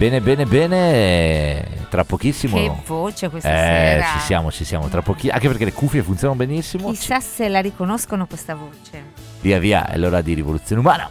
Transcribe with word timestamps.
bene, 0.00 0.22
bene, 0.22 0.46
bene. 0.46 1.86
Tra 1.90 2.04
pochissimo. 2.04 2.56
Che 2.56 2.72
voce 2.86 3.28
questa 3.28 3.50
eh, 3.50 4.00
sera. 4.00 4.06
ci 4.12 4.18
siamo, 4.20 4.50
ci 4.50 4.64
siamo. 4.64 4.88
Tra 4.88 5.02
pochi... 5.02 5.28
Anche 5.28 5.48
perché 5.48 5.66
le 5.66 5.74
cuffie 5.74 6.02
funzionano 6.02 6.38
benissimo. 6.38 6.88
Chissà 6.90 7.20
se 7.20 7.48
la 7.48 7.60
riconoscono 7.60 8.26
questa 8.26 8.54
voce. 8.54 9.12
Via 9.42 9.58
via, 9.58 9.86
è 9.86 9.98
l'ora 9.98 10.22
di 10.22 10.32
rivoluzione 10.32 10.80
umana. 10.80 11.10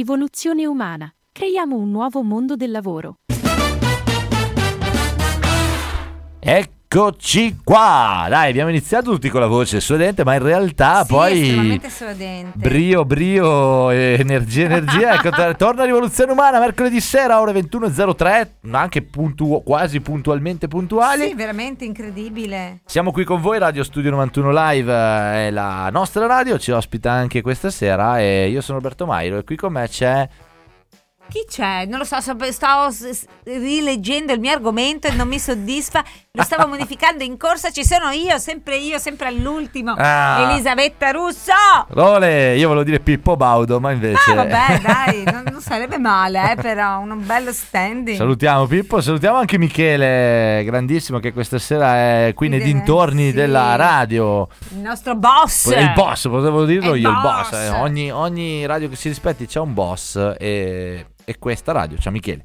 Rivoluzione 0.00 0.64
umana. 0.64 1.14
Creiamo 1.30 1.76
un 1.76 1.90
nuovo 1.90 2.22
mondo 2.22 2.56
del 2.56 2.70
lavoro. 2.70 3.16
Eccoci 6.92 7.58
qua! 7.62 8.26
Dai, 8.28 8.50
abbiamo 8.50 8.68
iniziato 8.68 9.12
tutti 9.12 9.28
con 9.28 9.40
la 9.40 9.46
voce 9.46 9.78
suadente, 9.78 10.24
ma 10.24 10.34
in 10.34 10.42
realtà 10.42 11.04
sì, 11.04 11.12
poi. 11.12 11.80
suadente. 11.86 12.58
Brio, 12.58 13.04
brio, 13.04 13.90
energia, 13.90 14.64
energia. 14.64 15.14
ecco, 15.14 15.30
torna 15.56 15.84
Rivoluzione 15.84 16.32
Umana 16.32 16.58
mercoledì 16.58 17.00
sera, 17.00 17.38
ore 17.38 17.52
21.03, 17.52 18.72
anche 18.72 19.02
puntu- 19.02 19.62
quasi 19.62 20.00
puntualmente 20.00 20.66
puntuali. 20.66 21.28
Sì, 21.28 21.34
veramente 21.34 21.84
incredibile. 21.84 22.80
Siamo 22.86 23.12
qui 23.12 23.22
con 23.22 23.40
voi, 23.40 23.60
Radio 23.60 23.84
Studio 23.84 24.10
91 24.10 24.50
Live 24.50 24.92
eh, 24.92 25.46
è 25.46 25.50
la 25.52 25.90
nostra 25.92 26.26
radio, 26.26 26.58
ci 26.58 26.72
ospita 26.72 27.12
anche 27.12 27.40
questa 27.40 27.70
sera 27.70 28.18
e 28.18 28.48
io 28.48 28.60
sono 28.60 28.78
Alberto 28.78 29.06
Mairo 29.06 29.38
e 29.38 29.44
qui 29.44 29.54
con 29.54 29.74
me 29.74 29.86
c'è... 29.86 30.28
Chi 31.30 31.44
c'è? 31.48 31.86
Non 31.86 31.98
lo 31.98 32.04
so, 32.04 32.20
stavo 32.20 32.88
rileggendo 33.44 34.32
il 34.32 34.40
mio 34.40 34.50
argomento 34.52 35.06
e 35.06 35.12
non 35.12 35.28
mi 35.28 35.38
soddisfa. 35.38 36.02
Lo 36.32 36.42
stavo 36.42 36.66
modificando 36.68 37.22
in 37.22 37.36
corsa. 37.36 37.70
Ci 37.70 37.84
sono 37.84 38.10
io, 38.10 38.36
sempre 38.38 38.76
io, 38.76 38.98
sempre 38.98 39.28
all'ultimo. 39.28 39.94
Ah. 39.96 40.50
Elisabetta 40.50 41.10
Russo. 41.12 41.52
Role, 41.88 42.56
io 42.56 42.66
volevo 42.66 42.84
dire 42.84 42.98
Pippo 42.98 43.36
Baudo, 43.36 43.78
ma 43.78 43.92
invece... 43.92 44.32
Ah, 44.32 44.34
vabbè, 44.34 44.80
dai, 44.82 45.22
non, 45.24 45.44
non 45.52 45.60
sarebbe 45.60 45.98
male, 45.98 46.52
eh, 46.52 46.54
però. 46.56 46.98
Un 46.98 47.24
bello 47.24 47.52
standing. 47.52 48.16
Salutiamo 48.16 48.66
Pippo, 48.66 49.00
salutiamo 49.00 49.38
anche 49.38 49.56
Michele, 49.56 50.62
grandissimo 50.64 51.20
che 51.20 51.32
questa 51.32 51.58
sera 51.58 51.94
è 52.26 52.32
qui 52.34 52.48
nei 52.48 52.60
dintorni 52.60 53.28
sì. 53.28 53.32
della 53.32 53.76
radio. 53.76 54.48
Il 54.70 54.78
nostro 54.78 55.14
boss. 55.14 55.66
Il 55.66 55.92
boss, 55.94 56.28
potevo 56.28 56.64
dirlo 56.64 56.92
È 56.92 56.96
il 56.96 57.02
io, 57.02 57.08
il 57.10 57.20
boss. 57.20 57.50
boss. 57.50 57.60
eh. 57.60 57.68
Ogni, 57.70 58.10
ogni 58.10 58.66
radio 58.66 58.88
che 58.88 58.96
si 58.96 59.08
rispetti 59.08 59.46
c'è 59.46 59.60
un 59.60 59.74
boss 59.74 60.34
e, 60.38 61.06
e 61.30 61.38
questa 61.38 61.70
radio 61.70 61.96
c'è 61.96 62.10
Michele. 62.10 62.44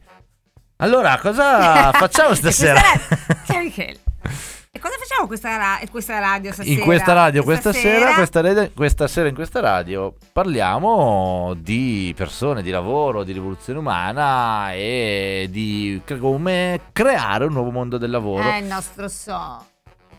Allora, 0.78 1.18
cosa 1.20 1.90
facciamo 1.98 2.28
questa 2.30 2.52
stasera? 2.52 2.80
ra- 2.80 3.18
Ciao 3.48 3.64
Michele. 3.64 4.00
E 4.72 4.80
cosa 4.80 4.94
facciamo 5.00 5.26
questa, 5.26 5.58
ra- 5.58 5.80
questa 5.90 6.20
radio 6.20 6.52
stasera? 6.52 6.76
In 6.78 6.84
questa 6.84 7.14
radio, 7.14 7.44
questa, 7.44 7.74
sera, 7.74 7.98
sera 7.98 8.14
questa, 8.14 8.42
rede- 8.42 8.72
questa 8.76 9.08
sera 9.08 9.28
in 9.28 9.34
questa 9.34 9.60
radio 9.60 10.14
parliamo 10.32 11.56
di 11.58 12.14
persone, 12.16 12.62
di 12.62 12.70
lavoro, 12.70 13.24
di 13.24 13.32
rivoluzione 13.32 13.80
umana 13.80 14.72
e 14.74 15.48
di 15.50 16.00
come 16.20 16.82
creare 16.92 17.46
un 17.46 17.54
nuovo 17.54 17.72
mondo 17.72 17.98
del 17.98 18.12
lavoro 18.12 18.44
È 18.48 18.58
il 18.58 18.66
nostro 18.66 19.08
so. 19.08 19.66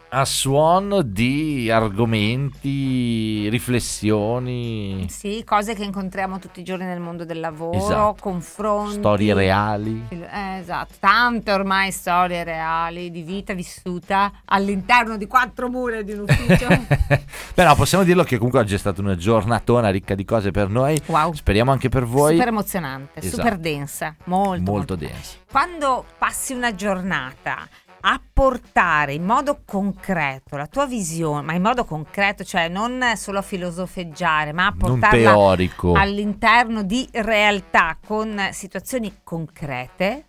A 0.08 0.24
suono 0.24 1.02
di 1.02 1.68
argomenti, 1.70 3.48
riflessioni, 3.48 5.06
Sì, 5.08 5.42
cose 5.44 5.74
che 5.74 5.82
incontriamo 5.84 6.38
tutti 6.38 6.60
i 6.60 6.62
giorni 6.62 6.84
nel 6.84 7.00
mondo 7.00 7.24
del 7.24 7.40
lavoro, 7.40 7.76
Esatto. 7.76 8.16
confronti. 8.20 8.94
storie 8.98 9.34
reali. 9.34 10.06
Eh, 10.08 10.58
esatto, 10.60 10.94
tante 11.00 11.50
ormai 11.52 11.90
storie 11.90 12.44
reali 12.44 13.10
di 13.10 13.22
vita 13.22 13.52
vissuta 13.52 14.32
all'interno 14.46 15.16
di 15.16 15.26
quattro 15.26 15.68
mura 15.68 16.02
di 16.02 16.12
un 16.12 16.20
ufficio. 16.20 16.68
Però 17.54 17.74
possiamo 17.74 18.04
dirlo 18.04 18.22
che 18.22 18.36
comunque 18.36 18.60
oggi 18.60 18.74
è 18.74 18.78
stata 18.78 19.00
una 19.00 19.16
giornatona 19.16 19.90
ricca 19.90 20.14
di 20.14 20.24
cose 20.24 20.50
per 20.50 20.68
noi. 20.68 21.00
wow. 21.06 21.32
Speriamo 21.32 21.72
anche 21.72 21.88
per 21.88 22.04
voi. 22.04 22.32
Super 22.34 22.48
emozionante, 22.48 23.18
Esatto. 23.20 23.36
super 23.42 23.58
densa, 23.58 24.14
molto, 24.24 24.48
molto 24.50 24.70
molto 24.70 24.94
densa. 24.96 25.36
Quando 25.50 26.04
passi 26.18 26.52
una 26.52 26.74
giornata 26.74 27.66
a 28.08 28.20
portare 28.32 29.14
in 29.14 29.24
modo 29.24 29.62
concreto 29.64 30.56
la 30.56 30.68
tua 30.68 30.86
visione, 30.86 31.42
ma 31.42 31.54
in 31.54 31.62
modo 31.62 31.84
concreto, 31.84 32.44
cioè 32.44 32.68
non 32.68 33.02
solo 33.16 33.38
a 33.38 33.42
filosofeggiare, 33.42 34.52
ma 34.52 34.66
a 34.66 34.74
portarla 34.78 35.56
all'interno 35.94 36.84
di 36.84 37.08
realtà 37.12 37.98
con 38.04 38.48
situazioni 38.52 39.12
concrete. 39.24 40.26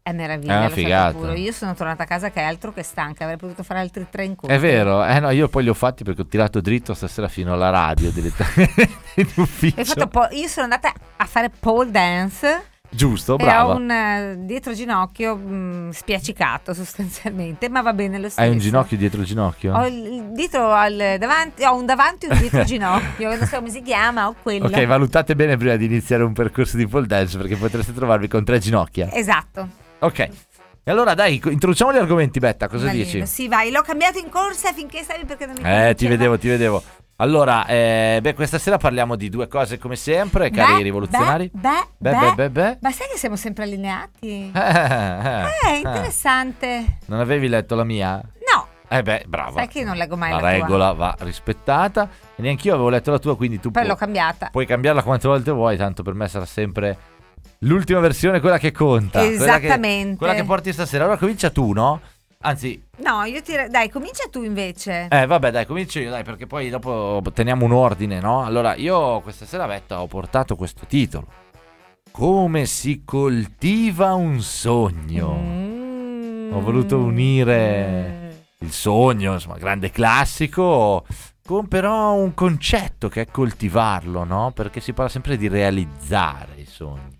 È 0.00 0.12
pure. 1.18 1.38
Io 1.38 1.52
sono 1.52 1.74
tornata 1.74 2.04
a 2.04 2.06
casa 2.06 2.30
che 2.30 2.40
è 2.40 2.44
altro 2.44 2.72
che 2.72 2.84
stanca, 2.84 3.24
avrei 3.24 3.36
potuto 3.36 3.62
fare 3.62 3.80
altri 3.80 4.06
tre 4.08 4.24
incontri. 4.24 4.56
È 4.56 4.60
vero, 4.60 5.04
eh 5.04 5.18
no, 5.18 5.30
io 5.30 5.48
poi 5.48 5.64
li 5.64 5.68
ho 5.68 5.74
fatti 5.74 6.04
perché 6.04 6.22
ho 6.22 6.26
tirato 6.26 6.60
dritto 6.60 6.94
stasera 6.94 7.28
fino 7.28 7.52
alla 7.52 7.70
radio 7.70 8.10
direttamente 8.10 8.88
in 9.16 9.28
ufficio. 9.34 10.06
Po- 10.06 10.28
io 10.30 10.48
sono 10.48 10.62
andata 10.62 10.94
a 11.16 11.24
fare 11.26 11.50
pole 11.50 11.90
dance 11.90 12.74
Giusto, 12.96 13.36
brava. 13.36 13.72
ho 13.74 13.76
un 13.76 13.90
eh, 13.90 14.36
dietro 14.40 14.72
ginocchio 14.72 15.36
mh, 15.36 15.90
spiacicato 15.90 16.72
sostanzialmente, 16.74 17.68
ma 17.68 17.82
va 17.82 17.92
bene 17.92 18.18
lo 18.18 18.28
stesso. 18.28 18.40
Hai 18.40 18.50
un 18.50 18.58
ginocchio 18.58 18.96
dietro 18.96 19.20
il 19.20 19.26
ginocchio? 19.26 19.74
Ho 19.74 19.86
il 19.86 20.30
dietro 20.32 20.72
al 20.72 21.16
davanti, 21.18 21.62
ho 21.64 21.74
un 21.76 21.84
davanti 21.86 22.26
e 22.26 22.32
un 22.32 22.38
dietro 22.38 22.64
ginocchio, 22.64 23.36
non 23.36 23.46
so 23.46 23.56
come 23.58 23.70
si 23.70 23.82
chiama, 23.82 24.28
ho 24.28 24.34
quello. 24.42 24.66
Ok, 24.66 24.84
valutate 24.86 25.34
bene 25.36 25.56
prima 25.56 25.76
di 25.76 25.84
iniziare 25.84 26.22
un 26.22 26.32
percorso 26.32 26.76
di 26.76 26.86
pole 26.86 27.06
dance 27.06 27.36
perché 27.36 27.56
potreste 27.56 27.92
trovarvi 27.92 28.28
con 28.28 28.44
tre 28.44 28.58
ginocchia. 28.58 29.12
Esatto. 29.12 29.68
Ok. 30.00 30.28
E 30.88 30.92
allora 30.92 31.14
dai, 31.14 31.42
introduciamo 31.44 31.92
gli 31.92 31.96
argomenti, 31.96 32.38
Betta, 32.38 32.68
cosa 32.68 32.86
Malino. 32.86 33.02
dici? 33.02 33.26
Sì, 33.26 33.48
vai, 33.48 33.72
l'ho 33.72 33.82
cambiato 33.82 34.18
in 34.18 34.28
corsa 34.28 34.72
finché 34.72 35.02
stavi 35.02 35.24
perché 35.24 35.44
non 35.44 35.56
mi 35.60 35.62
Eh, 35.68 35.94
ti 35.96 36.06
vedevo, 36.06 36.38
ti 36.38 36.46
vedevo. 36.46 36.80
Allora, 37.18 37.64
eh, 37.66 38.18
beh, 38.20 38.34
questa 38.34 38.58
sera 38.58 38.76
parliamo 38.76 39.16
di 39.16 39.30
due 39.30 39.48
cose 39.48 39.78
come 39.78 39.96
sempre, 39.96 40.50
cari 40.50 40.74
Beh, 40.76 40.82
rivoluzionari. 40.82 41.50
Beh, 41.52 41.70
beh, 41.96 42.10
Beh, 42.12 42.32
beh, 42.34 42.50
beh. 42.50 42.78
Ma 42.82 42.90
sai 42.90 43.08
che 43.10 43.16
siamo 43.16 43.36
sempre 43.36 43.64
allineati? 43.64 44.50
Eh, 44.52 44.58
eh, 44.60 45.44
Eh, 45.70 45.72
eh. 45.72 45.76
interessante. 45.78 46.98
Non 47.06 47.20
avevi 47.20 47.48
letto 47.48 47.74
la 47.74 47.84
mia? 47.84 48.16
No, 48.16 48.66
Eh 48.88 49.02
beh, 49.02 49.24
brava. 49.26 49.52
sai 49.60 49.68
che 49.68 49.78
io 49.78 49.86
non 49.86 49.96
leggo 49.96 50.16
mai 50.16 50.30
la 50.30 50.36
la, 50.36 50.40
tua. 50.42 50.50
regola 50.50 50.92
va 50.92 51.14
rispettata. 51.20 52.08
E 52.36 52.42
neanch'io 52.42 52.74
avevo 52.74 52.90
letto 52.90 53.10
la 53.10 53.18
tua, 53.18 53.34
quindi 53.34 53.60
tu 53.60 53.70
Poi 53.70 53.82
pu- 53.82 53.88
l'ho 53.88 53.96
cambiata. 53.96 54.48
puoi 54.52 54.66
cambiarla 54.66 55.02
quante 55.02 55.26
volte 55.26 55.50
vuoi, 55.52 55.78
tanto 55.78 56.02
per 56.02 56.12
me 56.12 56.28
sarà 56.28 56.44
sempre 56.44 56.98
l'ultima 57.60 58.00
versione, 58.00 58.40
quella 58.40 58.58
che 58.58 58.72
conta. 58.72 59.20
quella 59.20 59.58
che- 59.58 59.64
Esattamente. 59.64 60.16
Quella 60.18 60.34
che, 60.34 60.44
porti 60.44 60.70
stasera. 60.70 61.04
Allora 61.04 61.18
comincia 61.18 61.48
tu, 61.48 61.72
no? 61.72 61.98
Anzi, 62.46 62.80
No, 62.98 63.24
io 63.24 63.42
ti... 63.42 63.52
Dai, 63.68 63.90
comincia 63.90 64.28
tu 64.30 64.42
invece. 64.44 65.08
eh, 65.10 65.26
vabbè, 65.26 65.50
dai, 65.50 65.66
comincio 65.66 65.98
io, 65.98 66.10
dai, 66.10 66.22
perché 66.22 66.46
poi 66.46 66.70
dopo 66.70 67.20
teniamo 67.34 67.64
un 67.64 67.72
ordine, 67.72 68.20
no? 68.20 68.44
Allora, 68.44 68.74
io 68.76 69.20
questa 69.20 69.44
sera, 69.46 69.66
Betta, 69.66 70.00
ho 70.00 70.06
portato 70.06 70.54
questo 70.54 70.86
titolo. 70.86 71.26
Come 72.12 72.64
si 72.66 73.02
coltiva 73.04 74.14
un 74.14 74.40
sogno? 74.40 75.34
Mm. 75.38 76.52
Ho 76.54 76.60
voluto 76.60 76.98
unire 76.98 78.44
il 78.60 78.70
sogno, 78.70 79.34
insomma, 79.34 79.58
grande 79.58 79.90
classico, 79.90 81.04
con 81.44 81.66
però 81.68 82.14
un 82.14 82.32
concetto 82.32 83.08
che 83.08 83.22
è 83.22 83.26
coltivarlo, 83.26 84.24
no? 84.24 84.52
Perché 84.54 84.80
si 84.80 84.92
parla 84.92 85.10
sempre 85.10 85.36
di 85.36 85.48
realizzare 85.48 86.52
i 86.56 86.64
sogni, 86.64 87.18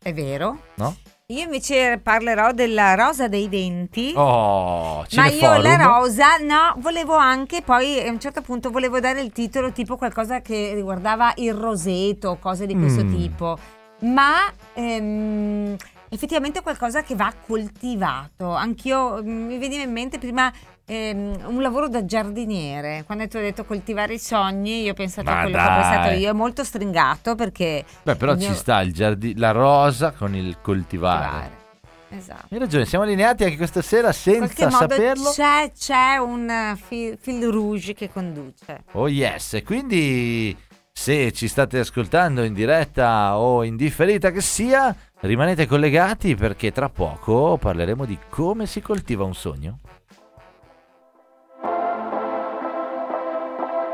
È 0.00 0.12
vero. 0.12 0.60
no? 0.76 0.96
Io 1.28 1.42
invece 1.42 1.98
parlerò 2.00 2.52
della 2.52 2.94
rosa 2.94 3.26
dei 3.26 3.48
denti. 3.48 4.12
Oh, 4.14 5.04
Ma 5.16 5.26
io 5.26 5.56
la 5.56 5.74
rosa, 5.74 6.36
no, 6.36 6.74
volevo 6.76 7.16
anche 7.16 7.62
poi 7.62 7.98
a 7.98 8.08
un 8.12 8.20
certo 8.20 8.42
punto 8.42 8.70
volevo 8.70 9.00
dare 9.00 9.22
il 9.22 9.32
titolo 9.32 9.72
tipo 9.72 9.96
qualcosa 9.96 10.40
che 10.40 10.70
riguardava 10.72 11.32
il 11.38 11.52
roseto 11.52 12.36
cose 12.40 12.64
di 12.66 12.76
questo 12.78 13.02
Mm. 13.02 13.12
tipo. 13.16 13.58
Ma 14.02 14.52
ehm, 14.74 15.74
effettivamente 16.10 16.62
qualcosa 16.62 17.02
che 17.02 17.16
va 17.16 17.32
coltivato. 17.44 18.54
Anch'io 18.54 19.20
mm, 19.20 19.46
mi 19.46 19.58
veniva 19.58 19.82
in 19.82 19.90
mente 19.90 20.18
prima 20.18 20.52
ehm, 20.86 21.42
un 21.46 21.60
lavoro 21.60 21.88
da 21.88 22.04
giardiniere. 22.04 23.02
Quando 23.04 23.26
tu 23.28 23.36
hai 23.36 23.42
detto 23.42 23.64
coltivare 23.64 24.14
i 24.14 24.18
sogni, 24.18 24.82
io 24.82 24.92
ho 24.92 24.94
pensato 24.94 25.28
Ma 25.30 25.38
a 25.38 25.42
quello 25.42 25.56
che 25.58 25.62
ho 25.62 25.66
pensato 25.74 26.08
dai. 26.08 26.18
io. 26.20 26.30
È 26.30 26.32
molto 26.32 26.64
stringato 26.64 27.34
perché 27.34 27.84
Beh, 28.02 28.16
però 28.16 28.34
mio- 28.34 28.46
ci 28.48 28.54
sta 28.54 28.80
il 28.80 28.92
giardi- 28.92 29.36
la 29.36 29.50
rosa 29.50 30.12
con 30.12 30.34
il 30.34 30.58
coltivare. 30.62 31.28
coltivare. 31.28 31.64
Esatto. 32.08 32.46
Hai 32.50 32.58
ragione, 32.60 32.86
siamo 32.86 33.04
allineati 33.04 33.42
anche 33.44 33.56
questa 33.56 33.82
sera 33.82 34.12
senza 34.12 34.70
saperlo. 34.70 35.30
c'è, 35.32 35.72
c'è 35.76 36.16
un 36.18 36.48
eh, 36.48 36.76
fil, 36.76 37.18
fil 37.20 37.44
rouge 37.48 37.94
che 37.94 38.08
conduce. 38.10 38.84
Oh 38.92 39.08
yes, 39.08 39.54
e 39.54 39.62
quindi 39.64 40.56
se 40.92 41.32
ci 41.32 41.48
state 41.48 41.80
ascoltando 41.80 42.44
in 42.44 42.54
diretta 42.54 43.36
o 43.36 43.64
in 43.64 43.74
differita 43.76 44.30
che 44.30 44.40
sia, 44.40 44.94
rimanete 45.20 45.66
collegati 45.66 46.36
perché 46.36 46.70
tra 46.70 46.88
poco 46.88 47.58
parleremo 47.58 48.04
di 48.04 48.16
come 48.30 48.66
si 48.66 48.80
coltiva 48.80 49.24
un 49.24 49.34
sogno. 49.34 49.80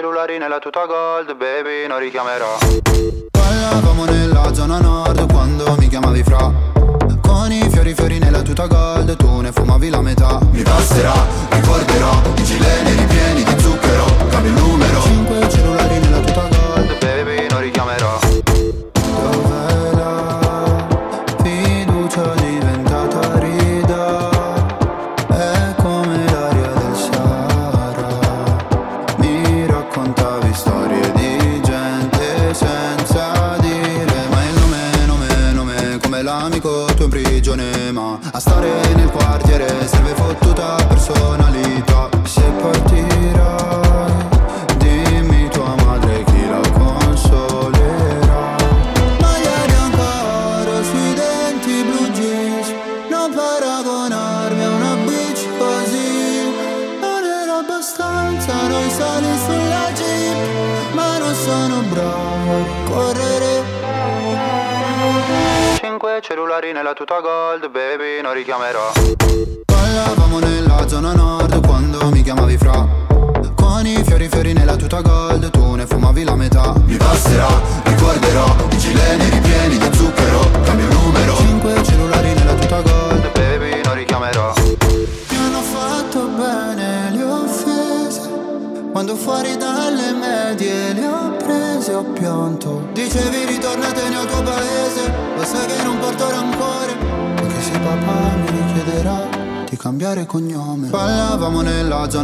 cellulari 0.00 0.38
nella 0.38 0.58
tuta 0.58 0.86
gold, 0.86 1.36
baby, 1.36 1.86
non 1.86 1.98
richiamerò. 1.98 2.56
Ballavamo 3.30 4.06
nella 4.06 4.50
zona 4.54 4.78
nord 4.80 5.30
quando 5.30 5.76
mi 5.78 5.88
chiamavi 5.88 6.22
fra. 6.22 6.50
Con 7.20 7.52
i 7.52 7.68
fiori 7.68 7.92
fiori 7.92 8.18
nella 8.18 8.40
tuta 8.40 8.66
gold, 8.66 9.14
tu 9.16 9.40
ne 9.40 9.52
fumavi 9.52 9.90
la 9.90 10.00
metà. 10.00 10.38
Mi 10.52 10.62
basterà, 10.62 11.12
ricorderò, 11.50 12.18
i 12.34 12.42
gileni 12.42 13.09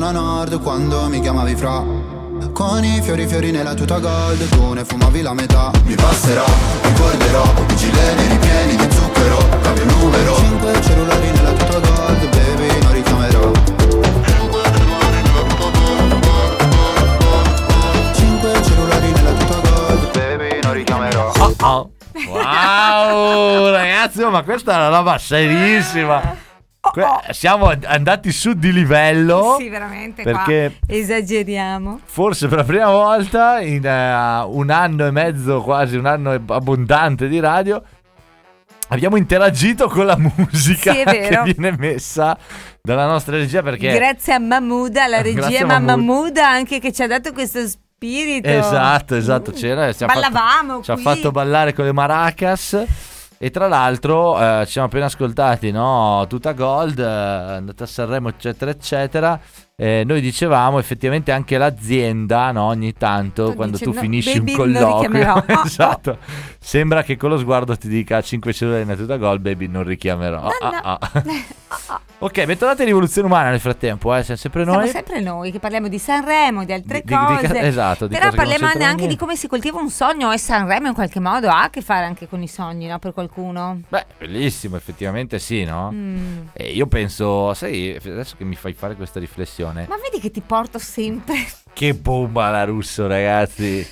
zona 0.07 0.21
nord 0.21 0.63
quando 0.63 1.09
mi 1.09 1.21
chiamavi 1.21 1.57
fra. 1.57 1.83
Con 2.53 2.85
i 2.85 3.01
fiori 3.03 3.27
fiori 3.27 3.51
nella 3.51 3.75
tuta 3.75 3.99
gold 3.99 4.49
Tu 4.49 4.73
ne 4.73 4.85
fumavi 4.85 5.21
la 5.21 5.35
metà. 5.35 5.71
Mi 5.85 5.95
passerà, 5.95 6.45
ricorderò 6.83 7.43
I 7.69 7.77
gileni 7.77 8.27
ripieni 8.29 8.77
di 8.77 8.95
zucchero 8.95 9.39
Cambio 9.63 9.85
numero. 9.85 10.37
Cinque 10.37 10.81
cellulari 10.83 11.31
nella 11.31 11.51
tuta 11.53 11.79
gold 11.81 12.29
Baby 12.29 12.83
non 12.83 12.93
richiamerò. 12.93 13.51
Cinque 18.13 18.63
cellulari 18.63 19.11
nella 19.11 19.33
tuta 19.33 19.61
gold 19.69 20.11
Baby 20.13 20.59
non 20.63 20.73
richiamerò. 20.73 21.33
Oh, 21.39 21.55
oh. 21.61 21.91
Wow, 22.29 23.71
ragazzi, 23.71 24.25
ma 24.25 24.43
questa 24.43 24.73
è 24.73 24.77
una 24.77 24.89
roba 24.89 25.19
serissima. 25.19 26.45
Que- 27.03 27.33
siamo 27.35 27.71
andati 27.85 28.33
su 28.33 28.55
di 28.55 28.73
livello. 28.73 29.57
Sì, 29.59 29.69
veramente 29.69 30.23
perché 30.23 30.79
qua 30.79 30.95
esageriamo. 30.95 32.01
forse 32.05 32.49
per 32.49 32.59
la 32.59 32.65
prima 32.65 32.91
volta 32.91 33.61
in 33.61 33.85
eh, 33.85 34.43
un 34.47 34.71
anno 34.71 35.07
e 35.07 35.11
mezzo, 35.11 35.61
quasi 35.61 35.97
un 35.97 36.07
anno 36.07 36.33
abbondante 36.33 37.29
di 37.29 37.39
radio, 37.39 37.83
abbiamo 38.89 39.17
interagito 39.17 39.89
con 39.89 40.07
la 40.07 40.17
musica 40.37 40.95
Sì, 40.95 41.03
che 41.05 41.41
viene 41.45 41.77
messa 41.77 42.39
dalla 42.81 43.07
nostra 43.07 43.37
regia 43.37 43.63
perché 43.63 43.93
Grazie 43.93 44.33
a 44.33 44.39
alla 44.39 45.21
Grazie 45.21 45.23
regia 45.23 45.67
ma 45.67 45.79
Mahmood. 45.79 46.39
Anche 46.39 46.79
che 46.81 46.93
ci 46.93 47.03
ha 47.03 47.07
dato 47.07 47.33
questo 47.33 47.67
spirito. 47.69 48.49
Esatto, 48.49 49.17
esatto, 49.17 49.53
c'era, 49.53 49.93
ci 49.93 50.05
Ballavamo 50.07 50.81
fatto, 50.81 50.83
ci 50.83 50.91
ha 50.93 50.97
fatto 50.97 51.31
ballare 51.31 51.75
con 51.75 51.85
le 51.85 51.93
maracas 51.93 52.85
e 53.39 53.51
tra 53.51 53.69
l'altro 53.69 54.39
eh, 54.41 54.65
ci 54.67 54.73
siamo 54.73 54.87
appena 54.87 55.07
ascoltati, 55.07 55.71
no? 55.71 56.25
Tutta 56.29 56.53
Gold, 56.53 56.99
eh, 56.99 57.05
andata 57.05 57.85
a 57.85 57.87
Sanremo, 57.87 58.29
eccetera, 58.29 58.71
eccetera. 58.71 59.41
Eh, 59.79 60.05
noi 60.07 60.23
dicevamo 60.23 60.79
effettivamente 60.79 61.33
anche 61.33 61.59
l'azienda, 61.59 62.51
no? 62.51 62.63
Ogni 62.63 62.95
tanto 62.95 63.51
Tu 63.51 63.57
quando 63.57 63.77
dici, 63.77 63.85
tu 63.91 63.93
"No, 63.95 64.01
finisci 64.01 64.39
un 64.39 64.51
colloquio, 64.55 65.11
richiamerò." 65.11 65.35
Oh, 65.47 65.53
oh. 65.53 65.67
esatto, 65.67 66.19
sembra 66.59 67.03
che 67.03 67.19
con 67.19 67.29
lo 67.29 67.37
sguardo 67.37 67.77
ti 67.77 67.87
dica 67.87 68.23
5 68.23 68.55
cellulari 68.55 68.91
in 68.91 68.97
Tutta 68.97 69.19
Gold, 69.19 69.43
baby, 69.43 69.67
non 69.67 69.83
richiamerò. 69.85 70.41
No, 70.45 70.49
Ah, 70.63 70.81
ah, 70.83 70.99
ah. 71.13 72.01
ok, 72.21 72.45
bentornati 72.47 72.81
in 72.81 72.87
Rivoluzione 72.87 73.27
Umana 73.29 73.51
nel 73.51 73.61
frattempo, 73.61 74.15
eh? 74.15 74.23
siamo 74.23 74.41
sempre 74.41 74.63
Siamo 74.65 74.79
noi. 74.79 74.89
sempre 74.89 75.21
noi 75.21 75.51
che 75.53 75.59
parliamo 75.59 75.89
di 75.89 75.99
Sanremo, 75.99 76.65
di 76.65 76.73
altre 76.73 77.03
Di- 77.05 77.15
di- 77.15 77.27
di 77.27 77.35
cose. 77.35 77.47
ca- 77.47 77.61
esatto, 77.61 78.07
di 78.07 78.15
Però 78.15 78.31
cose 78.31 78.37
parliamo 78.37 78.83
anche 78.83 79.07
di 79.07 79.17
come 79.17 79.37
si 79.37 79.47
coltiva 79.47 79.79
un 79.79 79.91
sogno 79.91 80.33
e 80.33 80.39
Sanremo 80.39 80.87
in 80.89 80.95
qualche 80.95 81.21
modo 81.21 81.51
ha 81.51 81.65
a 81.65 81.69
che 81.71 81.83
fare 81.83 82.07
anche 82.07 82.27
con 82.29 82.41
i 82.41 82.49
sogni, 82.49 82.87
no? 82.87 82.99
Per 82.99 83.13
qualcuno. 83.13 83.83
Beh, 83.91 84.07
bellissimo, 84.21 84.77
effettivamente 84.77 85.39
sì, 85.39 85.65
no? 85.65 85.91
Mm. 85.93 86.39
E 86.55 86.71
io 86.73 86.87
penso, 86.87 87.53
sai, 87.53 87.95
adesso 88.03 88.37
che 88.39 88.45
mi 88.45 88.55
fai 88.55 88.73
fare 88.73 88.95
questa 88.97 89.21
riflessione, 89.21 89.65
Ma 89.89 89.97
vedi 89.97 90.21
che 90.21 90.31
ti 90.31 90.41
porto 90.41 90.79
sempre. 90.79 91.37
che 91.73 91.95
bomba 91.95 92.51
la 92.51 92.65
russo, 92.65 93.07
ragazzi. 93.07 93.87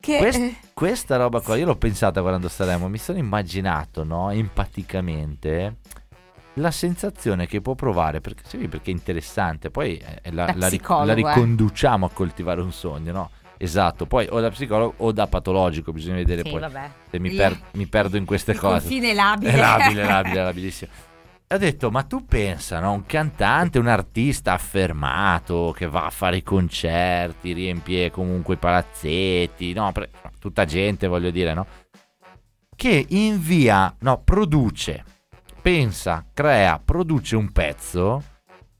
Che 0.00 0.18
Quest- 0.18 0.38
eh, 0.40 0.56
questa 0.74 1.16
roba 1.16 1.40
qua, 1.40 1.56
io 1.56 1.64
l'ho 1.64 1.76
pensata 1.76 2.20
quando 2.20 2.48
staremo, 2.48 2.88
mi 2.88 2.98
sono 2.98 3.16
immaginato, 3.18 4.04
no, 4.04 4.30
empaticamente, 4.30 5.76
la 6.54 6.70
sensazione 6.70 7.46
che 7.46 7.60
può 7.60 7.74
provare, 7.74 8.20
perché, 8.20 8.42
sì, 8.46 8.68
perché 8.68 8.90
è 8.90 8.94
interessante, 8.94 9.70
poi 9.70 9.96
eh, 9.96 10.30
la, 10.32 10.52
la 10.56 10.68
ric- 10.68 10.88
la 10.88 11.12
eh. 11.12 11.14
riconduciamo 11.14 12.06
a 12.06 12.10
coltivare 12.10 12.60
un 12.60 12.72
sogno, 12.72 13.12
no? 13.12 13.30
Esatto, 13.56 14.04
poi 14.06 14.26
o 14.30 14.40
da 14.40 14.50
psicologo 14.50 14.94
o 14.98 15.12
da 15.12 15.26
patologico, 15.26 15.92
bisogna 15.92 16.16
vedere 16.16 16.42
sì, 16.42 16.50
poi 16.50 16.60
vabbè. 16.60 16.90
se 17.10 17.18
mi, 17.18 17.30
per- 17.30 17.58
mi 17.72 17.86
perdo 17.86 18.16
in 18.16 18.24
queste 18.26 18.52
il 18.52 18.58
cose. 18.58 18.80
confine 18.80 19.10
è 19.10 19.14
labile. 19.14 19.52
È 19.52 19.56
labile, 19.56 20.02
è 20.02 20.06
labile, 20.06 20.40
è 20.40 20.42
labilissimo. 20.44 20.90
Ho 21.54 21.56
detto, 21.56 21.92
ma 21.92 22.02
tu 22.02 22.24
pensa, 22.24 22.80
no? 22.80 22.90
Un 22.90 23.06
cantante, 23.06 23.78
un 23.78 23.86
artista 23.86 24.54
affermato 24.54 25.72
che 25.72 25.86
va 25.86 26.04
a 26.04 26.10
fare 26.10 26.38
i 26.38 26.42
concerti, 26.42 27.52
riempie 27.52 28.10
comunque 28.10 28.54
i 28.54 28.56
palazzetti, 28.56 29.72
no? 29.72 29.92
Pre- 29.92 30.10
tutta 30.40 30.64
gente, 30.64 31.06
voglio 31.06 31.30
dire, 31.30 31.54
no? 31.54 31.64
Che 32.74 33.06
invia, 33.10 33.94
no, 34.00 34.20
produce, 34.24 35.04
pensa, 35.62 36.26
crea, 36.34 36.80
produce 36.84 37.36
un 37.36 37.52
pezzo 37.52 38.24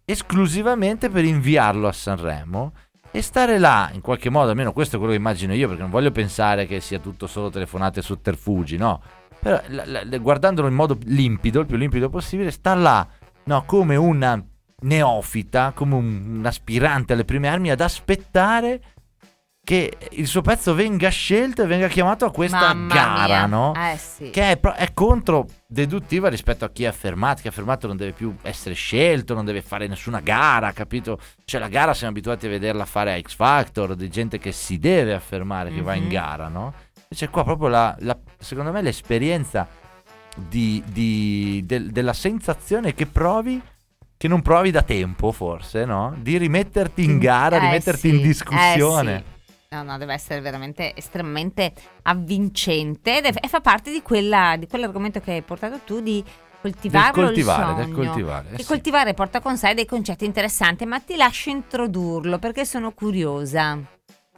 esclusivamente 0.04 1.08
per 1.10 1.24
inviarlo 1.24 1.86
a 1.86 1.92
Sanremo 1.92 2.72
e 3.12 3.22
stare 3.22 3.60
là, 3.60 3.88
in 3.92 4.00
qualche 4.00 4.30
modo, 4.30 4.50
almeno 4.50 4.72
questo 4.72 4.96
è 4.96 4.98
quello 4.98 5.14
che 5.14 5.20
immagino 5.20 5.54
io, 5.54 5.68
perché 5.68 5.82
non 5.82 5.92
voglio 5.92 6.10
pensare 6.10 6.66
che 6.66 6.80
sia 6.80 6.98
tutto 6.98 7.28
solo 7.28 7.50
telefonate 7.50 8.00
e 8.00 8.02
sotterfugi, 8.02 8.76
no? 8.76 9.00
Però 9.44 9.60
la- 9.68 10.02
la- 10.04 10.18
guardandolo 10.18 10.68
in 10.68 10.74
modo 10.74 10.96
limpido, 11.04 11.60
il 11.60 11.66
più 11.66 11.76
limpido 11.76 12.08
possibile, 12.08 12.50
sta 12.50 12.74
là, 12.74 13.06
no, 13.44 13.62
come 13.66 13.94
una 13.96 14.42
neofita, 14.80 15.72
come 15.74 15.94
un, 15.94 16.36
un 16.38 16.46
aspirante 16.46 17.12
alle 17.12 17.24
prime 17.26 17.48
armi 17.48 17.70
ad 17.70 17.80
aspettare 17.80 18.80
che 19.62 19.96
il 20.12 20.26
suo 20.26 20.42
pezzo 20.42 20.74
venga 20.74 21.08
scelto 21.08 21.62
e 21.62 21.66
venga 21.66 21.88
chiamato 21.88 22.26
a 22.26 22.30
questa 22.30 22.74
Mamma 22.74 22.94
gara, 22.94 23.26
mia. 23.26 23.46
no? 23.46 23.72
Eh 23.74 23.96
sì. 23.96 24.28
Che 24.30 24.50
è, 24.52 24.56
pro- 24.58 24.74
è 24.74 24.92
controdeduttiva 24.92 26.28
rispetto 26.28 26.64
a 26.66 26.70
chi 26.70 26.84
è 26.84 26.86
affermato. 26.86 27.40
Chi 27.40 27.46
è 27.46 27.50
affermato 27.50 27.86
non 27.86 27.96
deve 27.96 28.12
più 28.12 28.34
essere 28.42 28.74
scelto, 28.74 29.32
non 29.34 29.44
deve 29.46 29.62
fare 29.62 29.86
nessuna 29.86 30.20
gara, 30.20 30.72
capito? 30.72 31.18
Cioè, 31.46 31.60
la 31.60 31.68
gara 31.68 31.94
siamo 31.94 32.12
abituati 32.12 32.44
a 32.46 32.50
vederla 32.50 32.84
fare 32.84 33.14
a 33.14 33.20
X 33.20 33.34
Factor, 33.34 33.94
di 33.94 34.08
gente 34.10 34.38
che 34.38 34.52
si 34.52 34.78
deve 34.78 35.14
affermare, 35.14 35.72
che 35.72 35.80
va 35.80 35.94
in 35.94 36.04
Mhm. 36.04 36.08
gara, 36.10 36.48
no? 36.48 36.74
Invece, 37.14 37.28
qua 37.28 37.44
proprio 37.44 37.68
la, 37.68 37.94
la- 38.00 38.18
secondo 38.38 38.72
me, 38.72 38.82
l'esperienza 38.82 39.68
di, 40.34 40.82
di- 40.84 41.62
del- 41.64 41.90
della 41.92 42.12
sensazione 42.12 42.92
che 42.92 43.06
provi. 43.06 43.62
Che 44.16 44.28
non 44.28 44.42
provi 44.42 44.70
da 44.70 44.82
tempo, 44.82 45.30
forse, 45.32 45.84
no? 45.84 46.14
Di 46.18 46.38
rimetterti 46.38 47.04
in 47.04 47.18
gara, 47.18 47.56
Eh 47.56 47.60
rimetterti 47.60 48.08
sì, 48.08 48.14
in 48.16 48.22
discussione. 48.22 49.14
eh 49.16 49.18
sì. 49.68 49.74
No, 49.76 49.82
no, 49.82 49.98
deve 49.98 50.14
essere 50.14 50.40
veramente 50.40 50.94
estremamente 50.96 51.72
avvincente 52.02 53.18
ed 53.18 53.26
è- 53.26 53.44
e 53.44 53.48
fa 53.48 53.60
parte 53.60 53.90
di, 53.92 54.02
quella, 54.02 54.56
di 54.58 54.66
quell'argomento 54.66 55.20
che 55.20 55.32
hai 55.32 55.42
portato 55.42 55.80
tu 55.84 56.00
di 56.00 56.22
coltivare 56.60 57.12
Del 57.12 57.24
coltivare, 57.26 57.70
il 57.70 57.76
del 57.76 57.94
sogno. 57.94 58.06
coltivare. 58.10 58.48
eh 58.52 58.56
Che 58.56 58.62
sì. 58.62 58.68
coltivare 58.68 59.14
porta 59.14 59.40
con 59.40 59.56
sé 59.58 59.74
dei 59.74 59.84
concetti 59.86 60.24
interessanti, 60.24 60.84
ma 60.86 60.98
ti 61.00 61.16
lascio 61.16 61.50
introdurlo 61.50 62.38
perché 62.38 62.64
sono 62.64 62.92
curiosa. 62.92 63.78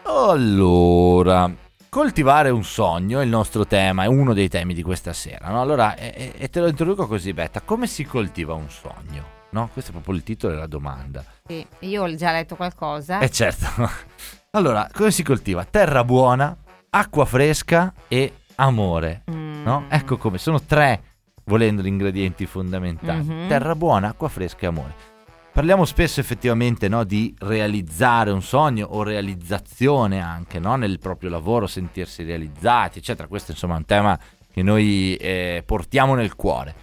Allora, 0.05 1.51
coltivare 1.97 2.51
un 2.51 2.63
sogno 2.63 3.21
è 3.21 3.23
il 3.25 3.31
nostro 3.31 3.67
tema, 3.67 4.05
è 4.05 4.07
uno 4.07 4.35
dei 4.35 4.51
temi 4.51 4.75
di 4.75 4.83
questa 4.83 5.15
sera. 5.15 5.49
No? 5.49 5.63
Allora, 5.63 5.97
e, 5.97 6.35
e- 6.37 6.49
te 6.51 6.61
lo 6.61 6.67
introduco 6.67 7.07
così, 7.07 7.33
Betta. 7.33 7.63
Come 7.63 7.87
si 7.87 8.05
coltiva 8.05 8.53
un 8.53 8.69
sogno? 8.69 9.25
No? 9.53 9.71
Questo 9.73 9.93
è 9.93 9.95
proprio 9.95 10.15
il 10.17 10.23
titolo 10.23 10.53
della 10.53 10.67
domanda. 10.67 11.25
Sì, 11.47 11.67
io 11.79 12.03
ho 12.03 12.15
già 12.15 12.33
letto 12.33 12.55
qualcosa. 12.55 13.21
Eh 13.21 13.31
certo. 13.31 13.67
Allora, 14.51 14.89
come 14.93 15.11
si 15.11 15.23
coltiva? 15.23 15.65
Terra 15.65 16.03
buona, 16.03 16.55
acqua 16.89 17.27
fresca 17.27 17.93
e 18.09 18.33
amore. 18.57 19.23
Mm. 19.31 19.63
No? 19.65 19.85
Ecco 19.89 20.17
come, 20.17 20.39
sono 20.39 20.63
tre, 20.63 21.03
volendo, 21.45 21.83
gli 21.83 21.89
ingredienti 21.89 22.47
fondamentali. 22.47 23.23
Mhm. 23.23 23.49
Terra 23.49 23.75
buona, 23.75 24.09
acqua 24.09 24.29
fresca 24.29 24.61
e 24.61 24.67
amore. 24.67 25.16
Parliamo 25.57 25.87
spesso 25.87 26.21
effettivamente 26.21 26.87
no, 26.87 27.03
di 27.03 27.35
realizzare 27.39 28.31
un 28.31 28.43
sogno 28.43 28.89
o 28.91 29.03
realizzazione 29.03 30.21
anche 30.21 30.59
no, 30.59 30.77
nel 30.77 30.99
proprio 30.99 31.31
lavoro, 31.31 31.67
sentirsi 31.67 32.25
realizzati, 32.25 32.99
eccetera. 32.99 33.27
Questo 33.27 33.53
insomma 33.53 33.73
è 33.73 33.79
un 33.79 33.87
tema 33.87 34.19
che 34.53 34.63
noi 34.63 35.17
eh, 35.17 35.63
portiamo 35.65 36.15
nel 36.15 36.37
cuore. 36.37 36.75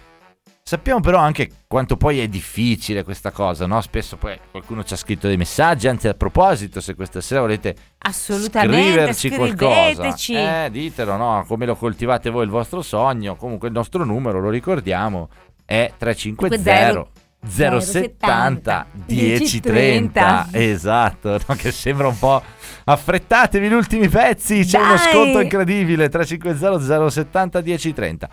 Sappiamo 0.64 0.98
però 0.98 1.18
anche 1.18 1.50
quanto 1.68 1.96
poi 1.96 2.18
è 2.18 2.26
difficile 2.26 3.04
questa 3.04 3.30
cosa, 3.30 3.64
no? 3.66 3.80
Spesso 3.80 4.16
poi 4.16 4.36
qualcuno 4.50 4.82
ci 4.82 4.94
ha 4.94 4.96
scritto 4.96 5.28
dei 5.28 5.36
messaggi, 5.36 5.86
anzi 5.86 6.08
a 6.08 6.14
proposito, 6.14 6.80
se 6.80 6.96
questa 6.96 7.20
sera 7.20 7.42
volete 7.42 7.76
scriverci 8.10 9.30
qualcosa, 9.30 10.64
eh, 10.64 10.68
ditelo, 10.72 11.16
no? 11.16 11.44
Come 11.46 11.64
lo 11.64 11.76
coltivate 11.76 12.28
voi 12.28 12.42
il 12.42 12.50
vostro 12.50 12.82
sogno? 12.82 13.36
Comunque 13.36 13.68
il 13.68 13.74
nostro 13.74 14.04
numero, 14.04 14.40
lo 14.40 14.50
ricordiamo, 14.50 15.28
è 15.64 15.92
350 15.96 17.13
070 17.46 18.86
1030 19.06 20.48
esatto 20.52 21.38
no? 21.46 21.54
che 21.54 21.70
sembra 21.70 22.08
un 22.08 22.18
po' 22.18 22.42
affrettatevi 22.84 23.68
gli 23.68 23.72
ultimi 23.72 24.08
pezzi 24.08 24.64
c'è 24.64 24.78
uno 24.78 24.94
Dai! 24.94 25.12
sconto 25.12 25.40
incredibile 25.40 26.08
350 26.08 27.10
070 27.10 27.60
1030 27.60 28.28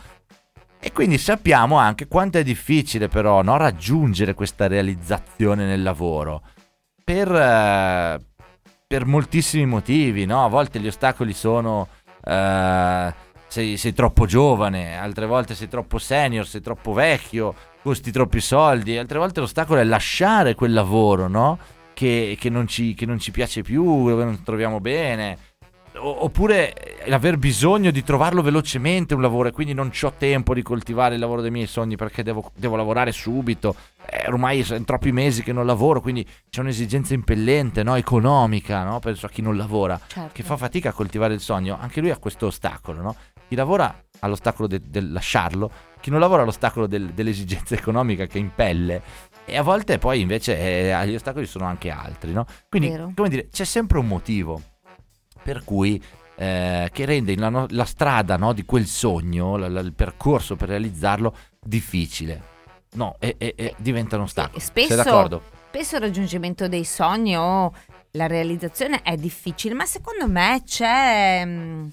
e 0.80 0.91
quindi 0.91 1.18
sappiamo 1.20 1.77
anche 1.77 2.08
quanto 2.08 2.39
è 2.39 2.44
difficile 2.44 3.08
però 3.08 3.44
no, 3.44 3.56
raggiungere 3.58 4.34
questa 4.34 4.68
realizzazione 4.68 5.65
nel 5.65 5.84
lavoro 5.84 6.41
per, 7.03 7.32
eh, 7.32 8.20
per 8.88 9.06
moltissimi 9.06 9.65
motivi, 9.65 10.25
no? 10.25 10.46
A 10.46 10.48
volte 10.48 10.80
gli 10.80 10.88
ostacoli 10.88 11.34
sono 11.34 11.88
eh, 12.24 13.13
sei, 13.48 13.77
sei 13.77 13.94
troppo 13.94 14.25
giovane, 14.25 14.98
altre 14.98 15.25
volte 15.25 15.56
sei 15.56 15.68
troppo 15.68 15.98
senior, 15.98 16.48
sei 16.48 16.62
troppo 16.62 16.94
vecchio, 16.94 17.53
costi 17.82 18.12
troppi 18.12 18.40
soldi, 18.40 18.98
altre 18.98 19.18
volte 19.18 19.40
l'ostacolo 19.40 19.80
è 19.80 19.84
lasciare 19.84 20.56
quel 20.56 20.74
lavoro, 20.74 21.28
no? 21.28 21.58
Che, 21.94 22.38
che 22.40 22.50
non 22.50 22.68
ci, 22.68 22.94
che 22.94 23.06
non 23.06 23.20
ci 23.20 23.32
piace 23.32 23.62
più, 23.62 24.08
dove 24.10 24.24
non 24.24 24.44
troviamo 24.44 24.80
bene. 24.80 25.38
O- 25.98 26.24
oppure 26.24 26.74
aver 27.10 27.38
bisogno 27.38 27.92
di 27.92 28.02
trovarlo 28.02 28.42
velocemente 28.42 29.14
un 29.14 29.22
lavoro 29.22 29.50
e 29.50 29.52
quindi 29.52 29.74
non 29.74 29.92
ho 30.02 30.14
tempo 30.18 30.54
di 30.54 30.62
coltivare 30.62 31.16
il 31.16 31.20
lavoro 31.20 31.42
dei 31.42 31.52
miei 31.52 31.68
sogni 31.68 31.98
perché 31.98 32.24
devo, 32.24 32.52
devo 32.56 32.76
lavorare 32.78 33.12
subito. 33.12 33.76
Eh, 34.10 34.28
ormai 34.28 34.64
sono 34.64 34.84
troppi 34.86 35.12
mesi 35.12 35.44
che 35.44 35.52
non 35.52 35.66
lavoro, 35.66 36.00
quindi 36.02 36.26
c'è 36.50 36.62
un'esigenza 36.62 37.14
impellente, 37.14 37.84
no? 37.84 37.96
economica, 37.96 38.84
no? 38.84 39.00
penso 39.00 39.26
a 39.26 39.30
chi 39.30 39.42
non 39.42 39.58
lavora, 39.58 40.00
Certo. 40.08 40.30
che 40.34 40.44
fa 40.44 40.56
fatica 40.56 40.90
a 40.90 40.94
coltivare 40.94 41.34
il 41.34 41.42
sogno. 41.42 41.78
Anche 41.80 42.00
lui 42.00 42.10
ha 42.10 42.18
questo 42.18 42.48
ostacolo. 42.48 43.02
No? 43.02 43.16
Chi 43.48 43.56
lavora 43.56 43.94
ha 44.24 44.28
l'ostacolo 44.28 44.68
de- 44.68 44.82
del 44.86 45.12
lasciarlo, 45.12 45.72
chi 46.00 46.10
non 46.10 46.20
lavora 46.20 46.44
ha 46.44 46.46
l'ostacolo 46.46 46.88
del- 46.88 47.12
dell'esigenza 47.12 47.75
economica 47.75 48.25
che 48.28 48.38
impelle. 48.40 49.01
E 49.46 49.58
a 49.58 49.63
volte 49.63 49.98
poi 49.98 50.22
invece 50.22 50.58
eh, 50.92 51.08
gli 51.08 51.16
ostacoli 51.16 51.46
sono 51.46 51.66
anche 51.66 51.90
altri. 51.90 52.32
No? 52.32 52.46
Quindi, 52.70 52.90
Vero. 52.90 53.12
come 53.16 53.30
dire, 53.30 53.50
c'è 53.51 53.63
sempre 53.66 53.98
un 54.00 54.08
motivo 54.08 54.62
per 55.44 55.63
cui 55.63 56.01
eh, 56.36 56.90
che 56.94 57.06
rende 57.06 57.36
la, 57.36 57.50
no- 57.50 57.66
la 57.70 57.86
strada 57.86 58.38
no, 58.38 58.54
di 58.54 58.63
quel 58.66 58.86
sogno, 58.86 59.58
la- 59.58 59.68
la- 59.70 59.80
il 59.82 59.94
percorso 59.94 60.56
per 60.56 60.70
realizzarlo 60.70 61.36
difficile. 61.60 62.50
No, 62.94 63.16
e, 63.20 63.36
e- 63.38 63.54
e 63.56 63.74
diventa 63.78 64.16
un 64.18 64.24
ostacolo. 64.24 64.60
spesso- 64.60 64.88
Sei 64.94 64.98
d'accordo? 65.04 65.42
Spesso 65.70 65.96
il 65.96 66.01
raggiungimento 66.01 66.68
dei 66.68 66.84
sogni 66.84 67.38
o 67.38 67.72
la 68.12 68.28
realizzazione 68.28 69.01
è 69.04 69.16
difficile, 69.16 69.74
ma 69.74 69.86
secondo 69.86 70.28
me 70.28 70.62
c'è, 70.66 71.44
mm, 71.46 71.88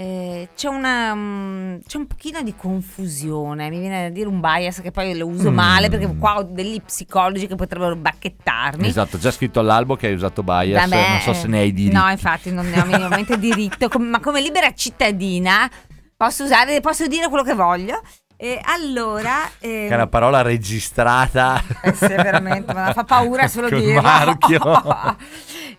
eh, 0.00 0.48
c'è, 0.54 0.68
una, 0.68 1.12
mm, 1.12 1.78
c'è 1.84 1.96
un 1.96 2.06
pochino 2.06 2.40
di 2.42 2.54
confusione, 2.54 3.68
mi 3.68 3.80
viene 3.80 4.02
da 4.04 4.08
dire 4.10 4.28
un 4.28 4.38
bias 4.40 4.80
che 4.80 4.92
poi 4.92 5.16
lo 5.16 5.26
uso 5.26 5.50
Mm. 5.50 5.54
male 5.54 5.88
perché 5.88 6.14
qua 6.16 6.36
ho 6.38 6.42
degli 6.44 6.80
psicologi 6.80 7.48
che 7.48 7.56
potrebbero 7.56 7.96
bacchettarmi. 7.96 8.86
Esatto, 8.86 9.18
già 9.18 9.32
scritto 9.32 9.58
all'albo 9.58 9.96
che 9.96 10.06
hai 10.06 10.12
usato 10.14 10.44
bias, 10.44 10.88
Vabbè, 10.88 11.08
non 11.08 11.20
so 11.20 11.32
se 11.32 11.48
ne 11.48 11.58
hai 11.58 11.72
diritti. 11.72 11.96
No, 11.96 12.08
infatti 12.10 12.52
non 12.52 12.68
ne 12.70 12.80
ho 12.80 12.84
minimamente 12.86 13.38
diritto, 13.40 13.88
com- 13.88 14.04
ma 14.06 14.20
come 14.20 14.40
libera 14.40 14.72
cittadina 14.72 15.68
posso 16.16 16.44
usare, 16.44 16.80
posso 16.80 17.08
dire 17.08 17.26
quello 17.28 17.42
che 17.42 17.54
voglio. 17.54 18.00
E 18.36 18.60
allora... 18.62 19.50
Che 19.58 19.86
ehm, 19.86 19.90
è 19.90 19.94
una 19.94 20.06
parola 20.06 20.42
registrata. 20.42 21.60
eh 21.82 21.92
sì, 21.92 22.06
veramente, 22.06 22.72
ma 22.72 22.92
fa 22.92 23.02
paura 23.02 23.46
solo 23.48 23.68
dirlo. 23.68 24.00
marchio. 24.00 24.60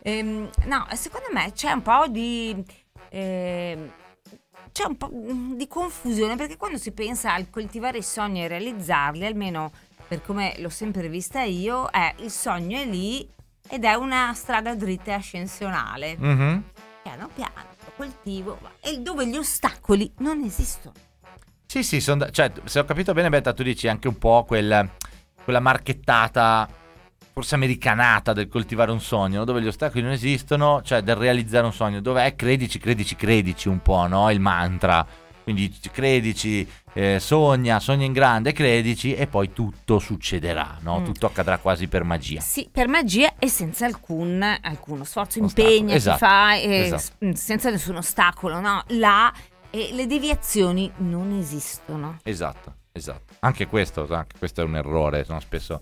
Ehm, 0.01 0.49
no, 0.65 0.85
secondo 0.93 1.27
me 1.33 1.51
c'è 1.53 1.71
un 1.71 1.81
po' 1.81 2.05
di... 2.09 2.55
ehm, 3.09 3.89
c'è 4.71 4.85
un 4.85 4.97
po' 4.97 5.09
di 5.11 5.67
confusione 5.67 6.35
perché 6.35 6.57
quando 6.57 6.77
si 6.77 6.91
pensa 6.91 7.33
al 7.33 7.49
coltivare 7.49 7.99
i 7.99 8.03
sogni 8.03 8.43
e 8.43 8.47
realizzarli, 8.47 9.25
almeno 9.25 9.71
per 10.07 10.21
come 10.21 10.55
l'ho 10.57 10.69
sempre 10.69 11.07
vista 11.09 11.41
io, 11.41 11.89
è 11.89 12.13
il 12.19 12.31
sogno 12.31 12.79
è 12.79 12.85
lì 12.85 13.27
ed 13.67 13.83
è 13.83 13.93
una 13.93 14.33
strada 14.33 14.73
dritta 14.75 15.11
e 15.11 15.13
ascensionale. 15.13 16.15
Mhm. 16.17 16.63
Piano 17.03 17.29
piano, 17.33 17.53
coltivo, 17.95 18.59
e 18.81 18.99
dove 18.99 19.27
gli 19.27 19.37
ostacoli 19.37 20.11
non 20.19 20.41
esistono. 20.43 20.93
Sì, 21.65 21.83
sì, 21.83 22.01
son 22.01 22.17
da- 22.17 22.31
cioè, 22.31 22.51
se 22.63 22.79
ho 22.79 22.85
capito 22.85 23.13
bene, 23.13 23.29
Betta, 23.29 23.53
tu 23.53 23.61
dici 23.61 23.87
anche 23.87 24.07
un 24.07 24.17
po' 24.17 24.43
quel- 24.45 24.89
quella 25.43 25.59
marchettata, 25.59 26.67
forse 27.39 27.55
americanata 27.55 28.33
del 28.33 28.49
coltivare 28.49 28.91
un 28.91 28.99
sogno, 28.99 29.39
no? 29.39 29.45
dove 29.45 29.61
gli 29.61 29.67
ostacoli 29.67 30.03
non 30.03 30.11
esistono, 30.11 30.81
cioè 30.83 31.01
del 31.01 31.15
realizzare 31.15 31.65
un 31.65 31.71
sogno, 31.71 32.01
dove 32.01 32.25
è 32.25 32.35
credici, 32.35 32.79
credici, 32.79 33.15
credici 33.15 33.69
un 33.69 33.81
po', 33.81 34.07
no? 34.07 34.29
Il 34.29 34.41
mantra. 34.41 35.05
Quindi 35.41 35.73
credici, 35.91 36.69
eh, 36.93 37.17
sogna, 37.19 37.79
sogna 37.79 38.03
in 38.05 38.11
grande, 38.11 38.51
credici 38.51 39.15
e 39.15 39.25
poi 39.25 39.53
tutto 39.53 39.99
succederà, 39.99 40.77
no? 40.81 40.99
Mm. 40.99 41.05
Tutto 41.05 41.25
accadrà 41.27 41.57
quasi 41.59 41.87
per 41.87 42.03
magia. 42.03 42.41
Sì, 42.41 42.69
per 42.69 42.89
magia 42.89 43.33
e 43.39 43.47
senza 43.47 43.85
alcun, 43.85 44.43
alcuno 44.61 45.05
sforzo, 45.05 45.39
impegno, 45.39 45.93
esatto, 45.93 46.17
si 46.17 46.23
fa 46.23 46.55
e 46.55 46.91
esatto. 46.91 47.35
senza 47.35 47.69
nessun 47.69 47.95
ostacolo, 47.95 48.59
no? 48.59 48.83
Là 48.87 49.33
e 49.71 49.91
le 49.93 50.05
deviazioni 50.07 50.91
non 50.97 51.31
esistono. 51.31 52.19
Esatto, 52.23 52.75
esatto. 52.91 53.33
Anche 53.39 53.65
questo, 53.65 54.05
anche 54.13 54.37
questo 54.37 54.61
è 54.61 54.65
un 54.65 54.75
errore, 54.75 55.25
no? 55.29 55.39
spesso 55.39 55.81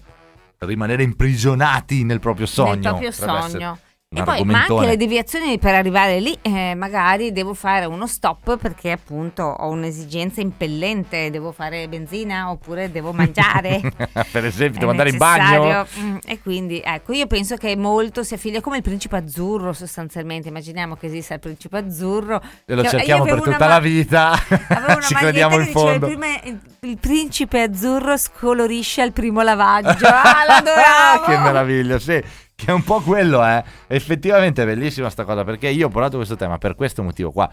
rimanere 0.60 1.04
imprigionati 1.04 2.04
nel 2.04 2.20
proprio 2.20 2.46
sogno. 2.46 2.74
nel 2.74 2.82
proprio 2.82 3.12
sogno. 3.12 3.80
E 4.10 4.24
poi, 4.24 4.42
ma 4.46 4.64
anche 4.66 4.86
le 4.86 4.96
deviazioni 4.96 5.60
per 5.60 5.76
arrivare 5.76 6.22
lì, 6.22 6.36
eh, 6.42 6.76
magari 6.76 7.34
devo 7.34 7.54
fare 7.54 7.84
uno 7.84 8.08
stop 8.08 8.56
perché 8.56 8.92
appunto 8.92 9.44
ho 9.44 9.68
un'esigenza 9.68 10.40
impellente, 10.40 11.30
devo 11.30 11.52
fare 11.52 11.90
benzina 11.90 12.50
oppure 12.50 12.90
devo 12.90 13.12
mangiare. 13.12 13.82
per 14.32 14.46
esempio, 14.46 14.80
devo 14.80 14.92
andare 14.92 15.10
in 15.10 15.18
bagno. 15.18 15.86
Mm, 16.00 16.18
e 16.26 16.40
quindi 16.40 16.82
ecco, 16.82 17.12
io 17.12 17.28
penso 17.28 17.58
che 17.58 17.76
molto 17.76 18.24
sia 18.24 18.38
figlia 18.38 18.62
come 18.62 18.78
il 18.78 18.82
principe 18.82 19.18
azzurro 19.18 19.74
sostanzialmente. 19.74 20.48
Immaginiamo 20.48 20.96
che 20.96 21.08
esista 21.08 21.34
il 21.34 21.42
principe 21.42 21.78
azzurro. 21.78 22.42
E 22.64 22.76
lo 22.76 22.84
Che- 22.84 22.88
cerchiamo 22.90 23.26
per 23.26 23.42
tutta 23.42 23.58
una 23.58 23.68
la 23.68 23.74
ma- 23.74 23.80
vita. 23.80 24.32
Ci 25.06 25.16
crediamo 25.16 25.56
in 25.58 25.66
diceva 25.66 25.80
il, 25.92 26.00
fondo. 26.00 26.06
prime- 26.08 26.42
il- 26.46 26.60
il 26.80 26.98
principe 26.98 27.62
azzurro 27.62 28.16
scolorisce 28.16 29.02
al 29.02 29.12
primo 29.12 29.42
lavaggio. 29.42 30.06
Ah, 30.08 30.46
l'adoravo! 30.48 31.26
che 31.28 31.38
meraviglia, 31.40 32.00
sì. 32.00 32.24
che 32.66 32.66
è 32.66 32.72
un 32.72 32.84
po' 32.84 33.02
quello, 33.02 33.46
eh. 33.46 33.64
Effettivamente 33.86 34.64
è 34.64 34.66
bellissima 34.66 35.10
sta 35.12 35.24
cosa, 35.26 35.44
perché 35.44 35.70
io 35.70 35.86
ho 35.86 35.90
portato 35.90 36.18
questo 36.18 36.36
tema 36.36 36.58
per 36.58 36.74
questo 36.76 37.04
motivo 37.04 37.32
qua, 37.32 37.48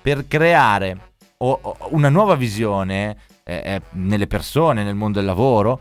per 0.00 0.26
creare 0.26 1.12
o- 1.38 1.58
o- 1.60 1.76
una 1.90 2.08
nuova 2.08 2.34
visione 2.36 3.16
eh, 3.44 3.62
eh, 3.64 3.80
nelle 3.92 4.26
persone, 4.26 4.82
nel 4.82 4.94
mondo 4.94 5.18
del 5.18 5.26
lavoro, 5.28 5.78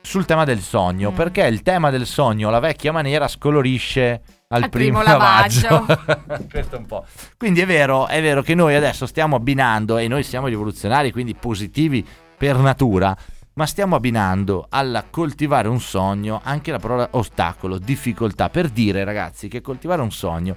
sul 0.00 0.24
tema 0.24 0.44
del 0.44 0.60
sogno, 0.60 1.10
Mm. 1.10 1.14
perché 1.14 1.46
il 1.46 1.62
tema 1.62 1.90
del 1.90 2.06
sogno, 2.06 2.48
la 2.50 2.60
vecchia 2.60 2.92
maniera, 2.92 3.28
scolorisce 3.28 4.22
al, 4.48 4.64
Al 4.64 4.68
primo, 4.70 4.98
primo 5.00 5.12
lavaggio. 5.12 5.84
Questo 6.50 6.76
è 6.76 6.78
un 6.78 6.86
po'. 6.86 7.04
Quindi 7.36 7.60
è 7.60 7.66
vero, 7.66 8.06
è 8.08 8.20
vero 8.22 8.40
che 8.42 8.54
noi 8.54 8.74
adesso 8.74 9.06
stiamo 9.06 9.36
abbinando, 9.36 9.98
e 9.98 10.08
noi 10.08 10.22
siamo 10.22 10.46
rivoluzionari, 10.48 11.12
quindi 11.12 11.34
positivi 11.34 12.04
per 12.36 12.56
natura, 12.56 13.16
ma 13.54 13.66
stiamo 13.66 13.96
abbinando 13.96 14.66
alla 14.68 15.04
coltivare 15.08 15.68
un 15.68 15.80
sogno 15.80 16.40
anche 16.44 16.70
la 16.70 16.78
parola 16.78 17.08
ostacolo, 17.12 17.78
difficoltà, 17.78 18.50
per 18.50 18.68
dire 18.68 19.04
ragazzi 19.04 19.48
che 19.48 19.60
coltivare 19.60 20.02
un 20.02 20.10
sogno 20.12 20.56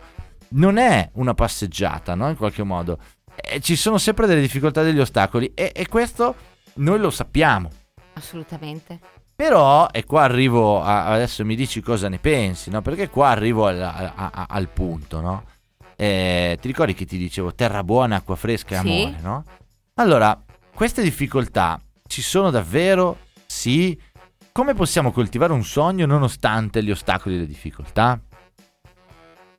non 0.50 0.77
è 0.77 1.10
una 1.13 1.34
passeggiata, 1.34 2.16
no? 2.16 2.30
In 2.30 2.38
qualche 2.38 2.63
modo. 2.63 2.98
Eh, 3.36 3.60
ci 3.60 3.75
sono 3.75 3.98
sempre 3.98 4.25
delle 4.27 4.42
difficoltà, 4.42 4.82
degli 4.82 5.00
ostacoli 5.00 5.51
e, 5.54 5.72
e 5.75 5.88
questo 5.88 6.36
noi 6.75 7.00
lo 7.00 7.10
sappiamo. 7.12 7.70
Assolutamente. 8.13 9.00
Però, 9.36 9.88
e 9.92 10.04
qua 10.06 10.24
arrivo 10.24 10.82
a, 10.82 11.06
adesso 11.06 11.46
mi 11.46 11.56
dici 11.56 11.82
cosa 11.82 12.10
ne 12.10 12.18
pensi, 12.18 12.72
no? 12.72 12.82
Perché 12.82 13.10
qua 13.10 13.30
arrivo 13.30 13.68
al, 13.68 13.80
a- 13.80 14.13
a- 14.16 14.46
al 14.50 14.68
punto, 14.70 15.22
no? 15.22 15.44
Eh, 15.96 16.58
ti 16.60 16.68
ricordi 16.68 16.94
che 16.96 17.06
ti 17.06 17.18
dicevo 17.18 17.54
terra 17.54 17.84
buona, 17.84 18.16
acqua 18.16 18.36
fresca 18.36 18.75
e 18.75 18.80
Sì. 18.80 18.88
amore, 18.88 19.18
no? 19.22 19.44
Allora, 19.96 20.39
queste 20.74 21.04
difficoltà 21.04 21.80
ci 22.08 22.22
sono 22.22 22.50
davvero? 22.50 23.20
Sì. 23.46 24.00
Come 24.52 24.74
possiamo 24.74 25.12
coltivare 25.12 25.54
un 25.54 25.64
sogno 25.64 26.06
nonostante 26.06 26.84
gli 26.84 26.90
ostacoli 26.90 27.36
e 27.36 27.40
le 27.40 27.46
difficoltà? 27.46 28.20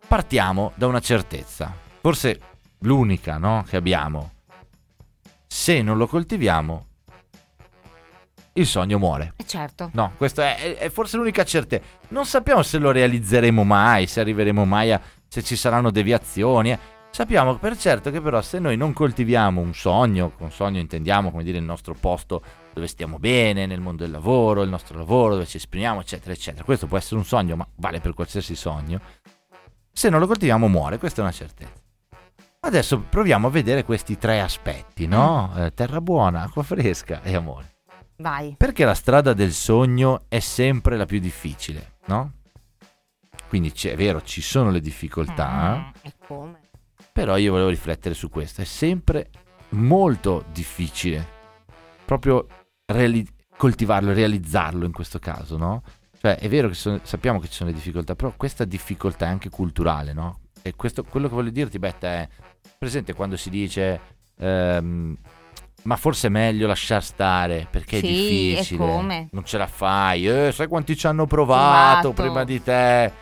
Partiamo 0.08 0.72
da 0.74 0.86
una 0.86 1.00
certezza, 1.00 1.72
forse 2.00 2.40
l'unica, 2.80 3.36
no? 3.38 3.64
Che 3.68 3.76
abbiamo. 3.76 4.32
Se 5.46 5.82
non 5.82 5.96
lo 5.98 6.06
coltiviamo, 6.06 6.86
il 8.54 8.66
sogno 8.66 8.98
muore. 8.98 9.34
E 9.36 9.46
certo. 9.46 9.90
No, 9.92 10.14
questa 10.16 10.56
è, 10.56 10.76
è 10.76 10.90
forse 10.90 11.16
l'unica 11.16 11.44
certezza. 11.44 11.86
Non 12.08 12.26
sappiamo 12.26 12.62
se 12.62 12.78
lo 12.78 12.90
realizzeremo 12.90 13.62
mai, 13.64 14.06
se 14.06 14.20
arriveremo 14.20 14.64
mai 14.64 14.92
a... 14.92 15.00
se 15.28 15.42
ci 15.42 15.54
saranno 15.56 15.90
deviazioni. 15.90 16.72
eh. 16.72 16.78
Sappiamo 17.18 17.56
per 17.56 17.76
certo 17.76 18.12
che 18.12 18.20
però 18.20 18.40
se 18.42 18.60
noi 18.60 18.76
non 18.76 18.92
coltiviamo 18.92 19.60
un 19.60 19.74
sogno, 19.74 20.30
con 20.30 20.52
sogno 20.52 20.78
intendiamo 20.78 21.32
come 21.32 21.42
dire 21.42 21.58
il 21.58 21.64
nostro 21.64 21.92
posto 21.92 22.40
dove 22.72 22.86
stiamo 22.86 23.18
bene, 23.18 23.66
nel 23.66 23.80
mondo 23.80 24.04
del 24.04 24.12
lavoro, 24.12 24.62
il 24.62 24.68
nostro 24.68 24.96
lavoro, 24.96 25.32
dove 25.32 25.44
ci 25.44 25.56
esprimiamo, 25.56 25.98
eccetera, 25.98 26.32
eccetera. 26.32 26.62
Questo 26.62 26.86
può 26.86 26.96
essere 26.96 27.16
un 27.16 27.24
sogno, 27.24 27.56
ma 27.56 27.66
vale 27.74 27.98
per 27.98 28.14
qualsiasi 28.14 28.54
sogno. 28.54 29.00
Se 29.90 30.08
non 30.10 30.20
lo 30.20 30.28
coltiviamo 30.28 30.68
muore, 30.68 30.98
questa 30.98 31.20
è 31.20 31.24
una 31.24 31.32
certezza. 31.32 31.82
Adesso 32.60 33.00
proviamo 33.00 33.48
a 33.48 33.50
vedere 33.50 33.82
questi 33.82 34.16
tre 34.16 34.40
aspetti, 34.40 35.08
no? 35.08 35.52
Eh, 35.56 35.74
terra 35.74 36.00
buona, 36.00 36.42
acqua 36.42 36.62
fresca 36.62 37.20
e 37.22 37.34
amore. 37.34 37.78
Vai. 38.18 38.54
Perché 38.56 38.84
la 38.84 38.94
strada 38.94 39.32
del 39.32 39.50
sogno 39.50 40.26
è 40.28 40.38
sempre 40.38 40.96
la 40.96 41.04
più 41.04 41.18
difficile, 41.18 41.94
no? 42.06 42.34
Quindi 43.48 43.72
è 43.72 43.96
vero, 43.96 44.22
ci 44.22 44.40
sono 44.40 44.70
le 44.70 44.80
difficoltà, 44.80 45.78
Mm, 45.78 45.90
E 46.02 46.12
come? 46.24 46.60
Però 47.18 47.36
io 47.36 47.50
volevo 47.50 47.68
riflettere 47.68 48.14
su 48.14 48.28
questo. 48.30 48.60
È 48.60 48.64
sempre 48.64 49.30
molto 49.70 50.44
difficile 50.52 51.26
proprio 52.04 52.46
reali- 52.86 53.26
coltivarlo, 53.56 54.12
realizzarlo 54.12 54.84
in 54.86 54.92
questo 54.92 55.18
caso, 55.18 55.56
no? 55.56 55.82
Cioè 56.20 56.36
è 56.38 56.48
vero 56.48 56.68
che 56.68 56.74
sono- 56.74 57.00
sappiamo 57.02 57.40
che 57.40 57.48
ci 57.48 57.54
sono 57.54 57.70
le 57.70 57.74
difficoltà, 57.74 58.14
però 58.14 58.32
questa 58.36 58.64
difficoltà 58.64 59.26
è 59.26 59.30
anche 59.30 59.50
culturale, 59.50 60.12
no? 60.12 60.42
E 60.62 60.74
questo, 60.76 61.02
quello 61.02 61.26
che 61.28 61.34
voglio 61.34 61.50
dirti, 61.50 61.80
Betta, 61.80 62.06
è 62.08 62.28
presente 62.78 63.14
quando 63.14 63.36
si 63.36 63.50
dice 63.50 64.00
ehm, 64.38 65.16
ma 65.82 65.96
forse 65.96 66.28
è 66.28 66.30
meglio 66.30 66.68
lasciar 66.68 67.02
stare 67.02 67.66
perché 67.68 67.98
Sì, 67.98 68.52
è 68.52 68.56
difficile. 68.58 68.78
come? 68.78 69.28
Non 69.32 69.44
ce 69.44 69.58
la 69.58 69.66
fai. 69.66 70.28
Eh, 70.28 70.52
sai 70.52 70.68
quanti 70.68 70.96
ci 70.96 71.08
hanno 71.08 71.26
provato 71.26 72.12
Provato. 72.12 72.22
prima 72.22 72.44
di 72.44 72.62
te? 72.62 73.12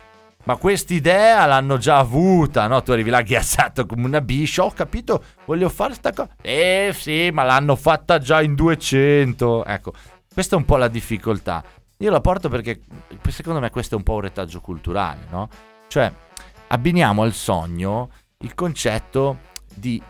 Ma 0.47 0.55
quest'idea 0.55 1.45
l'hanno 1.45 1.77
già 1.77 1.97
avuta, 1.97 2.67
no? 2.67 2.81
Tu 2.81 2.93
arrivi 2.93 3.09
là 3.09 3.21
ghiacciato 3.21 3.85
come 3.85 4.05
una 4.05 4.21
biscia. 4.21 4.63
Ho 4.63 4.71
capito, 4.71 5.21
voglio 5.43 5.67
fare 5.67 5.93
sta 5.93 6.13
cosa. 6.13 6.29
Eh 6.41 6.91
sì, 6.97 7.29
ma 7.33 7.43
l'hanno 7.43 7.75
fatta 7.75 8.17
già 8.17 8.41
in 8.41 8.55
200. 8.55 9.65
Ecco, 9.65 9.91
questa 10.33 10.55
è 10.55 10.57
un 10.57 10.63
po' 10.63 10.77
la 10.77 10.87
difficoltà. 10.87 11.61
Io 11.97 12.09
la 12.09 12.21
porto 12.21 12.47
perché 12.47 12.79
secondo 13.27 13.59
me 13.59 13.69
questo 13.69 13.95
è 13.95 13.97
un 13.97 14.05
po' 14.05 14.13
un 14.13 14.21
retaggio 14.21 14.61
culturale, 14.61 15.25
no? 15.29 15.49
Cioè, 15.89 16.09
abbiniamo 16.67 17.23
al 17.23 17.33
sogno 17.33 18.09
il 18.37 18.53
concetto 18.53 19.39
di, 19.75 20.01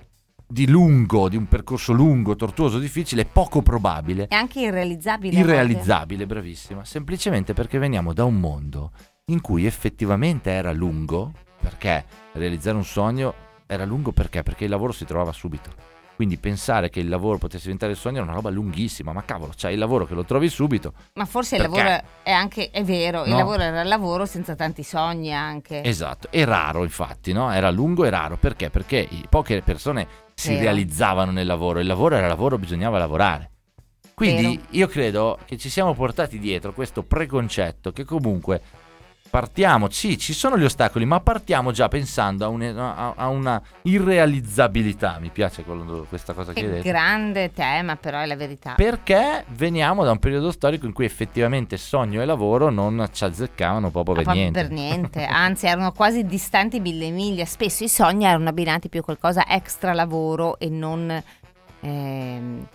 di 0.45 0.67
lungo, 0.67 1.29
di 1.29 1.35
un 1.35 1.47
percorso 1.47 1.93
lungo, 1.93 2.35
tortuoso, 2.35 2.77
difficile, 2.77 3.25
poco 3.25 3.63
probabile 3.63 4.27
È 4.27 4.35
anche 4.35 4.59
irrealizzabile. 4.59 5.39
irrealizzabile, 5.39 6.27
bravissima, 6.27 6.85
semplicemente 6.85 7.53
perché 7.53 7.79
veniamo 7.79 8.13
da 8.13 8.23
un 8.23 8.39
mondo 8.39 8.91
in 9.29 9.41
cui 9.41 9.65
effettivamente 9.65 10.51
era 10.51 10.71
lungo, 10.71 11.33
perché 11.59 12.05
realizzare 12.33 12.77
un 12.77 12.85
sogno 12.85 13.33
era 13.65 13.83
lungo 13.83 14.13
perché? 14.13 14.41
Perché 14.41 14.63
il 14.63 14.69
lavoro 14.69 14.93
si 14.93 15.03
trovava 15.03 15.33
subito. 15.33 15.69
Quindi 16.15 16.37
pensare 16.37 16.89
che 16.89 17.01
il 17.01 17.09
lavoro 17.09 17.37
potesse 17.37 17.63
diventare 17.65 17.91
il 17.91 17.97
sogno 17.97 18.15
era 18.17 18.23
una 18.25 18.33
roba 18.35 18.49
lunghissima, 18.49 19.11
ma 19.11 19.23
cavolo, 19.25 19.51
c'hai 19.55 19.73
il 19.73 19.79
lavoro 19.79 20.05
che 20.05 20.13
lo 20.13 20.23
trovi 20.23 20.47
subito. 20.47 20.93
Ma 21.15 21.25
forse 21.25 21.57
il 21.57 21.63
Perché? 21.63 21.77
lavoro 21.83 22.03
è 22.23 22.31
anche, 22.31 22.69
è 22.71 22.83
vero, 22.85 23.25
il 23.25 23.31
No. 23.31 23.37
lavoro 23.37 23.61
era 23.63 23.81
il 23.81 23.87
lavoro 23.89 24.25
senza 24.25 24.55
tanti 24.55 24.81
sogni 24.81 25.33
anche. 25.33 25.83
Esatto, 25.83 26.29
e 26.31 26.45
raro 26.45 26.83
infatti, 26.83 27.33
no? 27.33 27.51
Era 27.51 27.69
lungo 27.69 28.05
e 28.05 28.09
raro, 28.09 28.37
perché? 28.37 28.69
Perché 28.69 29.09
poche 29.29 29.61
persone 29.61 30.07
si 30.35 30.51
Vero. 30.51 30.61
realizzavano 30.61 31.31
nel 31.31 31.45
lavoro, 31.45 31.79
il 31.81 31.85
lavoro 31.87 32.15
era 32.15 32.27
lavoro, 32.27 32.57
bisognava 32.57 32.97
lavorare. 32.97 33.51
Quindi 34.13 34.55
Vero. 34.55 34.61
io 34.71 34.87
credo 34.87 35.37
che 35.45 35.57
ci 35.57 35.69
siamo 35.69 35.93
portati 35.93 36.39
dietro 36.39 36.71
questo 36.73 37.03
preconcetto 37.03 37.91
che 37.91 38.05
comunque 38.05 38.61
partiamo, 39.29 39.89
sì, 39.89 40.17
ci 40.17 40.33
sono 40.33 40.57
gli 40.57 40.63
ostacoli, 40.63 41.05
ma 41.05 41.19
partiamo 41.19 41.71
già 41.71 41.87
pensando 41.87 42.45
a, 42.45 42.47
un- 42.47 42.61
a- 42.63 43.13
a 43.15 43.27
una 43.27 43.61
irrealizzabilità, 43.83 45.17
mi 45.19 45.29
piace 45.29 45.63
quello- 45.63 46.05
questa 46.07 46.33
cosa 46.33 46.53
che 46.53 46.59
hai 46.59 46.65
Che 46.65 46.71
detto. 46.73 46.87
grande 46.87 47.51
tema, 47.53 47.95
però 47.95 48.19
è 48.19 48.25
la 48.25 48.35
verità. 48.35 48.73
Perché 48.75 49.45
veniamo 49.49 50.03
da 50.03 50.11
un 50.11 50.19
periodo 50.19 50.51
storico 50.51 50.85
in 50.85 50.93
cui 50.93 51.05
effettivamente 51.05 51.77
sogno 51.77 52.21
e 52.21 52.25
lavoro 52.25 52.69
non 52.69 53.07
ci 53.11 53.23
azzeccavano 53.23 53.89
proprio 53.91 54.15
Ma 54.15 54.21
per 54.21 54.23
proprio 54.23 54.41
niente. 54.51 54.61
per 54.61 54.71
niente, 54.71 55.25
anzi 55.29 55.67
erano 55.67 55.91
quasi 55.91 56.25
distanti 56.25 56.79
mille 56.79 57.09
miglia. 57.11 57.45
Spesso 57.45 57.83
i 57.83 57.89
sogni 57.89 58.25
erano 58.25 58.49
abbinati 58.49 58.89
più 58.89 58.99
a 58.99 59.03
qualcosa 59.03 59.45
extra 59.47 59.93
lavoro 59.93 60.57
e 60.59 60.69
non, 60.69 61.23
ehm, 61.81 62.67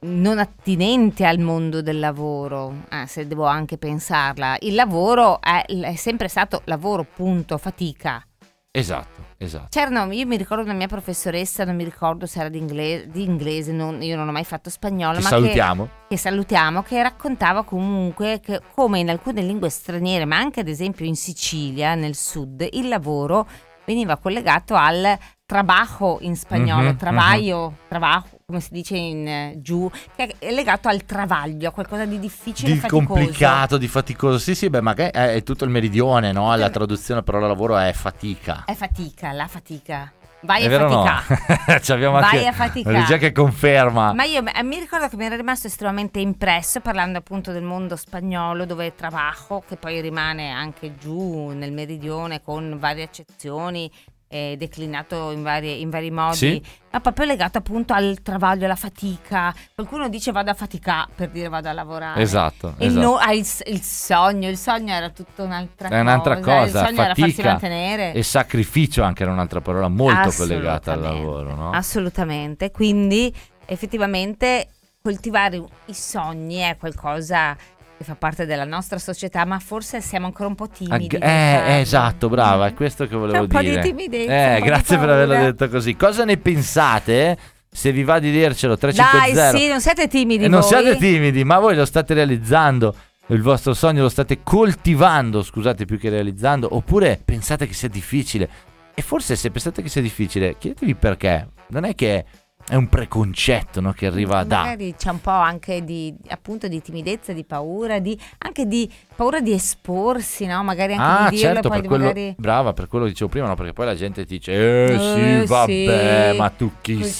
non 0.00 0.38
attinente 0.38 1.24
al 1.24 1.38
mondo 1.38 1.82
del 1.82 1.98
lavoro, 1.98 2.84
ah, 2.90 3.06
se 3.06 3.26
devo 3.26 3.46
anche 3.46 3.78
pensarla. 3.78 4.56
Il 4.60 4.74
lavoro 4.74 5.40
è, 5.40 5.64
è 5.66 5.94
sempre 5.96 6.28
stato 6.28 6.62
lavoro, 6.64 7.04
punto, 7.04 7.58
fatica. 7.58 8.22
Esatto, 8.70 9.22
esatto. 9.38 9.66
C'erano, 9.70 10.12
io 10.12 10.26
mi 10.26 10.36
ricordo 10.36 10.62
una 10.62 10.74
mia 10.74 10.86
professoressa, 10.86 11.64
non 11.64 11.74
mi 11.74 11.82
ricordo 11.84 12.26
se 12.26 12.38
era 12.38 12.48
di 12.48 12.58
inglese, 12.58 13.08
di 13.08 13.24
inglese 13.24 13.72
non- 13.72 14.00
io 14.02 14.14
non 14.14 14.28
ho 14.28 14.32
mai 14.32 14.44
fatto 14.44 14.70
spagnolo, 14.70 15.16
Ci 15.16 15.22
ma 15.22 15.28
salutiamo. 15.30 15.84
Che, 15.84 15.90
che 16.08 16.16
salutiamo, 16.16 16.82
che 16.82 17.02
raccontava 17.02 17.64
comunque 17.64 18.40
che 18.40 18.60
come 18.74 19.00
in 19.00 19.10
alcune 19.10 19.42
lingue 19.42 19.68
straniere, 19.70 20.26
ma 20.26 20.36
anche 20.36 20.60
ad 20.60 20.68
esempio 20.68 21.06
in 21.06 21.16
Sicilia, 21.16 21.94
nel 21.96 22.14
sud, 22.14 22.66
il 22.70 22.88
lavoro 22.88 23.48
veniva 23.84 24.16
collegato 24.18 24.74
al 24.74 25.18
trabajo 25.44 26.18
in 26.20 26.36
spagnolo, 26.36 26.90
Mhm, 26.90 26.96
travaglio, 26.96 27.72
trabajo, 27.88 28.28
come 28.50 28.62
si 28.62 28.72
dice 28.72 28.96
in 28.96 29.28
eh, 29.28 29.54
giù, 29.58 29.90
che 30.16 30.36
è 30.38 30.50
legato 30.50 30.88
al 30.88 31.04
travaglio, 31.04 31.68
a 31.68 31.70
qualcosa 31.70 32.06
di 32.06 32.18
difficile 32.18 32.72
di 32.72 32.78
faticoso. 32.78 33.04
complicato, 33.04 33.76
di 33.76 33.88
faticoso. 33.88 34.38
Sì, 34.38 34.54
sì, 34.54 34.70
beh, 34.70 34.80
magari 34.80 35.10
è, 35.10 35.34
è 35.34 35.42
tutto 35.42 35.64
il 35.64 35.70
meridione, 35.70 36.32
no? 36.32 36.56
La 36.56 36.70
traduzione 36.70 37.22
parola 37.22 37.46
lavoro 37.46 37.76
è 37.76 37.92
fatica. 37.92 38.64
È 38.64 38.72
fatica, 38.72 39.32
la 39.32 39.46
fatica. 39.48 40.10
Vai 40.40 40.62
è 40.62 40.64
a 40.64 40.68
vero 40.70 40.86
o 40.86 40.88
no? 40.88 41.04
fatica. 41.04 41.80
Ci 41.84 41.92
abbiamo 41.92 42.20
Vai 42.20 42.36
anche 42.36 42.46
a 42.46 42.52
faticare. 42.52 42.94
la 42.94 43.00
regia 43.02 43.16
che 43.18 43.32
conferma. 43.32 44.14
Ma 44.14 44.24
io 44.24 44.42
eh, 44.42 44.62
mi 44.62 44.78
ricordo 44.78 45.08
che 45.08 45.16
mi 45.16 45.26
era 45.26 45.36
rimasto 45.36 45.66
estremamente 45.66 46.18
impresso 46.18 46.80
parlando 46.80 47.18
appunto 47.18 47.52
del 47.52 47.64
mondo 47.64 47.96
spagnolo 47.96 48.64
dove 48.64 48.94
trabajo, 48.94 49.62
che 49.68 49.76
poi 49.76 50.00
rimane 50.00 50.48
anche 50.48 50.96
giù 50.96 51.48
nel 51.48 51.72
meridione 51.72 52.40
con 52.40 52.78
varie 52.78 53.02
accezioni, 53.02 53.92
eh, 54.28 54.56
declinato 54.58 55.30
in, 55.30 55.42
varie- 55.42 55.74
in 55.76 55.88
vari 55.90 56.10
modi, 56.10 56.36
Sì. 56.36 56.62
ma 56.92 57.00
proprio 57.00 57.24
legato 57.26 57.56
appunto 57.58 57.94
al 57.94 58.18
travaglio, 58.22 58.66
alla 58.66 58.76
fatica. 58.76 59.54
Qualcuno 59.74 60.08
dice 60.10 60.32
vado 60.32 60.50
a 60.50 60.54
faticare 60.54 61.08
per 61.14 61.30
dire 61.30 61.48
vado 61.48 61.68
a 61.68 61.72
lavorare. 61.72 62.20
Esatto, 62.20 62.74
E 62.78 62.86
esatto. 62.86 63.00
no- 63.06 63.16
ah, 63.16 63.32
il, 63.32 63.46
il 63.66 63.80
sogno, 63.82 64.48
il 64.48 64.58
sogno 64.58 64.92
era 64.92 65.08
tutta 65.10 65.42
un'altra 65.42 65.88
È 65.88 65.98
un'altra 66.00 66.40
cosa, 66.40 66.80
Il 66.80 66.86
sogno 66.86 67.02
era 67.02 67.14
farsi 67.14 67.20
fatica 67.22 67.48
mantenere. 67.52 68.12
E 68.12 68.22
sacrificio 68.22 69.02
anche 69.02 69.22
era 69.22 69.32
un'altra 69.32 69.60
parola 69.60 69.88
molto 69.88 70.30
collegata 70.36 70.92
al 70.92 71.00
lavoro, 71.00 71.54
no? 71.54 71.70
Assolutamente, 71.70 72.70
quindi 72.70 73.34
effettivamente 73.64 74.68
coltivare 75.00 75.56
i 75.86 75.94
sogni 75.94 76.56
è 76.56 76.76
qualcosa 76.78 77.56
fa 78.04 78.14
parte 78.14 78.46
della 78.46 78.64
nostra 78.64 78.98
società, 78.98 79.44
ma 79.44 79.58
forse 79.58 80.00
siamo 80.00 80.26
ancora 80.26 80.48
un 80.48 80.54
po' 80.54 80.64
Ag- 80.64 80.72
timidi. 80.76 81.16
eh, 81.16 81.18
farlo. 81.20 81.68
eh, 81.68 81.80
esatto, 81.80 82.28
brava, 82.28 82.66
è 82.66 82.74
questo 82.74 83.06
che 83.06 83.16
volevo 83.16 83.32
C'è 83.32 83.40
un 83.40 83.46
po' 83.48 83.60
di 83.60 83.68
dire. 83.70 83.82
timidezza, 83.82 84.56
Eh, 84.56 84.60
grazie 84.62 84.98
per 84.98 85.08
averlo 85.08 85.34
detto 85.34 85.68
così. 85.68 85.96
Cosa 85.96 86.24
ne 86.24 86.36
pensate? 86.36 87.36
Se 87.70 87.92
vi 87.92 88.02
va 88.02 88.18
di 88.18 88.30
dircelo 88.30 88.76
Dai, 88.76 88.92
350 88.92 89.56
sì, 89.58 89.68
non 89.68 89.80
siete 89.80 90.08
timidi 90.08 90.44
E 90.44 90.48
non 90.48 90.60
voi? 90.60 90.68
siate 90.68 90.96
timidi, 90.96 91.44
ma 91.44 91.58
voi 91.58 91.74
lo 91.76 91.84
state 91.84 92.14
realizzando. 92.14 92.94
Il 93.30 93.42
vostro 93.42 93.74
sogno 93.74 94.00
lo 94.02 94.08
state 94.08 94.42
coltivando, 94.42 95.42
scusate 95.42 95.84
più 95.84 95.98
che 95.98 96.08
realizzando, 96.08 96.74
oppure 96.74 97.20
pensate 97.22 97.66
che 97.66 97.74
sia 97.74 97.88
difficile. 97.88 98.48
E 98.94 99.02
forse 99.02 99.36
se 99.36 99.50
pensate 99.50 99.82
che 99.82 99.88
sia 99.90 100.00
difficile, 100.00 100.56
chiedetevi 100.58 100.94
perché. 100.94 101.48
Non 101.68 101.84
è 101.84 101.94
che 101.94 102.24
è 102.68 102.74
un 102.74 102.88
preconcetto 102.88 103.80
no, 103.80 103.92
che 103.92 104.06
arriva 104.06 104.44
da... 104.44 104.58
Magari 104.62 104.94
c'è 104.96 105.10
un 105.10 105.20
po' 105.20 105.30
anche 105.30 105.82
di 105.84 106.14
appunto 106.28 106.68
di 106.68 106.82
timidezza, 106.82 107.32
di 107.32 107.44
paura, 107.44 107.98
di, 107.98 108.18
anche 108.38 108.66
di 108.66 108.90
paura 109.16 109.40
di 109.40 109.52
esporsi, 109.52 110.44
no? 110.46 110.62
Magari 110.62 110.94
anche 110.94 111.04
Ah, 111.24 111.28
di 111.30 111.36
dirlo 111.36 111.54
certo, 111.54 111.68
poi 111.68 111.78
per 111.80 111.88
quello, 111.88 112.04
magari 112.04 112.34
brava, 112.36 112.72
per 112.74 112.86
quello 112.88 113.04
che 113.06 113.10
dicevo 113.12 113.30
prima, 113.30 113.46
no, 113.46 113.54
perché 113.54 113.72
poi 113.72 113.86
la 113.86 113.94
gente 113.94 114.24
ti 114.26 114.36
dice, 114.36 114.52
eh, 114.52 114.94
Eh, 114.94 114.98
sì, 114.98 115.44
vabbè, 115.46 116.28
sì, 116.32 116.36
ma 116.36 116.50
tu 116.50 116.72
chi 116.82 117.02
sei, 117.04 117.12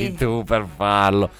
sei?" 0.00 0.14
tu 0.16 0.42
per 0.44 0.66
farlo? 0.74 1.30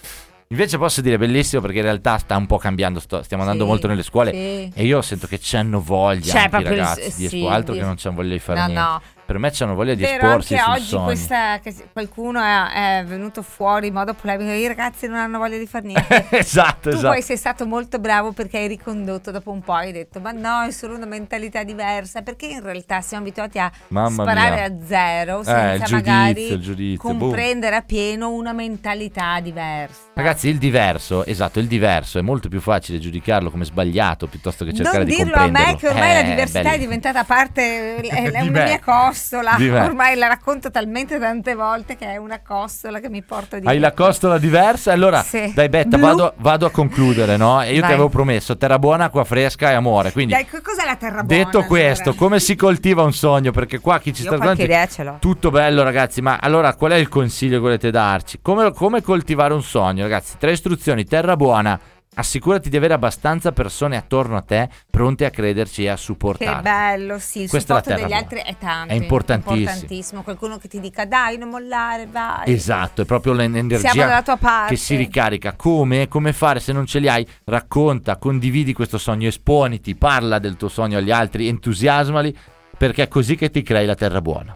Invece 0.48 0.78
posso 0.78 1.00
dire 1.00 1.18
bellissimo 1.18 1.60
perché 1.60 1.78
in 1.78 1.82
realtà 1.84 2.18
sta 2.18 2.36
un 2.36 2.46
po' 2.46 2.58
cambiando, 2.58 3.00
sto- 3.00 3.20
stiamo 3.24 3.42
andando 3.42 3.64
Sì, 3.64 3.70
molto 3.70 3.86
nelle 3.88 4.04
scuole 4.04 4.30
sì. 4.30 4.70
e 4.72 4.84
io 4.84 5.02
sento 5.02 5.26
che 5.26 5.40
c'hanno 5.42 5.80
voglia 5.80 6.34
C'è 6.34 6.38
anche 6.38 6.60
i 6.60 6.62
ragazzi 6.62 7.00
di 7.00 7.10
sì, 7.10 7.24
esporsi, 7.24 7.46
altro 7.48 7.72
di- 7.72 7.80
che 7.80 7.84
non 7.84 7.94
c'hanno 7.98 8.14
voglia 8.14 8.32
di 8.32 8.38
fare 8.38 8.60
No, 8.60 8.66
niente. 8.66 8.80
no. 8.82 9.00
Per 9.26 9.38
me 9.38 9.50
c'hanno 9.52 9.74
voglia 9.74 9.94
di 9.94 10.02
Vero 10.02 10.26
esporsi 10.26 10.54
anche 10.54 10.70
oggi 10.70 10.84
sogno. 10.86 11.04
questa, 11.04 11.60
qualcuno 11.92 12.40
è, 12.40 13.00
è 13.00 13.04
venuto 13.04 13.42
fuori 13.42 13.88
in 13.88 13.92
modo 13.94 14.14
polemico, 14.14 14.52
i 14.52 14.68
ragazzi 14.68 15.08
non 15.08 15.16
hanno 15.18 15.38
voglia 15.38 15.58
di 15.58 15.66
fare 15.66 15.84
niente. 15.88 16.26
esatto, 16.30 16.90
Tu 16.90 16.96
esatto. 16.96 17.08
poi 17.12 17.22
sei 17.22 17.36
stato 17.36 17.66
molto 17.66 17.98
bravo 17.98 18.30
perché 18.30 18.58
hai 18.58 18.68
ricondotto 18.68 19.32
dopo 19.32 19.50
un 19.50 19.62
po', 19.62 19.72
hai 19.72 19.90
detto 19.90 20.20
ma 20.20 20.30
no 20.30 20.62
è 20.62 20.70
solo 20.70 20.94
una 20.94 21.06
mentalità 21.06 21.64
diversa, 21.64 22.22
perché 22.22 22.46
in 22.46 22.62
realtà 22.62 23.00
siamo 23.00 23.24
abituati 23.24 23.58
a 23.58 23.68
Mamma 23.88 24.22
sparare 24.22 24.54
mia. 24.54 24.64
a 24.64 24.86
zero 24.86 25.40
Eh, 25.40 25.44
senza 25.44 25.72
il 25.74 25.78
giudizio, 25.82 25.96
magari 25.96 26.60
giudizio, 26.60 27.08
boom. 27.08 27.18
comprendere 27.18 27.76
appieno 27.76 28.30
una 28.30 28.52
mentalità 28.52 29.40
diversa. 29.40 30.02
Ragazzi, 30.14 30.48
il 30.48 30.58
diverso, 30.58 31.24
esatto, 31.24 31.58
il 31.58 31.66
diverso 31.66 32.18
è 32.20 32.22
molto 32.22 32.48
più 32.48 32.60
facile 32.60 33.00
giudicarlo 33.00 33.50
come 33.50 33.64
sbagliato 33.64 34.28
piuttosto 34.28 34.64
che 34.64 34.72
cercare 34.72 34.98
non 34.98 35.06
di 35.06 35.16
dirlo 35.16 35.34
a 35.34 35.40
comprenderlo. 35.40 35.72
me 35.72 35.78
che 35.78 35.88
ormai 35.88 36.12
la 36.14 36.20
Eh, 36.20 36.24
diversità 36.24 36.62
bello. 36.62 36.74
è 36.74 36.78
diventata 36.78 37.24
parte, 37.24 37.96
è, 37.96 38.30
è 38.32 38.40
una 38.46 38.64
mia 38.64 38.78
costola, 39.16 39.54
Di 39.56 39.70
me. 39.70 39.80
ormai 39.80 40.14
la 40.16 40.26
racconto 40.28 40.70
talmente 40.70 41.18
tante 41.18 41.54
volte 41.54 41.96
che 41.96 42.06
è 42.06 42.16
una 42.16 42.40
costola 42.46 43.00
che 43.00 43.08
mi 43.08 43.22
porto 43.22 43.54
dietro. 43.56 43.70
Hai 43.70 43.78
la 43.78 43.92
costola 43.92 44.38
diversa? 44.38 44.92
Allora, 44.92 45.22
Sì. 45.22 45.52
dai 45.54 45.68
Betta, 45.68 45.96
vado, 45.96 46.34
vado 46.38 46.66
a 46.66 46.70
concludere, 46.70 47.36
no? 47.36 47.62
E 47.62 47.68
io 47.68 47.74
ti 47.76 47.80
Vai. 47.80 47.92
avevo 47.92 48.08
promesso 48.08 48.56
terra 48.56 48.78
buona, 48.78 49.04
acqua 49.04 49.24
fresca 49.24 49.70
e 49.70 49.74
amore. 49.74 50.12
Quindi, 50.12 50.34
Dai, 50.34 50.46
cos'è 50.46 50.84
la 50.84 50.96
terra 50.96 51.22
buona? 51.22 51.44
detto 51.44 51.64
questo, 51.64 52.10
allora? 52.10 52.18
come 52.18 52.40
si 52.40 52.54
coltiva 52.54 53.02
un 53.02 53.12
sogno? 53.12 53.50
Perché 53.50 53.78
qua 53.80 53.98
chi 53.98 54.12
ci 54.12 54.22
Io 54.22 54.28
sta 54.28 54.36
guardando... 54.36 55.18
Tutto 55.18 55.50
bello 55.50 55.82
ragazzi, 55.82 56.20
ma 56.20 56.38
allora 56.40 56.74
qual 56.74 56.92
è 56.92 56.96
il 56.96 57.08
consiglio 57.08 57.54
che 57.54 57.60
volete 57.60 57.90
darci? 57.90 58.38
Come, 58.42 58.72
come 58.72 59.02
coltivare 59.02 59.54
un 59.54 59.62
sogno 59.62 60.02
ragazzi? 60.02 60.34
Tre 60.38 60.52
istruzioni, 60.52 61.04
terra 61.04 61.36
buona, 61.36 61.78
assicurati 62.18 62.68
di 62.68 62.76
avere 62.76 62.94
abbastanza 62.94 63.52
persone 63.52 63.96
attorno 63.96 64.36
a 64.36 64.40
te 64.42 64.68
pronte 64.90 65.24
a 65.24 65.30
crederci 65.30 65.84
e 65.84 65.88
a 65.88 65.94
Che 65.94 66.00
supportarti. 66.00 66.62
bello, 66.62 67.18
sì, 67.18 67.42
il 67.42 67.48
Questa 67.48 67.76
supporto 67.76 68.00
degli 68.00 68.08
terra 68.08 68.20
altri 68.22 68.40
è 68.40 68.56
tanto. 68.58 68.92
È 68.92 68.96
importantissimo. 68.96 69.56
importantissimo. 69.56 70.22
Qualcuno 70.22 70.58
che 70.58 70.68
ti 70.68 70.80
dica 70.80 71.04
dai, 71.04 71.36
non 71.38 71.48
mollare, 71.50 72.06
vai. 72.06 72.52
Esatto, 72.52 73.02
è 73.02 73.04
proprio 73.04 73.32
l'energia 73.32 74.24
che 74.66 74.76
si 74.76 74.96
ricarica. 74.96 75.54
Come? 75.54 76.08
Come 76.08 76.32
fare 76.32 76.60
se 76.60 76.72
non 76.72 76.86
ce 76.86 76.98
li 76.98 77.08
hai? 77.08 77.26
Racconta, 77.44 78.16
condividi 78.16 78.72
questo 78.72 78.98
sogno, 78.98 79.28
esponiti, 79.28 79.94
parla 79.94 80.38
del 80.38 80.56
tuo 80.56 80.68
sogno 80.68 80.98
agli 80.98 81.10
altri, 81.10 81.48
entusiasmali, 81.48 82.36
perché 82.76 83.04
è 83.04 83.08
così 83.08 83.36
che 83.36 83.50
ti 83.50 83.62
crei 83.62 83.86
la 83.86 83.94
terra 83.94 84.20
buona. 84.20 84.54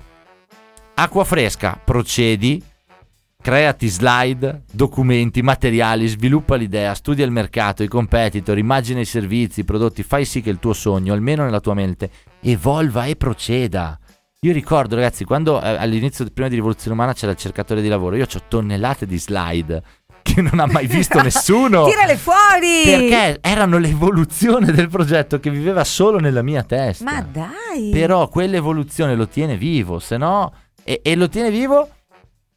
Acqua 0.94 1.25
fresca, 1.25 1.81
procedi, 1.83 2.62
creati 3.40 3.88
slide, 3.88 4.64
documenti, 4.70 5.42
materiali, 5.42 6.07
sviluppa 6.07 6.57
l'idea, 6.57 6.94
studia 6.94 7.24
il 7.24 7.31
mercato, 7.31 7.83
i 7.83 7.88
competitor, 7.88 8.59
immagina 8.59 9.00
i 9.00 9.05
servizi, 9.05 9.61
i 9.61 9.64
prodotti, 9.64 10.03
fai 10.03 10.24
sì 10.24 10.42
che 10.42 10.50
il 10.50 10.59
tuo 10.59 10.72
sogno, 10.72 11.12
almeno 11.12 11.44
nella 11.44 11.61
tua 11.61 11.74
mente, 11.74 12.11
evolva 12.40 13.07
e 13.07 13.16
proceda. 13.16 13.98
Io 14.42 14.53
ricordo, 14.53 14.94
ragazzi, 14.94 15.24
quando 15.24 15.61
eh, 15.61 15.68
all'inizio, 15.68 16.24
prima 16.33 16.48
di 16.48 16.55
Rivoluzione 16.55 16.94
Umana, 16.94 17.12
c'era 17.12 17.33
il 17.33 17.38
cercatore 17.38 17.83
di 17.83 17.88
lavoro, 17.88 18.16
io 18.16 18.24
ho 18.24 18.42
tonnellate 18.48 19.07
di 19.07 19.18
slide 19.18 19.83
che 20.22 20.42
non 20.42 20.61
ha 20.61 20.66
mai 20.66 20.87
visto 20.87 21.20
nessuno. 21.22 21.87
Tirale 21.87 22.16
fuori! 22.16 22.83
Perché 22.85 23.38
erano 23.40 23.79
l'evoluzione 23.79 24.70
del 24.72 24.88
progetto 24.88 25.40
che 25.40 25.50
viveva 25.50 25.85
solo 25.85 26.18
nella 26.18 26.42
mia 26.42 26.62
testa. 26.62 27.05
Ma 27.05 27.22
dai! 27.22 27.90
Però 27.90 28.29
quell'evoluzione 28.29 29.14
lo 29.14 29.29
tiene 29.29 29.57
vivo, 29.57 29.98
se 29.98 30.16
no... 30.16 30.53
E, 30.83 31.00
e 31.05 31.14
lo 31.14 31.29
tiene 31.29 31.50
vivo 31.50 31.90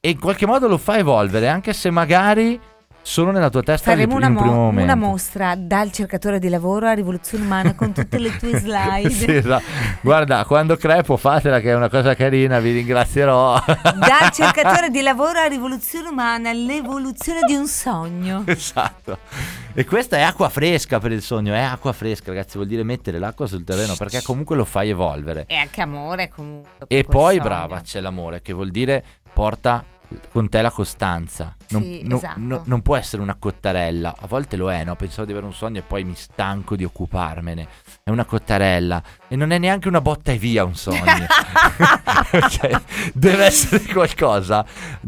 e 0.06 0.10
in 0.10 0.20
qualche 0.20 0.46
modo 0.46 0.68
lo 0.68 0.78
fa 0.78 0.98
evolvere, 0.98 1.48
anche 1.48 1.72
se 1.72 1.90
magari 1.90 2.60
solo 3.06 3.32
nella 3.32 3.50
tua 3.50 3.64
testa 3.64 3.92
Faremo 3.92 4.16
una, 4.16 4.28
un 4.28 4.34
mo- 4.34 4.68
una 4.68 4.96
mostra 4.96 5.56
dal 5.56 5.94
cercatore 5.94 6.40
di 6.40 6.50
lavoro 6.50 6.88
a 6.88 6.92
Rivoluzione 6.92 7.46
Umana 7.46 7.74
con 7.74 7.94
tutte 7.94 8.20
le 8.20 8.36
tue 8.36 8.60
slide. 8.60 9.10
Sì, 9.10 9.34
esatto. 9.34 9.64
Guarda, 10.02 10.44
quando 10.44 10.76
crepo 10.76 11.16
fatela 11.16 11.62
che 11.62 11.70
è 11.70 11.74
una 11.74 11.88
cosa 11.88 12.16
carina, 12.16 12.60
vi 12.60 12.74
ringrazierò. 12.74 13.64
Dal 13.66 14.32
cercatore 14.36 14.90
di 14.90 15.02
lavoro 15.02 15.40
a 15.40 15.46
Rivoluzione 15.46 16.10
Umana, 16.10 16.52
l'evoluzione 16.52 17.40
di 17.48 17.54
un 17.56 17.68
sogno. 17.68 18.44
esatto. 18.48 19.20
E 19.74 19.86
questa 19.86 20.18
è 20.18 20.22
acqua 20.22 20.50
fresca 20.50 21.00
per 21.00 21.14
il 21.14 21.22
sogno, 21.22 21.54
è 21.54 21.62
acqua 21.62 21.94
fresca, 21.94 22.28
ragazzi, 22.28 22.58
vuol 22.58 22.68
dire 22.68 22.84
mettere 22.84 23.20
l'acqua 23.20 23.48
sul 23.48 23.64
terreno 23.64 23.96
perché 23.96 24.22
comunque 24.22 24.58
lo 24.58 24.66
fai 24.66 24.90
evolvere. 24.90 25.46
E 25.48 25.56
anche 25.56 25.80
amore 25.82 26.28
comunque. 26.28 26.88
E 26.90 27.06
poi 27.06 27.36
sogno. 27.38 27.44
brava, 27.48 27.80
c'è 27.80 28.02
l'amore, 28.02 28.42
che 28.42 28.52
vuol 28.52 28.70
dire 28.70 29.02
porta 29.34 29.84
con 30.32 30.50
te 30.50 30.62
la 30.62 30.72
costanza. 30.72 31.56
Non, 31.70 31.82
Sì, 31.82 32.02
no- 32.06 32.16
esatto. 32.18 32.40
no- 32.40 32.62
non 32.66 32.82
può 32.82 32.96
essere 32.96 33.22
una 33.22 33.36
cottarella. 33.36 34.16
A 34.20 34.28
volte 34.28 34.56
lo 34.58 34.72
è, 34.72 34.84
no? 34.84 34.96
Pensavo 34.96 35.26
di 35.26 35.32
avere 35.32 35.46
un 35.48 35.54
sogno 35.54 35.80
e 35.80 35.82
poi 35.82 36.04
mi 36.04 36.16
stanco 36.16 36.76
di 36.76 36.84
occuparmene. 36.84 37.68
È 38.04 38.10
una 38.10 38.26
cottarella. 38.26 39.02
E 39.28 39.36
non 39.36 39.52
è 39.52 39.58
neanche 39.58 39.88
una 39.88 40.02
botta 40.02 40.32
e 40.32 40.38
via 40.38 40.64
un 40.64 40.76
sogno. 40.76 41.02
Cioè, 42.50 42.72
deve 43.14 43.46
essere 43.46 43.84
qualcosa 43.92 44.66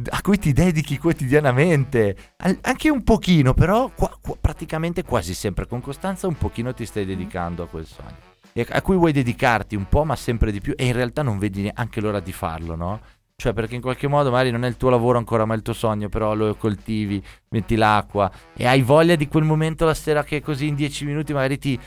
a 0.10 0.22
cui 0.22 0.38
ti 0.38 0.54
dedichi 0.54 0.98
quotidianamente. 0.98 2.16
Al- 2.38 2.58
anche 2.62 2.90
un 2.90 3.04
pochino, 3.04 3.54
però 3.54 3.90
qua- 3.96 4.16
qua- 4.22 4.36
praticamente 4.40 5.04
quasi 5.04 5.34
sempre 5.34 5.68
con 5.68 5.82
costanza 5.82 6.28
un 6.28 6.36
pochino 6.36 6.74
ti 6.74 6.86
stai 6.86 7.06
dedicando 7.06 7.64
a 7.64 7.68
quel 7.68 7.86
sogno. 7.86 8.34
E 8.54 8.66
a 8.70 8.82
cui 8.82 8.96
vuoi 8.96 9.12
dedicarti 9.12 9.76
un 9.76 9.88
po', 9.90 10.06
ma 10.06 10.16
sempre 10.16 10.52
di 10.52 10.62
più. 10.62 10.74
E 10.78 10.86
in 10.86 10.94
realtà 10.94 11.22
non 11.24 11.38
vedi 11.38 11.64
neanche 11.64 12.00
l'ora 12.00 12.20
di 12.22 12.32
farlo, 12.32 12.76
no? 12.76 13.02
Cioè, 13.38 13.52
perché 13.54 13.76
in 13.76 13.82
qualche 13.82 14.08
modo 14.08 14.32
magari 14.32 14.50
non 14.52 14.64
è 14.64 14.68
il 14.68 14.78
tuo 14.78 14.90
lavoro 14.90 15.18
ancora, 15.18 15.46
ma 15.46 15.54
è 15.54 15.58
il 15.58 15.62
tuo 15.62 15.74
sogno, 15.74 16.08
però 16.08 16.34
lo 16.34 16.56
coltivi, 16.56 17.22
metti 17.50 17.76
l'acqua 17.76 18.32
e 18.56 18.66
hai 18.66 18.82
voglia 18.82 19.16
di 19.16 19.28
quel 19.28 19.44
momento 19.44 19.86
la 19.86 19.94
sera 19.94 20.24
che 20.24 20.42
così 20.42 20.68
in 20.68 20.76
dieci 20.76 21.04
minuti 21.04 21.34
magari 21.34 21.58
ti 21.58 21.78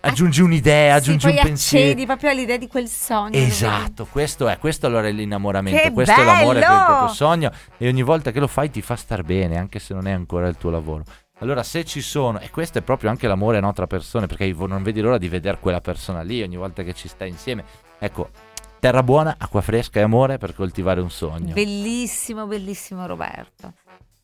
aggiungi 0.00 0.40
un'idea, 0.42 0.94
aggiungi 0.94 1.28
sì, 1.28 1.34
un 1.34 1.42
pensiero. 1.42 1.84
accedi 1.86 2.06
proprio 2.06 2.30
all'idea 2.30 2.56
di 2.56 2.68
quel 2.68 2.86
sogno. 2.86 3.36
Esatto, 3.36 4.06
questo 4.08 4.48
è, 4.48 4.58
questo 4.58 4.86
allora 4.86 5.08
è 5.08 5.12
l'innamoramento, 5.12 5.80
Che 5.80 5.90
questo 5.90 6.20
è 6.20 6.24
l'amore 6.24 6.60
per 6.60 6.68
il 6.70 6.74
bello! 6.74 6.84
proprio 6.84 7.08
sogno 7.08 7.50
e 7.76 7.88
ogni 7.88 8.02
volta 8.02 8.30
che 8.30 8.38
lo 8.38 8.46
fai 8.46 8.70
ti 8.70 8.80
fa 8.80 8.94
star 8.94 9.24
bene, 9.24 9.58
anche 9.58 9.80
se 9.80 9.94
non 9.94 10.06
è 10.06 10.12
ancora 10.12 10.46
il 10.46 10.56
tuo 10.56 10.70
lavoro. 10.70 11.02
Allora 11.38 11.64
se 11.64 11.84
ci 11.84 12.00
sono, 12.00 12.38
e 12.38 12.50
questo 12.50 12.78
è 12.78 12.82
proprio 12.82 13.10
anche 13.10 13.26
l'amore 13.26 13.58
no, 13.58 13.72
tra 13.72 13.88
persone, 13.88 14.26
perché 14.26 14.54
non 14.56 14.82
vedi 14.84 15.00
l'ora 15.00 15.18
di 15.18 15.28
vedere 15.28 15.58
quella 15.58 15.80
persona 15.80 16.22
lì 16.22 16.40
ogni 16.40 16.56
volta 16.56 16.84
che 16.84 16.94
ci 16.94 17.08
stai 17.08 17.28
insieme. 17.30 17.64
Ecco, 17.98 18.30
terra 18.84 19.02
buona, 19.02 19.36
acqua 19.38 19.62
fresca 19.62 20.00
e 20.00 20.02
amore 20.02 20.36
per 20.36 20.54
coltivare 20.54 21.00
un 21.00 21.08
sogno. 21.10 21.54
Bellissimo, 21.54 22.46
bellissimo 22.46 23.06
Roberto. 23.06 23.72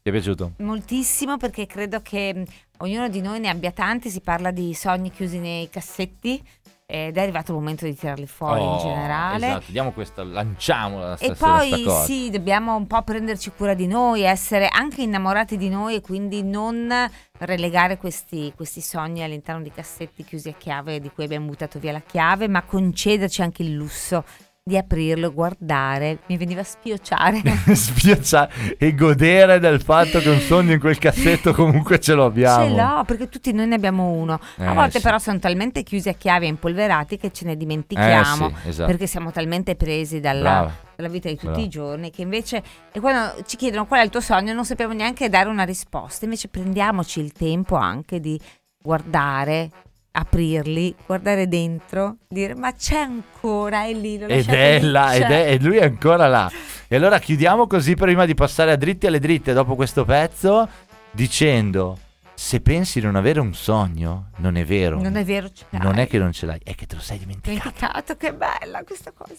Ti 0.02 0.10
è 0.10 0.10
piaciuto? 0.10 0.52
Moltissimo 0.58 1.38
perché 1.38 1.64
credo 1.64 2.02
che 2.02 2.46
ognuno 2.80 3.08
di 3.08 3.22
noi 3.22 3.40
ne 3.40 3.48
abbia 3.48 3.72
tanti, 3.72 4.10
si 4.10 4.20
parla 4.20 4.50
di 4.50 4.74
sogni 4.74 5.10
chiusi 5.10 5.38
nei 5.38 5.70
cassetti 5.70 6.46
ed 6.84 7.16
è 7.16 7.20
arrivato 7.22 7.52
il 7.52 7.58
momento 7.58 7.86
di 7.86 7.94
tirarli 7.94 8.26
fuori 8.26 8.60
in 8.60 8.66
Oh, 8.66 8.78
generale. 8.80 9.46
Esatto, 9.46 9.72
diamo 9.72 9.92
questa, 9.92 10.24
lanciamola 10.24 11.16
E 11.16 11.32
poi 11.36 11.86
sì, 12.04 12.28
dobbiamo 12.28 12.76
un 12.76 12.86
po' 12.86 13.00
prenderci 13.00 13.52
cura 13.56 13.72
di 13.72 13.86
noi, 13.86 14.24
essere 14.24 14.68
anche 14.68 15.00
innamorati 15.00 15.56
di 15.56 15.70
noi 15.70 15.94
e 15.94 16.00
quindi 16.02 16.42
non 16.42 16.92
relegare 17.38 17.96
questi, 17.96 18.52
questi 18.54 18.82
sogni 18.82 19.22
all'interno 19.22 19.62
di 19.62 19.70
cassetti 19.70 20.22
chiusi 20.22 20.50
a 20.50 20.54
chiave 20.54 21.00
di 21.00 21.10
cui 21.10 21.24
abbiamo 21.24 21.46
buttato 21.46 21.78
via 21.78 21.92
la 21.92 22.02
chiave, 22.02 22.46
ma 22.46 22.62
concederci 22.62 23.40
anche 23.40 23.62
il 23.62 23.72
lusso 23.72 24.22
di 24.62 24.76
aprirlo, 24.76 25.32
guardare, 25.32 26.18
mi 26.26 26.36
veniva 26.36 26.60
a 26.60 26.64
spiocciare. 26.64 27.40
Spiacciare 27.74 28.76
e 28.78 28.94
godere 28.94 29.58
del 29.58 29.80
fatto 29.82 30.20
che 30.20 30.28
un 30.28 30.38
sogno 30.38 30.72
in 30.72 30.78
quel 30.78 30.98
cassetto 30.98 31.52
comunque 31.54 31.98
ce 31.98 32.12
lo 32.14 32.24
abbiamo. 32.26 32.64
Ce 32.68 32.74
l'ho 32.74 33.02
perché 33.04 33.28
tutti 33.28 33.52
noi 33.52 33.66
ne 33.66 33.74
abbiamo 33.74 34.10
uno. 34.10 34.34
A 34.58 34.70
Eh, 34.70 34.74
volte 34.74 34.98
sì. 34.98 35.00
però 35.04 35.18
sono 35.18 35.38
talmente 35.38 35.82
chiusi 35.82 36.08
a 36.10 36.12
chiave 36.12 36.44
e 36.44 36.48
impolverati 36.50 37.16
che 37.16 37.32
ce 37.32 37.46
ne 37.46 37.56
dimentichiamo 37.56 38.48
Eh, 38.48 38.52
sì, 38.62 38.68
esatto. 38.68 38.86
perché 38.90 39.06
siamo 39.06 39.32
talmente 39.32 39.74
presi 39.76 40.20
dalla, 40.20 40.70
dalla 40.94 41.08
vita 41.08 41.28
di 41.28 41.34
tutti 41.34 41.46
Brava. 41.46 41.62
i 41.62 41.68
giorni 41.68 42.10
che 42.10 42.22
invece 42.22 42.62
e 42.92 43.00
quando 43.00 43.42
ci 43.46 43.56
chiedono 43.56 43.86
qual 43.86 44.00
è 44.00 44.04
il 44.04 44.10
tuo 44.10 44.20
sogno 44.20 44.52
non 44.52 44.64
sappiamo 44.66 44.92
neanche 44.92 45.28
dare 45.28 45.48
una 45.48 45.64
risposta. 45.64 46.26
Invece 46.26 46.48
prendiamoci 46.48 47.18
il 47.20 47.32
tempo 47.32 47.74
anche 47.76 48.20
di 48.20 48.38
guardare, 48.82 49.70
aprirli, 50.12 50.94
guardare 51.06 51.46
dentro, 51.48 52.16
dire 52.28 52.54
ma 52.54 52.72
c'è 52.74 52.96
ancora 52.98 53.84
e 53.86 53.92
lì 53.94 54.18
lo 54.18 54.26
Ed 54.26 54.48
è 54.48 54.80
lì, 54.80 54.90
là, 54.90 55.14
ed 55.14 55.22
c'è. 55.22 55.44
è, 55.46 55.50
e 55.52 55.58
lui 55.60 55.76
è 55.76 55.84
ancora 55.84 56.26
là. 56.26 56.50
E 56.88 56.96
allora 56.96 57.18
chiudiamo 57.18 57.66
così 57.66 57.94
prima 57.94 58.24
di 58.24 58.34
passare 58.34 58.72
a 58.72 58.76
dritti 58.76 59.06
alle 59.06 59.20
dritte 59.20 59.52
dopo 59.52 59.76
questo 59.76 60.04
pezzo 60.04 60.68
dicendo 61.12 61.98
se 62.34 62.60
pensi 62.60 63.00
di 63.00 63.06
non 63.06 63.16
avere 63.16 63.38
un 63.40 63.52
sogno, 63.54 64.30
non 64.36 64.56
è 64.56 64.64
vero. 64.64 65.00
Non 65.00 65.16
è 65.16 65.24
vero, 65.24 65.50
ce 65.52 65.66
l'hai. 65.70 65.80
Non 65.82 65.98
è 65.98 66.06
che 66.08 66.18
non 66.18 66.32
ce 66.32 66.46
l'hai, 66.46 66.60
è 66.64 66.74
che 66.74 66.86
te 66.86 66.94
lo 66.96 67.00
sei 67.02 67.18
dimenticato. 67.18 67.68
dimenticato, 67.68 68.16
che 68.16 68.32
bella 68.32 68.82
questa 68.82 69.12
cosa. 69.12 69.34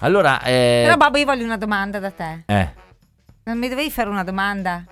Allora, 0.00 0.42
eh, 0.42 0.82
Però 0.84 0.96
Babbo 0.96 1.18
io 1.18 1.24
voglio 1.26 1.44
una 1.44 1.56
domanda 1.56 1.98
da 2.00 2.10
te. 2.10 2.42
eh, 2.46 2.74
Non 3.44 3.56
mi 3.58 3.68
dovevi 3.68 3.90
fare 3.90 4.08
una 4.08 4.24
domanda? 4.24 4.84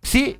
sì, 0.00 0.36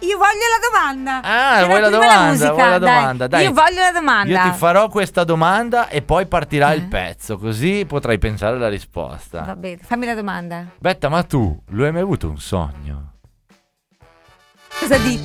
io 0.00 0.16
voglio 0.18 0.46
la 0.50 0.68
domanda. 0.70 1.20
Ah, 1.22 1.64
vuoi 1.66 1.80
la 1.80 1.88
domanda, 1.88 2.30
musica, 2.30 2.52
vuoi 2.52 2.68
la 2.70 2.78
dai. 2.78 2.94
domanda, 2.94 3.26
dai. 3.26 3.44
Io 3.44 3.52
voglio 3.52 3.80
la 3.80 3.92
domanda. 3.92 4.44
io 4.44 4.50
ti 4.50 4.56
farò 4.56 4.88
questa 4.88 5.24
domanda 5.24 5.88
e 5.88 6.02
poi 6.02 6.26
partirà 6.26 6.72
il 6.72 6.82
Eh. 6.82 6.86
pezzo, 6.86 7.38
così 7.38 7.84
potrai 7.86 8.18
pensare 8.18 8.56
alla 8.56 8.68
risposta. 8.68 9.42
Va 9.42 9.56
bene, 9.56 9.78
fammi 9.82 10.06
la 10.06 10.14
domanda. 10.14 10.66
Betta, 10.78 11.08
ma 11.08 11.22
tu, 11.22 11.60
lo 11.70 11.84
hai 11.84 11.92
mai 11.92 12.02
avuto 12.02 12.28
un 12.28 12.38
sogno? 12.38 13.12
Cosa 14.78 14.98
dici? 14.98 15.24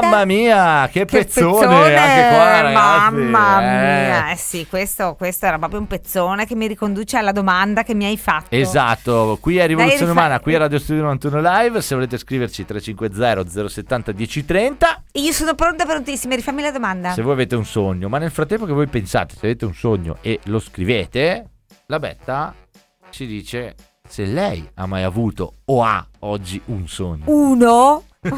Mamma 0.00 0.24
mia, 0.24 0.88
che, 0.90 1.04
Che 1.04 1.06
pezzone, 1.06 1.96
anche 1.96 2.34
qua, 2.34 2.60
ragazzi. 2.60 3.14
Mamma 3.14 3.60
eh. 3.60 3.64
mia, 4.06 4.30
eh 4.32 4.36
sì, 4.36 4.66
questo, 4.68 5.14
questo 5.16 5.46
era 5.46 5.58
proprio 5.58 5.80
un 5.80 5.86
pezzone 5.86 6.46
che 6.46 6.54
mi 6.54 6.66
riconduce 6.66 7.16
alla 7.16 7.32
domanda 7.32 7.82
che 7.82 7.94
mi 7.94 8.04
hai 8.04 8.16
fatto. 8.18 8.46
Esatto, 8.50 9.38
qui 9.40 9.58
è 9.58 9.66
Rivoluzione 9.66 10.06
rifa- 10.10 10.12
Umana, 10.12 10.40
qui 10.40 10.54
è 10.54 10.58
Radio 10.58 10.78
Studio 10.78 11.02
91 11.02 11.40
Live, 11.40 11.80
se 11.82 11.94
volete 11.94 12.18
scriverci 12.18 12.64
350 12.64 13.68
070 13.68 14.12
1030, 14.12 15.02
E 15.12 15.20
Io 15.20 15.32
sono 15.32 15.54
pronta, 15.54 15.84
prontissima, 15.84 16.34
rifammi 16.34 16.62
la 16.62 16.70
domanda. 16.70 17.12
se 17.12 17.22
voi 17.22 17.32
avete 17.32 17.54
un 17.56 17.64
sogno, 17.64 18.08
ma 18.08 18.18
nel 18.18 18.30
frattempo 18.30 18.66
che 18.66 18.72
voi 18.72 18.86
pensate, 18.86 19.34
se 19.34 19.46
avete 19.46 19.64
un 19.64 19.74
sogno 19.74 20.16
e 20.20 20.40
lo 20.44 20.58
scrivete, 20.58 21.50
la 21.86 21.98
Betta 21.98 22.54
ci 23.10 23.26
dice 23.26 23.74
se 24.06 24.24
lei 24.24 24.68
ha 24.74 24.86
mai 24.86 25.02
avuto 25.02 25.54
o 25.66 25.82
ha 25.82 26.06
oggi 26.20 26.60
un 26.66 26.86
sogno. 26.86 27.24
Uno? 27.26 28.02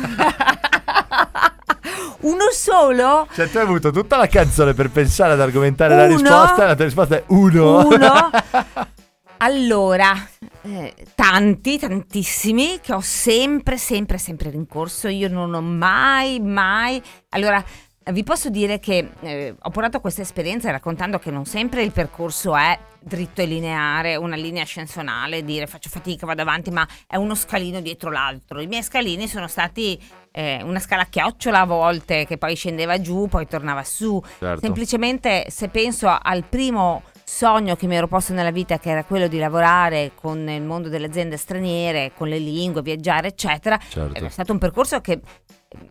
Uno 2.21 2.51
solo? 2.53 3.27
Cioè 3.33 3.49
tu 3.51 3.59
hai 3.59 3.65
avuto 3.65 3.91
tutta 3.91 4.17
la 4.17 4.27
canzone 4.27 4.75
per 4.75 4.91
pensare 4.91 5.33
ad 5.33 5.41
argomentare 5.41 5.95
la 5.95 6.05
Uno? 6.05 6.17
risposta 6.17 6.63
e 6.63 6.67
la 6.67 6.75
tua 6.75 6.85
risposta 6.85 7.17
è 7.17 7.25
uno. 7.29 7.87
Uno? 7.87 8.31
Allora, 9.39 10.15
eh, 10.63 10.95
tanti, 11.15 11.79
tantissimi 11.79 12.79
che 12.81 12.95
ho 12.95 13.01
sempre, 13.03 13.77
sempre, 13.77 14.17
sempre 14.17 14.49
rincorso. 14.49 15.09
Io 15.09 15.29
non 15.29 15.53
ho 15.53 15.61
mai, 15.61 16.41
mai. 16.41 17.03
Allora, 17.31 17.63
vi 18.13 18.23
posso 18.23 18.51
dire 18.51 18.79
che 18.79 19.11
eh, 19.21 19.55
ho 19.61 19.71
portato 19.71 20.01
questa 20.01 20.23
esperienza 20.23 20.71
raccontando 20.71 21.19
che 21.19 21.31
non 21.31 21.45
sempre 21.45 21.83
il 21.83 21.91
percorso 21.91 22.57
è 22.57 22.79
dritto 23.01 23.41
e 23.41 23.47
lineare, 23.47 24.17
una 24.17 24.37
linea 24.37 24.63
ascensionale, 24.63 25.45
dire 25.45 25.67
faccio 25.67 25.89
fatica, 25.89 26.27
vado 26.27 26.43
avanti, 26.43 26.71
ma 26.71 26.87
è 27.07 27.17
uno 27.17 27.35
scalino 27.35 27.81
dietro 27.81 28.11
l'altro. 28.11 28.61
I 28.61 28.67
miei 28.67 28.83
scalini 28.83 29.27
sono 29.27 29.49
stati 29.49 30.01
eh, 30.33 30.61
una 30.63 30.79
scala 30.79 31.03
a 31.03 31.07
chiocciola 31.07 31.61
a 31.61 31.65
volte, 31.65 32.27
che 32.27 32.37
poi 32.37 32.55
scendeva 32.55 33.01
giù, 33.01 33.27
poi 33.29 33.47
tornava 33.47 33.83
su. 33.83 34.23
Certo. 34.39 34.61
Semplicemente 34.61 35.47
se 35.49 35.69
penso 35.69 36.09
al 36.09 36.45
primo 36.45 37.03
sogno 37.25 37.75
che 37.75 37.89
mi 37.89 37.97
ero 37.97 38.07
posto 38.07 38.33
nella 38.33 38.53
vita, 38.53 38.79
che 38.79 38.91
era 38.91 39.03
quello 39.03 39.27
di 39.27 39.39
lavorare 39.39 40.13
con 40.15 40.49
il 40.49 40.63
mondo 40.63 40.89
delle 40.89 41.07
aziende 41.07 41.37
straniere, 41.37 42.13
con 42.17 42.29
le 42.29 42.39
lingue, 42.39 42.83
viaggiare, 42.83 43.29
eccetera, 43.29 43.79
Certo. 43.79 44.25
è 44.25 44.29
stato 44.29 44.53
un 44.53 44.59
percorso 44.59 45.01
che 45.01 45.21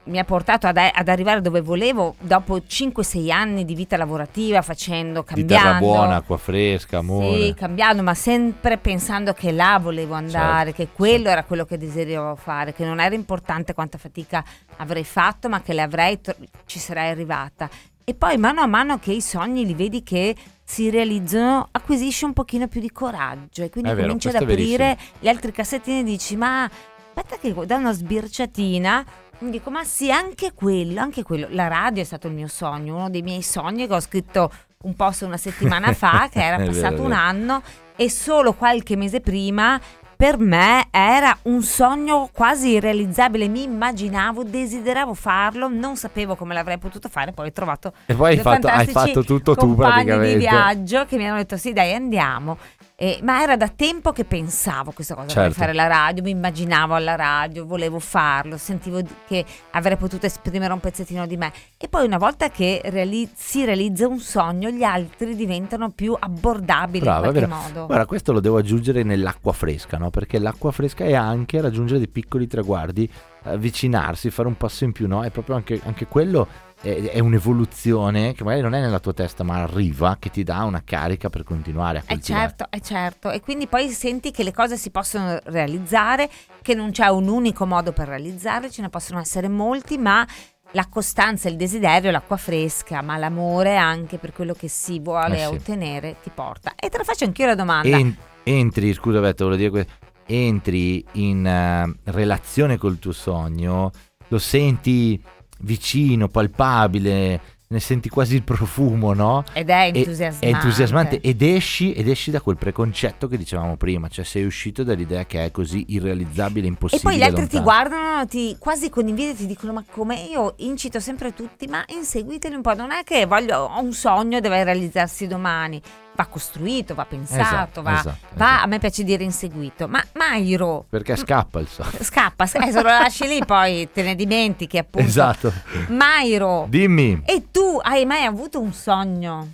mi 0.05 0.19
ha 0.19 0.23
portato 0.23 0.67
ad, 0.67 0.77
ad 0.77 1.07
arrivare 1.09 1.41
dove 1.41 1.59
volevo 1.59 2.15
dopo 2.19 2.57
5-6 2.57 3.29
anni 3.29 3.65
di 3.65 3.75
vita 3.75 3.97
lavorativa, 3.97 4.61
facendo, 4.61 5.25
Di 5.33 5.45
terra 5.45 5.61
cambiando. 5.63 5.85
buona, 5.85 6.15
acqua 6.15 6.37
fresca, 6.37 6.99
amore. 6.99 7.41
Sì, 7.41 7.53
cambiando, 7.53 8.01
ma 8.01 8.13
sempre 8.13 8.77
pensando 8.77 9.33
che 9.33 9.51
là 9.51 9.77
volevo 9.81 10.13
andare, 10.13 10.71
Certo, 10.71 10.83
che 10.83 10.89
quello 10.95 11.29
era 11.29 11.43
quello 11.43 11.65
che 11.65 11.77
desideravo 11.77 12.35
fare, 12.35 12.73
che 12.73 12.85
non 12.85 12.99
era 13.01 13.13
importante 13.15 13.73
quanta 13.73 13.97
fatica 13.97 14.43
avrei 14.77 15.03
fatto, 15.03 15.49
ma 15.49 15.61
che 15.61 15.73
le 15.73 15.81
avrei, 15.81 16.21
to- 16.21 16.35
ci 16.65 16.79
sarei 16.79 17.09
arrivata. 17.09 17.69
E 18.07 18.13
poi 18.13 18.37
mano 18.37 18.61
a 18.61 18.67
mano 18.67 18.97
che 18.99 19.11
i 19.11 19.21
sogni 19.21 19.65
li 19.65 19.73
vedi 19.73 20.03
che 20.03 20.35
si 20.63 20.89
realizzano, 20.89 21.67
acquisisci 21.71 22.23
un 22.23 22.33
pochino 22.33 22.67
più 22.67 22.79
di 22.79 22.91
coraggio 22.91 23.63
e 23.63 23.69
quindi 23.69 23.89
È 23.89 23.93
vero, 23.93 24.05
cominci 24.07 24.29
ad 24.29 24.35
aprire 24.35 24.97
gli 25.19 25.27
altri 25.27 25.51
cassettini 25.51 25.99
e 25.99 26.03
dici 26.03 26.35
ma 26.35 26.63
aspetta 26.63 27.37
che 27.37 27.53
da 27.65 27.77
una 27.77 27.93
sbirciatina 27.93 29.05
mi 29.39 29.49
dico 29.49 29.69
ma 29.69 29.83
sì 29.83 30.11
anche 30.11 30.53
quello, 30.53 31.01
anche 31.01 31.23
quello. 31.23 31.47
La 31.49 31.67
radio 31.67 32.01
è 32.01 32.05
stato 32.05 32.27
il 32.27 32.33
mio 32.33 32.47
sogno, 32.47 32.95
uno 32.95 33.09
dei 33.09 33.21
miei 33.21 33.41
sogni 33.41 33.87
che 33.87 33.93
ho 33.93 33.99
scritto 33.99 34.51
un 34.83 34.95
post 34.95 35.23
una 35.23 35.37
settimana 35.37 35.93
fa, 35.93 36.29
che 36.31 36.43
era 36.43 36.57
vero, 36.57 36.71
passato 36.71 36.95
è 36.95 36.99
un 36.99 37.09
vero. 37.09 37.19
anno 37.19 37.61
e 37.95 38.09
solo 38.09 38.53
qualche 38.53 38.95
mese 38.95 39.21
prima 39.21 39.79
per 40.15 40.37
me 40.37 40.87
era 40.91 41.37
un 41.43 41.61
sogno 41.61 42.29
quasi 42.31 42.69
irrealizzabile, 42.69 43.49
mi 43.49 43.63
immaginavo, 43.63 44.43
desideravo 44.43 45.13
farlo, 45.13 45.67
non 45.67 45.97
sapevo 45.97 46.35
come 46.35 46.53
l'avrei 46.53 46.77
potuto 46.77 47.09
fare, 47.09 47.33
poi 47.33 47.47
ho 47.49 47.51
trovato 47.51 47.91
E 48.05 48.13
poi 48.15 48.31
hai 48.31 48.39
fatto, 48.39 48.67
hai 48.67 48.87
fatto 48.87 49.23
tutto 49.25 49.55
tu 49.55 49.75
praticamente. 49.75 50.33
di 50.33 50.37
viaggio 50.37 51.05
che 51.05 51.17
mi 51.17 51.27
hanno 51.27 51.37
detto 51.37 51.57
sì 51.57 51.73
dai 51.73 51.93
andiamo 51.93 52.57
Eh, 52.97 53.19
ma 53.23 53.41
era 53.41 53.57
da 53.57 53.67
tempo 53.67 54.13
che 54.13 54.23
pensavo 54.23 54.91
questa 54.91 55.15
cosa, 55.15 55.27
Certo. 55.27 55.55
fare 55.55 55.73
la 55.73 55.87
radio, 55.87 56.23
mi 56.23 56.29
immaginavo 56.29 56.93
alla 56.93 57.15
radio, 57.15 57.65
volevo 57.65 57.99
farlo, 57.99 58.55
sentivo 58.55 59.01
che 59.27 59.43
avrei 59.71 59.97
potuto 59.97 60.25
esprimere 60.25 60.71
un 60.71 60.79
pezzettino 60.79 61.27
di 61.27 61.35
me. 61.35 61.51
E 61.77 61.89
poi 61.89 62.05
una 62.05 62.17
volta 62.17 62.49
che 62.49 62.79
reali- 62.85 63.29
si 63.35 63.65
realizza 63.65 64.07
un 64.07 64.19
sogno, 64.19 64.69
gli 64.69 64.83
altri 64.83 65.35
diventano 65.35 65.89
più 65.89 66.15
abbordabili 66.17 67.03
Brava, 67.03 67.25
in 67.27 67.31
qualche 67.33 67.47
modo. 67.47 67.85
Guarda, 67.85 68.05
questo 68.05 68.31
lo 68.31 68.39
devo 68.39 68.57
aggiungere 68.57 69.03
nell'acqua 69.03 69.51
fresca, 69.51 69.97
no? 69.97 70.09
Perché 70.09 70.39
l'acqua 70.39 70.71
fresca 70.71 71.03
è 71.03 71.15
anche 71.15 71.59
raggiungere 71.59 71.99
dei 71.99 72.07
piccoli 72.07 72.47
traguardi, 72.47 73.11
avvicinarsi, 73.43 74.29
fare 74.31 74.47
un 74.47 74.55
passo 74.55 74.85
in 74.85 74.93
più, 74.93 75.05
no? 75.07 75.21
È 75.21 75.29
proprio 75.31 75.55
anche, 75.55 75.81
anche 75.83 76.07
quello 76.07 76.47
è, 76.85 77.01
è 77.13 77.19
un'evoluzione 77.19 78.33
che 78.33 78.43
magari 78.43 78.61
non 78.61 78.75
è 78.75 78.79
nella 78.81 78.99
tua 78.99 79.13
testa, 79.13 79.43
ma 79.43 79.61
arriva, 79.63 80.17
che 80.19 80.29
ti 80.29 80.43
dà 80.43 80.63
una 80.63 80.83
carica 80.85 81.29
per 81.29 81.43
continuare 81.43 81.97
a 81.99 82.01
Eh 82.05 82.07
coltivare. 82.13 82.47
certo, 82.47 82.67
è 82.69 82.79
certo. 82.79 83.31
E 83.31 83.41
quindi 83.41 83.67
poi 83.67 83.89
senti 83.89 84.31
che 84.31 84.43
le 84.43 84.53
cose 84.53 84.77
si 84.77 84.91
possono 84.91 85.39
realizzare, 85.45 86.29
che 86.61 86.75
non 86.75 86.91
c'è 86.91 87.07
un 87.07 87.27
unico 87.27 87.65
modo 87.65 87.91
per 87.91 88.07
realizzarle, 88.07 88.69
ce 88.69 88.81
ne 88.81 88.89
possono 88.89 89.19
essere 89.19 89.47
molti, 89.47 89.97
ma 89.97 90.25
la 90.71 90.87
costanza, 90.87 91.47
il 91.49 91.55
desiderio, 91.55 92.11
l'acqua 92.11 92.37
fresca, 92.37 93.01
ma 93.01 93.17
l'amore 93.17 93.77
anche 93.77 94.17
per 94.17 94.33
quello 94.33 94.53
che 94.53 94.67
si 94.67 94.99
vuole 94.99 95.35
Eh 95.41 95.47
sì. 95.47 95.53
ottenere 95.53 96.17
ti 96.21 96.29
porta. 96.33 96.73
E 96.75 96.89
te 96.89 96.97
la 96.97 97.03
faccio 97.03 97.23
anch'io 97.25 97.45
la 97.47 97.55
domanda. 97.55 97.97
En- 97.97 98.15
entri, 98.43 98.93
scusa 98.93 99.19
Beto, 99.21 99.45
volevo 99.45 99.59
dire 99.61 99.69
que- 99.71 99.87
entri 100.27 101.05
in 101.13 101.45
eh, 101.47 102.11
relazione 102.11 102.77
col 102.77 102.99
tuo 102.99 103.11
sogno, 103.13 103.91
lo 104.27 104.37
senti 104.39 105.21
vicino, 105.61 106.27
palpabile, 106.27 107.41
ne 107.67 107.79
senti 107.79 108.09
quasi 108.09 108.35
il 108.35 108.43
profumo, 108.43 109.13
no? 109.13 109.43
Ed 109.53 109.69
è 109.69 109.89
E- 109.93 109.97
entusiasmante. 109.97 110.45
È 110.47 110.49
entusiasmante 110.53 111.19
ed 111.21 111.41
esci, 111.41 111.93
ed 111.93 112.07
esci 112.07 112.29
da 112.31 112.39
quel 112.39 112.57
preconcetto 112.57 113.27
che 113.27 113.37
dicevamo 113.37 113.75
prima, 113.75 114.07
cioè 114.07 114.23
sei 114.23 114.45
uscito 114.45 114.83
dall'idea 114.83 115.25
che 115.25 115.45
è 115.45 115.51
così 115.51 115.85
irrealizzabile, 115.89 116.65
E 116.67 116.69
impossibile. 116.69 117.09
poi 117.09 117.17
gli 117.19 117.23
altri 117.23 117.47
ti 117.47 117.55
lontano. 117.55 117.63
guardano, 117.89 118.27
ti 118.27 118.55
quasi 118.59 118.89
con 118.89 119.07
invidia 119.07 119.33
ti 119.33 119.47
dicono: 119.47 119.73
Ma 119.73 119.83
come 119.89 120.15
io 120.29 120.53
incito 120.57 120.99
sempre 120.99 121.33
tutti, 121.33 121.65
ma 121.67 121.83
inseguiteli 121.87 122.53
un 122.55 122.61
po'. 122.61 122.75
Non 122.75 122.91
è 122.91 123.03
che 123.03 123.25
voglio, 123.25 123.61
ho 123.61 123.81
un 123.81 123.93
sogno, 123.93 124.39
deve 124.39 124.63
realizzarsi 124.63 125.25
domani. 125.25 125.81
Va 126.15 126.25
costruito, 126.27 126.95
va 126.95 127.05
pensato, 127.05 127.41
Esatto, 127.41 127.81
va, 127.81 127.91
esatto, 127.93 128.17
va- 128.35 128.45
esatto. 128.45 128.63
a 128.63 128.67
me 128.67 128.79
piace 128.79 129.03
dire 129.03 129.23
inseguito. 129.23 129.87
Ma 129.87 130.01
Mairo, 130.13 130.85
Perché 130.89 131.15
scappa 131.17 131.59
il 131.59 131.67
sogno. 131.67 131.91
scappa, 132.01 132.45
eh, 132.45 132.47
se 132.47 132.71
lo 132.71 132.81
lasci 132.83 133.27
lì 133.27 133.43
poi 133.45 133.89
te 133.91 134.01
ne 134.03 134.15
dimentichi 134.15 134.77
appunto. 134.77 135.05
Esatto. 135.07 135.51
Mairo, 135.89 136.65
Dimmi, 136.69 137.21
e 137.25 137.47
tu 137.51 137.79
hai 137.81 138.05
mai 138.05 138.23
avuto 138.23 138.59
un 138.61 138.71
sogno? 138.73 139.47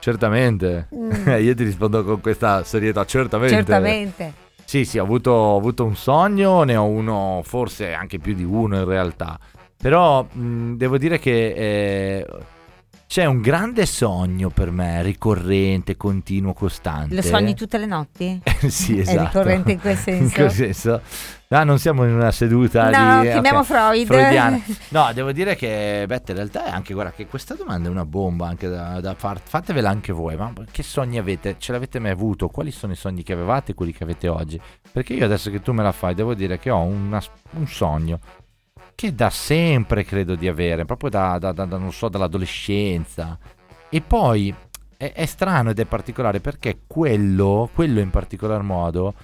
certamente. 0.00 0.88
Mm. 0.94 1.28
Io 1.40 1.54
ti 1.54 1.62
rispondo 1.64 2.02
con 2.04 2.20
questa 2.20 2.64
serietà, 2.64 3.04
certamente. 3.04 3.54
Certamente. 3.54 4.32
Sì, 4.64 4.84
sì, 4.84 4.98
ho 4.98 5.02
avuto, 5.04 5.30
ho 5.30 5.56
avuto 5.58 5.84
un 5.84 5.94
sogno, 5.96 6.62
ne 6.62 6.76
ho 6.76 6.84
uno, 6.86 7.42
forse 7.44 7.92
anche 7.92 8.18
più 8.18 8.34
di 8.34 8.44
uno 8.44 8.76
in 8.78 8.84
realtà. 8.84 9.38
Però 9.76 10.22
mh, 10.24 10.74
devo 10.76 10.96
dire 10.98 11.18
che 11.18 11.52
eh, 11.52 12.26
c'è 13.10 13.24
un 13.24 13.40
grande 13.40 13.86
sogno 13.86 14.50
per 14.50 14.70
me, 14.70 15.02
ricorrente, 15.02 15.96
continuo, 15.96 16.52
costante. 16.52 17.12
Lo 17.16 17.22
sogni 17.22 17.56
tutte 17.56 17.76
le 17.76 17.86
notti? 17.86 18.40
sì, 18.68 18.98
È 18.98 19.00
esatto. 19.00 19.22
ricorrente 19.24 19.72
in 19.72 19.80
quel 19.80 19.96
senso? 19.96 20.22
In 20.22 20.30
quel 20.30 20.50
senso. 20.52 21.00
No, 21.48 21.64
non 21.64 21.80
siamo 21.80 22.04
in 22.04 22.12
una 22.14 22.30
seduta 22.30 22.84
No, 22.90 23.22
di... 23.22 23.30
chiamiamo 23.30 23.58
ok, 23.58 23.64
Freud. 23.64 24.06
freudiana. 24.06 24.60
No, 24.90 25.10
devo 25.12 25.32
dire 25.32 25.56
che, 25.56 26.04
Bette, 26.06 26.30
in 26.30 26.36
realtà 26.36 26.66
è 26.66 26.70
anche, 26.70 26.94
guarda, 26.94 27.10
che 27.10 27.26
questa 27.26 27.54
domanda 27.54 27.88
è 27.88 27.90
una 27.90 28.04
bomba 28.06 28.46
anche 28.46 28.68
da, 28.68 29.00
da 29.00 29.14
far. 29.14 29.40
Fatevela 29.42 29.90
anche 29.90 30.12
voi, 30.12 30.36
ma 30.36 30.52
che 30.70 30.84
sogni 30.84 31.18
avete? 31.18 31.56
Ce 31.58 31.72
l'avete 31.72 31.98
mai 31.98 32.12
avuto? 32.12 32.46
Quali 32.46 32.70
sono 32.70 32.92
i 32.92 32.96
sogni 32.96 33.24
che 33.24 33.32
avevate 33.32 33.72
e 33.72 33.74
quelli 33.74 33.92
che 33.92 34.04
avete 34.04 34.28
oggi? 34.28 34.60
Perché 34.92 35.14
io 35.14 35.24
adesso 35.24 35.50
che 35.50 35.60
tu 35.60 35.72
me 35.72 35.82
la 35.82 35.90
fai, 35.90 36.14
devo 36.14 36.34
dire 36.34 36.60
che 36.60 36.70
ho 36.70 36.82
una- 36.82 37.20
un 37.54 37.66
sogno 37.66 38.20
che 39.00 39.14
da 39.14 39.30
sempre 39.30 40.04
credo 40.04 40.34
di 40.34 40.46
avere, 40.46 40.84
proprio 40.84 41.08
da, 41.08 41.38
da- 41.38 41.52
da- 41.52 41.64
non 41.64 41.90
so, 41.90 42.10
dall'adolescenza. 42.10 43.38
E 43.88 44.02
poi 44.02 44.54
è, 44.94 45.12
è 45.14 45.24
strano 45.24 45.70
ed 45.70 45.78
è 45.78 45.86
particolare 45.86 46.40
perché 46.40 46.80
quello, 46.86 47.70
quello 47.72 48.00
in 48.00 48.10
particolar 48.10 48.60
modo, 48.60 49.14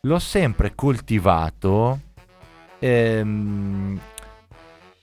l'ho 0.00 0.18
sempre 0.18 0.74
coltivato 0.74 2.00
ehm, 2.78 4.00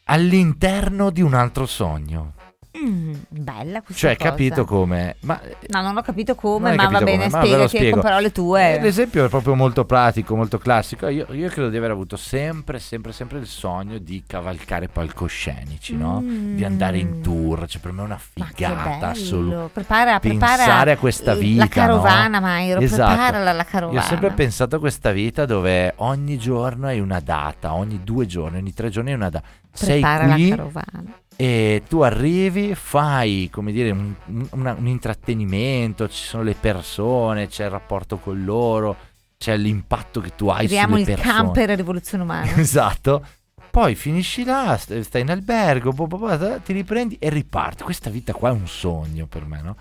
all'interno 0.06 1.12
di 1.12 1.22
un 1.22 1.36
altro 1.36 1.67
sogno. 1.67 2.34
Mm, 2.75 3.13
bella 3.29 3.81
questa 3.83 4.07
Cioè, 4.07 4.17
cosa. 4.17 4.29
capito 4.31 4.65
come? 4.65 5.15
Ma 5.21 5.39
No, 5.67 5.81
non 5.81 5.95
ho 5.95 6.01
capito 6.01 6.33
come, 6.33 6.75
ma 6.75 6.83
va 6.88 6.99
capito 6.99 7.03
bene, 7.05 7.27
ve 7.29 7.57
lo 7.57 7.67
spiegati 7.67 7.89
con 7.91 8.01
parole 8.01 8.31
tue. 8.31 8.75
Eh, 8.77 8.81
L'esempio 8.81 9.25
è 9.25 9.29
proprio 9.29 9.53
molto 9.55 9.86
pratico, 9.86 10.36
molto 10.36 10.57
classico. 10.57 11.07
Io, 11.07 11.27
io 11.31 11.49
credo 11.49 11.69
di 11.69 11.77
aver 11.77 11.91
avuto 11.91 12.15
sempre, 12.17 12.79
sempre, 12.79 13.12
sempre 13.12 13.38
il 13.38 13.45
sogno 13.45 13.99
di 13.99 14.23
cavalcare 14.25 14.88
palcoscenici, 14.88 15.95
no? 15.95 16.19
Mm. 16.21 16.55
Di 16.55 16.63
andare 16.65 16.97
in 16.97 17.21
tour. 17.21 17.67
Cioè, 17.67 17.79
per 17.79 17.91
me 17.91 18.01
è 18.01 18.05
una 18.05 18.19
figata 18.19 19.09
assoluta. 19.09 19.69
Prepara, 19.71 20.19
prepara 20.19 20.56
Pensare 20.56 20.91
a 20.93 20.98
questa 20.98 21.35
vita, 21.35 21.63
La 21.63 21.67
carovana, 21.69 22.39
no? 22.39 22.45
Mairo, 22.45 22.79
Esatto. 22.79 23.13
preparala 23.13 23.52
la 23.52 23.65
carovana. 23.65 24.00
Io 24.00 24.04
ho 24.06 24.08
sempre 24.10 24.31
pensato 24.31 24.75
a 24.77 24.79
questa 24.79 25.12
vita 25.12 25.45
dove 25.45 25.93
ogni 25.98 26.37
giorno 26.39 26.87
hai 26.87 27.00
una 27.00 27.19
data, 27.19 27.73
ogni 27.75 28.02
due 28.04 28.25
giorni, 28.25 28.58
ogni 28.58 28.73
tre 28.73 28.89
giorni 28.89 29.10
hai 29.12 29.15
una 29.15 29.29
data. 29.29 29.45
Sei 29.75 30.02
Prepara 30.02 30.33
qui 30.33 30.50
la 30.50 30.56
carovana. 30.56 31.04
E 31.36 31.84
tu 31.88 32.02
arrivi, 32.02 32.75
fai 32.75 33.50
come 33.52 33.71
dire 33.71 33.92
un, 33.92 34.13
un- 34.27 34.75
un 34.77 34.88
intrattenimento, 34.88 36.08
ci 36.08 36.23
sono 36.23 36.44
le 36.44 36.56
persone, 36.60 37.48
c'è 37.48 37.65
il 37.65 37.69
rapporto 37.71 38.17
con 38.17 38.44
loro, 38.44 38.96
c'è 39.38 39.58
l'impatto 39.58 40.21
che 40.21 40.36
tu 40.36 40.48
hai 40.48 40.67
Creiamo 40.67 40.98
sulle 40.98 41.00
il 41.12 41.15
persone. 41.17 41.34
camper 41.34 41.69
e 41.71 41.75
rivoluzione 41.75 42.23
umana. 42.23 42.52
Esatto. 42.58 43.25
Poi 43.71 43.96
finisci 43.96 44.44
là, 44.44 44.77
st- 44.77 45.00
stai 45.00 45.21
in 45.21 45.31
albergo, 45.31 45.92
boh, 45.92 46.06
boh, 46.06 46.17
boh, 46.17 46.60
ti 46.63 46.73
riprendi 46.73 47.17
e 47.19 47.29
riparti. 47.29 47.81
Questa 47.84 48.12
vita 48.12 48.31
qua 48.34 48.50
è 48.50 48.54
un 48.54 48.67
sogno 48.67 49.25
per 49.25 49.46
me, 49.46 49.62
no? 49.63 49.75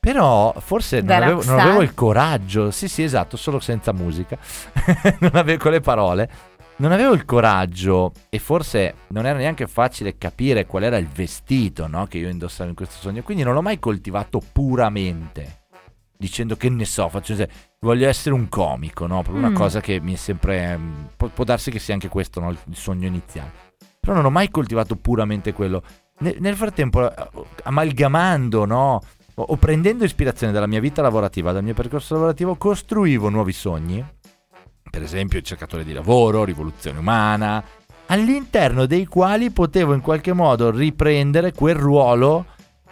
Però 0.00 0.54
forse 0.58 1.00
non 1.02 1.10
avevo, 1.22 1.44
non 1.44 1.58
avevo 1.60 1.82
il 1.82 1.92
coraggio. 1.94 2.70
Sì, 2.70 2.88
sì, 2.88 3.02
esatto, 3.02 3.36
solo 3.36 3.60
senza 3.60 3.92
musica. 3.92 4.38
non 5.20 5.30
avevo 5.34 5.68
le 5.68 5.80
parole. 5.80 6.30
Non 6.76 6.90
avevo 6.90 7.12
il 7.12 7.24
coraggio 7.24 8.12
e 8.28 8.38
forse 8.40 8.94
non 9.08 9.26
era 9.26 9.38
neanche 9.38 9.66
facile 9.68 10.18
capire 10.18 10.66
qual 10.66 10.82
era 10.82 10.96
il 10.96 11.06
vestito 11.06 11.86
no, 11.86 12.06
che 12.06 12.18
io 12.18 12.28
indossavo 12.28 12.68
in 12.70 12.74
questo 12.74 12.96
sogno. 12.98 13.22
Quindi 13.22 13.44
non 13.44 13.54
l'ho 13.54 13.62
mai 13.62 13.78
coltivato 13.78 14.40
puramente. 14.52 15.62
Dicendo 16.16 16.56
che 16.56 16.68
ne 16.70 16.84
so, 16.84 17.08
faccio 17.08 17.34
voglio 17.80 18.08
essere 18.08 18.34
un 18.34 18.48
comico, 18.48 19.06
no? 19.06 19.22
Per 19.22 19.34
una 19.34 19.50
Mm. 19.50 19.54
cosa 19.54 19.80
che 19.80 20.00
mi 20.00 20.14
è 20.14 20.16
sempre. 20.16 20.78
Può, 21.16 21.28
può 21.28 21.44
darsi 21.44 21.70
che 21.70 21.78
sia 21.78 21.94
anche 21.94 22.08
questo 22.08 22.40
no? 22.40 22.50
il 22.50 22.58
il 22.68 22.76
sogno 22.76 23.06
iniziale. 23.06 23.50
Però 24.00 24.14
non 24.14 24.24
ho 24.24 24.30
mai 24.30 24.48
coltivato 24.50 24.96
puramente 24.96 25.52
quello. 25.52 25.82
ne- 26.18 26.36
nel 26.38 26.54
frattempo, 26.56 27.10
eh, 27.10 27.28
amalgamando, 27.64 28.64
no? 28.64 29.00
O, 29.34 29.42
o 29.42 29.56
prendendo 29.56 30.04
ispirazione 30.04 30.52
dalla 30.52 30.66
mia 30.68 30.80
vita 30.80 31.02
lavorativa, 31.02 31.52
dal 31.52 31.64
mio 31.64 31.74
percorso 31.74 32.14
lavorativo, 32.14 32.54
costruivo 32.56 33.28
nuovi 33.28 33.52
sogni. 33.52 34.04
Per 34.94 35.02
esempio, 35.02 35.38
il 35.40 35.44
cercatore 35.44 35.82
di 35.82 35.92
lavoro, 35.92 36.44
rivoluzione 36.44 37.00
umana, 37.00 37.60
all'interno 38.06 38.86
dei 38.86 39.06
quali 39.06 39.50
potevo 39.50 39.92
in 39.92 40.00
qualche 40.00 40.32
modo 40.32 40.70
riprendere 40.70 41.50
quel 41.50 41.74
ruolo 41.74 42.46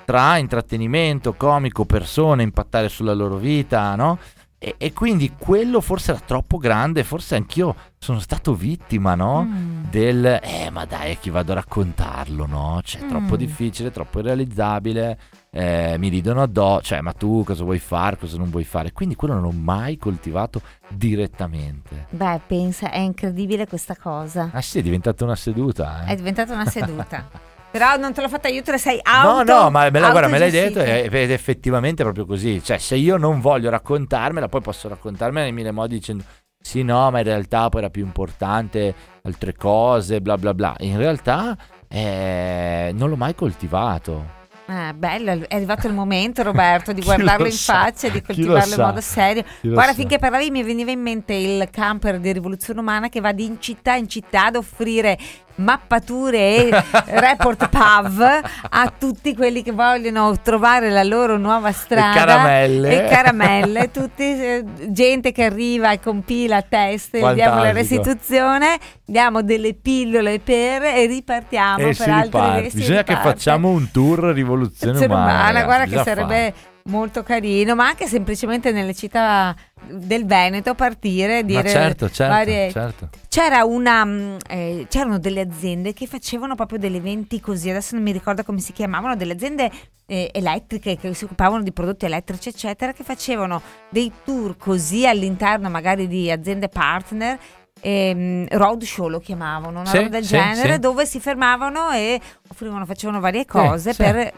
tra 0.05 0.37
intrattenimento, 0.37 1.35
comico, 1.35 1.85
persone, 1.85 2.43
impattare 2.43 2.89
sulla 2.89 3.15
loro 3.15 3.37
vita, 3.37 3.95
no? 3.95 4.19
E, 4.59 4.75
e 4.79 4.93
quindi 4.93 5.35
quello 5.39 5.81
forse 5.81 6.11
era 6.11 6.21
troppo 6.27 6.59
grande, 6.59 7.05
forse 7.05 7.37
anch'io 7.37 7.77
sono 8.03 8.19
stato 8.19 8.55
vittima, 8.55 9.15
no? 9.15 9.45
Mm. 9.45 9.85
Del, 9.89 10.25
eh 10.43 10.71
ma 10.73 10.85
dai, 10.87 11.13
a 11.13 11.15
chi 11.15 11.31
vado 11.31 11.53
a 11.53 11.55
raccontarlo, 11.55 12.47
no? 12.47 12.81
Cioè, 12.83 13.03
è 13.03 13.07
troppo 13.07 13.35
Mm. 13.35 13.39
difficile, 13.39 13.91
troppo 13.93 14.19
irrealizzabile, 14.19 15.19
eh, 15.53 15.95
mi 15.99 16.09
ridono 16.09 16.43
addosso, 16.43 16.83
cioè, 16.83 17.01
ma 17.01 17.13
tu 17.13 17.45
cosa 17.45 17.63
vuoi 17.63 17.79
fare, 17.79 18.19
cosa 18.19 18.39
non 18.39 18.51
vuoi 18.51 18.65
fare? 18.65 18.91
Quindi 18.91 19.15
quello 19.15 19.35
non 19.35 19.43
l'ho 19.45 19.53
mai 19.53 19.99
coltivato 19.99 20.61
direttamente. 20.89 22.07
Beh, 22.11 22.41
pensa, 22.45 22.91
è 22.91 22.99
incredibile 22.99 23.69
questa 23.69 23.95
cosa. 23.95 24.51
Ah 24.53 24.63
sì, 24.63 24.81
è 24.81 24.83
diventata 24.83 25.23
una 25.23 25.37
seduta, 25.37 26.05
eh. 26.05 26.13
È 26.13 26.17
diventata 26.17 26.53
una 26.55 26.67
seduta. 26.67 27.29
Però 27.73 27.97
non 27.97 28.13
te 28.13 28.21
l'ho 28.21 28.29
fatta 28.29 28.49
io, 28.49 28.61
te 28.63 28.73
la 28.73 28.77
sei 28.77 29.01
No, 29.03 29.39
auto 29.39 29.45
no, 29.55 29.71
ma 29.71 29.89
me 29.89 29.99
la, 29.99 30.11
guarda, 30.11 30.29
me 30.29 30.39
l'hai 30.39 30.51
detto 30.51 30.81
ed 30.81 31.11
è 31.15 31.33
effettivamente 31.33 32.03
proprio 32.03 32.27
così. 32.27 32.63
Cioè, 32.63 32.77
se 32.77 32.97
io 32.97 33.17
non 33.17 33.41
voglio 33.41 33.71
raccontarmela, 33.71 34.47
poi 34.49 34.61
posso 34.61 34.89
raccontarmela 34.89 35.47
in 35.47 35.55
mille 35.55 35.71
modi 35.71 35.95
dicendo 35.95 36.23
sì, 36.63 36.83
no, 36.83 37.11
ma 37.11 37.19
in 37.19 37.25
realtà 37.25 37.69
poi 37.69 37.83
era 37.83 37.91
più 37.91 38.05
importante 38.05 38.95
altre 39.23 39.55
cose, 39.55 40.21
bla 40.21 40.39
bla 40.39 40.55
bla. 40.55 40.75
In 40.79 40.97
realtà 40.97 41.57
eh, 41.89 42.91
non 42.95 43.11
l'ho 43.11 43.17
mai 43.17 43.35
coltivato. 43.35 44.41
Eh, 44.65 44.95
bello, 44.95 45.33
è 45.49 45.55
arrivato 45.57 45.89
il 45.89 45.93
momento 45.93 46.43
Roberto 46.43 46.93
di 46.93 47.03
guardarlo 47.05 47.43
lo 47.43 47.51
in 47.51 47.57
sa? 47.57 47.75
faccia 47.75 48.07
e 48.07 48.13
di 48.13 48.23
coltivarlo 48.23 48.75
in 48.75 48.81
modo 48.81 49.01
serio. 49.01 49.45
Chi 49.61 49.69
Guarda, 49.69 49.93
finché 49.93 50.19
parlavi 50.19 50.51
mi 50.51 50.63
veniva 50.63 50.91
in 50.91 51.01
mente 51.01 51.35
il 51.35 51.69
camper 51.71 52.19
di 52.19 52.33
Rivoluzione 52.33 52.81
Umana 52.81 53.09
che 53.09 53.21
va 53.21 53.33
di 53.33 53.45
in 53.45 53.61
città 53.61 53.95
in 53.95 54.09
città 54.09 54.47
ad 54.47 54.57
offrire 54.57 55.19
mappature 55.57 56.39
e 56.39 56.71
report 57.21 57.69
PAV 57.69 58.41
a 58.71 58.93
tutti 58.97 59.35
quelli 59.35 59.63
che 59.63 59.73
vogliono 59.73 60.39
trovare 60.41 60.91
la 60.91 61.03
loro 61.03 61.37
nuova 61.37 61.73
strada 61.73 62.15
caramelle. 62.15 63.05
e 63.05 63.09
caramelle, 63.09 63.91
tutti, 63.91 64.23
eh, 64.23 64.65
gente 64.89 65.33
che 65.33 65.45
arriva 65.45 65.93
e 65.93 66.01
compila 66.01 66.63
test, 66.63 67.17
diamo 67.33 67.63
la 67.63 67.73
restituzione, 67.73 68.79
diamo 69.05 69.43
delle 69.43 69.75
pillole 69.75 70.41
per 70.41 70.83
e 70.83 71.07
ripartiamo 71.07 71.79
e 71.79 71.85
per 71.85 71.95
si 71.95 72.03
altri 72.03 72.41
riparte. 72.41 72.71
Bisogna 72.73 73.03
che 73.03 73.15
riparte. 73.15 73.29
facciamo 73.31 73.69
un 73.69 73.91
tour 73.91 74.25
rivoluzione 74.33 75.05
umana. 75.05 75.33
umana, 75.33 75.65
guarda 75.65 75.85
che 75.85 76.03
sarebbe 76.03 76.53
farlo. 76.55 76.72
Molto 76.85 77.23
carino, 77.23 77.75
ma 77.75 77.87
anche 77.87 78.07
semplicemente 78.07 78.73
nelle 78.73 78.95
città 78.95 79.55
del 79.89 80.25
Veneto 80.27 80.75
partire, 80.75 81.45
dire 81.45 81.63
Ma 81.63 81.69
certo, 81.69 82.11
certo, 82.11 82.33
varie- 82.35 82.71
certo. 82.71 83.09
C'era 83.29 83.65
una, 83.65 84.05
mm, 84.05 84.37
eh, 84.49 84.87
c'erano 84.89 85.19
delle 85.19 85.41
aziende 85.41 85.93
che 85.93 86.07
facevano 86.07 86.55
proprio 86.55 86.79
degli 86.79 86.97
eventi 86.97 87.41
così, 87.41 87.71
adesso 87.71 87.95
non 87.95 88.05
mi 88.05 88.13
ricordo 88.13 88.43
come 88.45 88.61
si 88.61 88.73
chiamavano, 88.73 89.17
delle 89.17 89.33
aziende 89.35 89.71
eh, 90.07 90.31
elettriche 90.33 90.97
che 90.97 91.15
si 91.15 91.25
occupavano 91.25 91.63
di 91.63 91.73
prodotti 91.73 92.05
elettrici, 92.05 92.49
eccetera, 92.51 92.93
che 92.93 93.05
facevano 93.05 93.63
dei 93.89 94.11
tour 94.25 94.57
così 94.57 95.07
all'interno 95.07 95.71
magari 95.71 96.07
di 96.09 96.31
aziende 96.31 96.69
partner. 96.69 97.39
ehm, 97.85 98.47
road 98.51 98.83
show 98.85 99.09
lo 99.09 99.19
chiamavano, 99.19 99.81
una 99.81 99.91
Sì, 99.91 99.97
roba 99.97 100.09
del 100.11 100.23
sì, 100.23 100.29
genere, 100.37 100.75
sì. 100.75 100.79
dove 100.79 101.05
si 101.05 101.19
fermavano 101.19 101.91
e 101.91 102.21
offrivano, 102.49 102.87
facevano 102.87 103.19
varie 103.19 103.45
cose 103.45 103.95
per 103.95 104.33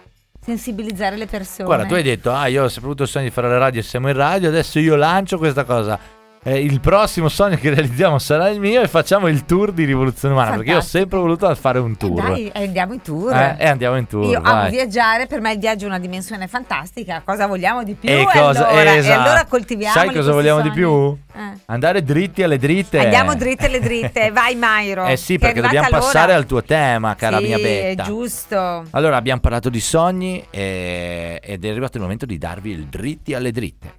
sensibilizzare 0.45 1.17
le 1.17 1.27
persone. 1.27 1.65
Guarda, 1.65 1.87
tu 1.87 1.95
hai 1.95 2.03
detto, 2.03 2.31
ah, 2.31 2.47
io 2.47 2.65
ho 2.65 2.71
avuto 2.77 3.05
il 3.05 3.09
sogno 3.09 3.25
di 3.25 3.31
fare 3.31 3.49
la 3.49 3.59
radio 3.59 3.81
e 3.81 3.83
siamo 3.83 4.09
in 4.09 4.15
radio, 4.15 4.49
adesso 4.49 4.79
io 4.79 4.95
lancio 4.95 5.39
questa 5.39 5.65
cosa. 5.65 5.99
Eh, 6.47 6.61
il 6.63 6.79
prossimo 6.81 7.31
sogno 7.31 7.57
che 7.57 7.71
realizziamo 7.71 8.19
sarà 8.19 8.51
il 8.51 8.61
mio 8.61 8.83
e 8.83 8.87
facciamo 8.89 9.29
il 9.29 9.47
tour 9.47 9.73
di 9.73 9.85
Rivoluzione 9.85 10.35
Umana, 10.35 10.51
perché 10.57 10.65
io 10.73 10.77
ho 10.77 10.81
Fantastico. 10.81 10.99
sempre 10.99 11.19
voluto 11.19 11.55
fare 11.55 11.79
un 11.79 11.93
Eh, 11.93 11.97
tour. 11.97 12.21
Dai, 12.23 12.49
eh, 12.53 12.65
andiamo 12.65 12.93
in 12.93 13.01
tour. 13.01 13.33
Eh, 13.35 13.57
e 13.59 13.67
andiamo 13.67 13.97
in 13.97 14.07
tour. 14.07 14.27
Io 14.27 14.41
amo 14.43 14.69
viaggiare, 14.69 15.27
per 15.27 15.41
me 15.41 15.53
il 15.53 15.59
viaggio 15.59 15.87
è 15.87 15.89
una 15.89 15.99
dimensione 15.99 16.47
fantastica. 16.47 17.23
Cosa 17.25 17.47
vogliamo 17.47 17.83
di 17.83 17.95
più? 17.95 18.11
E 18.11 18.25
cosa- 18.31 18.69
allora, 18.69 18.93
e 18.93 18.97
esatto. 18.99 19.21
allora 19.23 19.45
coltiviamo. 19.47 19.95
Sai 19.95 20.13
cosa 20.13 20.33
vogliamo 20.33 20.61
di 20.61 20.71
più? 20.71 21.17
Andare 21.65 22.03
dritti 22.03 22.43
alle 22.43 22.59
dritte. 22.59 22.99
Andiamo 22.99 23.35
dritte 23.35 23.65
alle 23.65 23.81
dritte. 23.81 24.29
Vai, 24.35 24.55
Mairo. 24.55 25.07
Eh 25.07 25.17
sì, 25.17 25.37
è 25.37 25.39
perché 25.39 25.63
dobbiamo 25.63 25.89
passare 25.89 26.27
l'ora. 26.27 26.37
al 26.39 26.45
tuo 26.47 26.63
tema, 26.63 27.15
cara 27.15 27.39
sì, 27.39 27.45
mia 27.45 27.57
è 27.57 27.61
betta. 27.63 28.03
giusto. 28.03 28.85
Allora, 28.91 29.17
abbiamo 29.17 29.41
parlato 29.41 29.71
di 29.71 29.81
sogni 29.81 30.45
e- 30.51 31.41
ed 31.43 31.65
è 31.65 31.69
arrivato 31.71 31.97
il 31.97 32.03
momento 32.03 32.27
di 32.27 32.37
darvi 32.37 32.71
il 32.71 32.85
dritti 32.85 33.33
alle 33.33 33.51
dritte. 33.51 33.93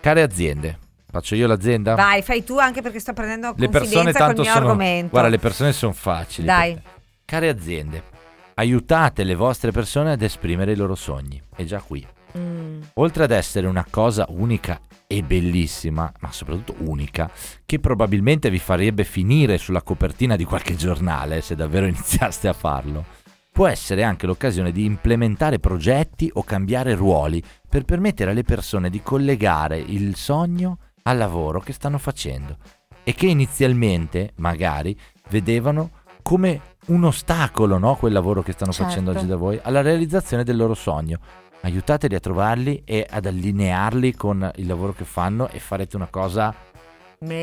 Care 0.00 0.22
aziende, 0.22 0.78
faccio 1.12 1.34
io 1.34 1.46
l'azienda? 1.46 1.94
Vai, 1.94 2.22
fai 2.22 2.42
tu 2.42 2.56
anche 2.58 2.80
perché 2.80 2.98
sto 2.98 3.12
prendendo 3.12 3.52
le 3.56 3.68
persone 3.68 4.12
tanto 4.12 4.40
mio 4.40 4.50
sono 4.50 4.66
argomento. 4.66 5.10
Guarda, 5.10 5.28
le 5.28 5.38
persone 5.38 5.72
sono 5.72 5.92
facili. 5.92 6.46
Dai. 6.46 6.80
Care 7.24 7.48
aziende, 7.48 8.02
aiutate 8.54 9.22
le 9.22 9.34
vostre 9.34 9.70
persone 9.70 10.12
ad 10.12 10.22
esprimere 10.22 10.72
i 10.72 10.76
loro 10.76 10.94
sogni. 10.94 11.40
È 11.54 11.64
già 11.64 11.80
qui. 11.80 12.04
Mm. 12.36 12.80
Oltre 12.94 13.24
ad 13.24 13.30
essere 13.30 13.66
una 13.66 13.86
cosa 13.88 14.24
unica 14.30 14.80
e 15.06 15.22
bellissima, 15.22 16.10
ma 16.20 16.32
soprattutto 16.32 16.76
unica, 16.78 17.30
che 17.66 17.78
probabilmente 17.78 18.48
vi 18.48 18.58
farebbe 18.58 19.04
finire 19.04 19.58
sulla 19.58 19.82
copertina 19.82 20.36
di 20.36 20.44
qualche 20.44 20.74
giornale 20.74 21.42
se 21.42 21.54
davvero 21.54 21.84
iniziaste 21.86 22.48
a 22.48 22.54
farlo, 22.54 23.04
può 23.52 23.66
essere 23.66 24.02
anche 24.02 24.26
l'occasione 24.26 24.72
di 24.72 24.86
implementare 24.86 25.58
progetti 25.58 26.30
o 26.32 26.42
cambiare 26.42 26.94
ruoli 26.94 27.42
per 27.68 27.84
permettere 27.84 28.30
alle 28.30 28.44
persone 28.44 28.88
di 28.88 29.02
collegare 29.02 29.78
il 29.78 30.16
sogno 30.16 30.78
al 31.02 31.18
lavoro 31.18 31.60
che 31.60 31.72
stanno 31.72 31.98
facendo 31.98 32.56
e 33.04 33.14
che 33.14 33.26
inizialmente, 33.26 34.32
magari, 34.36 34.96
vedevano 35.28 35.90
come 36.22 36.60
un 36.86 37.04
ostacolo, 37.04 37.78
no? 37.78 37.96
Quel 37.96 38.12
lavoro 38.12 38.42
che 38.42 38.52
stanno 38.52 38.72
facendo 38.72 39.10
Certo. 39.12 39.18
oggi 39.18 39.26
da 39.26 39.36
voi, 39.36 39.58
alla 39.62 39.82
realizzazione 39.82 40.44
del 40.44 40.56
loro 40.56 40.74
sogno. 40.74 41.18
Aiutateli 41.62 42.14
a 42.14 42.20
trovarli 42.20 42.82
e 42.84 43.06
ad 43.08 43.26
allinearli 43.26 44.14
con 44.14 44.50
il 44.56 44.66
lavoro 44.66 44.92
che 44.92 45.04
fanno 45.04 45.48
e 45.48 45.60
farete 45.60 45.96
una 45.96 46.08
cosa 46.08 46.52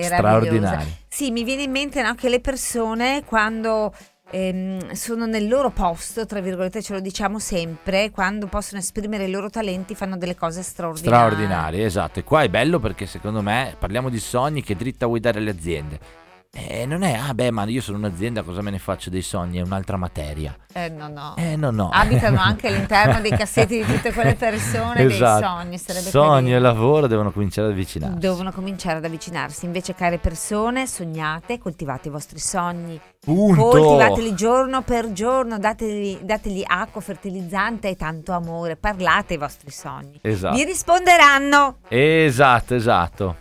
straordinaria. 0.02 0.86
Sì, 1.08 1.32
mi 1.32 1.44
viene 1.44 1.64
in 1.64 1.72
mente 1.72 2.02
no, 2.02 2.16
che 2.16 2.28
le 2.28 2.42
persone 2.42 3.24
quando 3.26 3.94
ehm, 4.32 4.92
sono 4.94 5.26
nel 5.26 5.48
loro 5.48 5.70
posto, 5.70 6.26
tra 6.26 6.40
virgolette 6.42 6.82
ce 6.82 6.94
lo 6.94 7.00
diciamo 7.00 7.40
sempre, 7.40 8.12
quando 8.12 8.48
possono 8.48 8.80
esprimere 8.80 9.26
i 9.26 9.32
loro 9.32 9.50
talenti 9.50 9.96
fanno 9.96 10.18
delle 10.18 10.36
cose 10.36 10.64
straordinarie. 10.64 11.18
Straordinarie, 11.18 11.86
esatto. 11.86 12.20
E 12.20 12.24
qua 12.24 12.44
è 12.44 12.50
bello 12.50 12.80
perché 12.80 13.06
secondo 13.06 13.42
me 13.42 13.76
parliamo 13.78 14.10
di 14.10 14.20
sogni 14.20 14.64
che 14.64 14.76
dritta 14.76 15.06
vuoi 15.06 15.20
dare 15.20 15.40
alle 15.40 15.52
aziende. 15.52 16.28
E 16.52 16.88
non 16.88 17.04
è, 17.04 17.14
ah 17.14 17.34
beh, 17.36 17.52
ma 17.52 17.64
io 17.66 17.80
sono 17.80 17.98
un'azienda, 18.00 18.42
cosa 18.42 18.64
me 18.64 18.72
ne 18.72 18.80
faccio 18.80 19.12
dei 19.12 19.22
sogni? 19.22 19.60
È 19.60 19.62
un'altra 19.62 19.98
materia. 19.98 20.56
Eh, 20.74 20.90
no, 20.90 21.08
no. 21.08 21.36
Eh, 21.38 21.56
no, 21.56 21.70
no. 21.70 21.90
Abitano 21.94 22.40
anche 22.42 22.68
all'interno 22.68 23.22
dei 23.22 23.30
cassetti 23.32 23.78
di 23.78 23.86
tutte 23.86 24.12
quelle 24.12 24.34
persone 24.34 25.00
Esatto. 25.04 25.40
dei 25.40 25.48
sogni. 25.48 25.78
Sarebbe 25.78 26.10
Sogno 26.10 26.48
e 26.48 26.52
carino. 26.54 26.60
lavoro 26.60 27.06
devono 27.06 27.32
cominciare 27.32 27.68
ad 27.68 27.74
avvicinarsi. 27.74 28.18
Devono 28.18 28.52
cominciare 28.52 28.98
ad 28.98 29.06
avvicinarsi. 29.06 29.66
Invece, 29.66 29.94
care 29.94 30.18
persone, 30.18 30.88
sognate, 30.88 31.60
coltivate 31.60 32.08
i 32.08 32.12
vostri 32.12 32.40
sogni. 32.40 33.00
Punto. 33.20 33.62
Coltivateli 33.68 34.34
giorno 34.34 34.82
per 34.82 35.12
giorno, 35.14 35.60
dategli, 35.60 36.18
dategli 36.22 36.64
acqua 36.66 37.00
fertilizzante 37.02 37.90
e 37.90 37.96
tanto 37.96 38.32
amore. 38.32 38.76
Parlate 38.76 39.34
ai 39.34 39.40
vostri 39.40 39.70
sogni. 39.70 40.18
Esatto. 40.24 40.56
Vi 40.56 40.64
risponderanno. 40.64 41.78
Esatto, 41.90 42.74
esatto. 42.74 43.36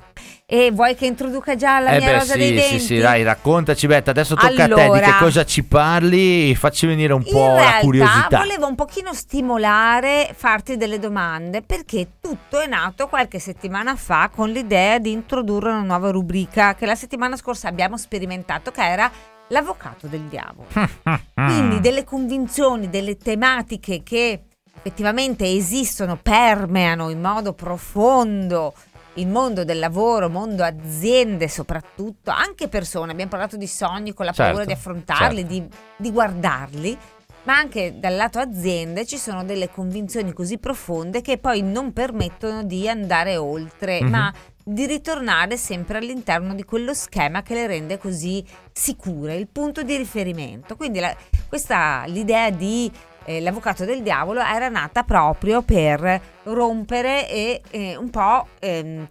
E 0.51 0.71
vuoi 0.71 0.95
che 0.95 1.05
introduca 1.05 1.57
già 1.57 1.79
la 1.79 1.91
eh 1.91 1.99
mia 1.99 2.07
beh, 2.07 2.19
rosa 2.21 2.33
sì, 2.33 2.39
dei 2.39 2.55
denti? 2.55 2.79
sì, 2.79 2.87
sì, 2.87 2.99
dai, 3.01 3.23
raccontaci 3.23 3.87
Betta, 3.87 4.13
adesso 4.13 4.35
tocca 4.35 4.65
a 4.65 4.67
te 4.67 4.75
di 4.75 4.81
Allora. 4.81 5.01
che 5.01 5.13
cosa 5.19 5.45
ci 5.45 5.63
parli, 5.63 6.55
facci 6.55 6.87
venire 6.87 7.13
un 7.13 7.23
po' 7.23 7.39
In 7.39 7.53
la 7.53 7.61
realtà 7.61 7.79
curiosità. 7.81 8.39
volevo 8.39 8.67
un 8.67 8.75
pochino 8.75 9.13
stimolare, 9.13 10.31
farti 10.35 10.79
delle 10.79 10.99
domande, 10.99 11.61
perché 11.61 12.13
tutto 12.23 12.61
è 12.61 12.67
nato 12.67 13.09
qualche 13.09 13.39
settimana 13.39 13.95
fa 13.95 14.31
con 14.35 14.49
l'idea 14.49 14.99
di 14.99 15.13
introdurre 15.13 15.69
una 15.69 15.83
nuova 15.83 16.11
rubrica 16.11 16.75
che 16.75 16.87
la 16.87 16.95
settimana 16.95 17.37
scorsa 17.37 17.69
abbiamo 17.69 17.99
sperimentato, 17.99 18.71
che 18.71 18.87
era 18.87 19.11
l'avvocato 19.49 20.07
del 20.07 20.23
diavolo. 20.31 20.69
Quindi 21.35 21.81
delle 21.81 22.05
convinzioni, 22.05 22.89
delle 22.89 23.19
tematiche 23.19 24.03
che 24.03 24.41
effettivamente 24.79 25.45
esistono, 25.45 26.17
permeano 26.23 27.11
in 27.11 27.21
modo 27.21 27.53
profondo 27.53 28.73
il 29.19 29.27
mondo 29.29 29.64
del 29.64 29.79
lavoro, 29.79 30.29
mondo 30.29 30.62
aziende 30.64 31.49
soprattutto, 31.49 32.31
anche 32.31 32.69
persone, 32.69 33.12
abbiamo 33.12 33.31
parlato 33.31 33.57
di 33.57 33.66
sogni 33.66 34.12
con 34.14 34.25
la 34.27 34.33
Certo, 34.33 34.51
paura 34.53 34.64
di 34.64 34.73
affrontarli, 34.73 35.39
certo. 35.41 35.53
di, 35.53 35.69
di 35.97 36.11
guardarli. 36.11 36.99
ma 37.45 37.57
anche 37.57 37.99
dal 37.99 38.14
lato 38.14 38.39
aziende 38.41 39.07
ci 39.07 39.16
sono 39.16 39.43
delle 39.43 39.71
convinzioni 39.71 40.35
così 40.35 40.59
profonde 40.59 41.23
che 41.23 41.39
poi 41.39 41.62
non 41.62 41.95
permettono 41.95 42.62
di 42.62 42.87
andare 42.87 43.39
oltre, 43.39 44.03
Mhm. 44.03 44.11
ma 44.11 44.31
di 44.62 44.85
ritornare 44.85 45.57
sempre 45.57 45.97
all'interno 45.97 46.53
di 46.55 46.62
quello 46.64 46.93
schema 46.93 47.43
che 47.43 47.55
le 47.55 47.66
rende 47.66 47.97
così 47.97 48.45
sicure, 48.71 49.35
il 49.37 49.47
punto 49.49 49.83
di 49.83 49.97
riferimento. 49.97 50.77
Quindi 50.77 51.01
la- 51.01 51.16
questa, 51.49 52.05
l'idea 52.09 52.51
di 52.51 52.93
eh, 53.29 53.41
l'avvocato 53.41 53.85
del 53.85 54.03
diavolo 54.03 54.41
era 54.41 54.68
nata 54.68 55.03
proprio 55.03 55.61
per 55.61 56.20
rompere 56.45 57.29
e 57.29 57.61
eh, 57.70 57.97
un 57.97 58.09
po' 58.09 58.47
ehm, 58.59 59.07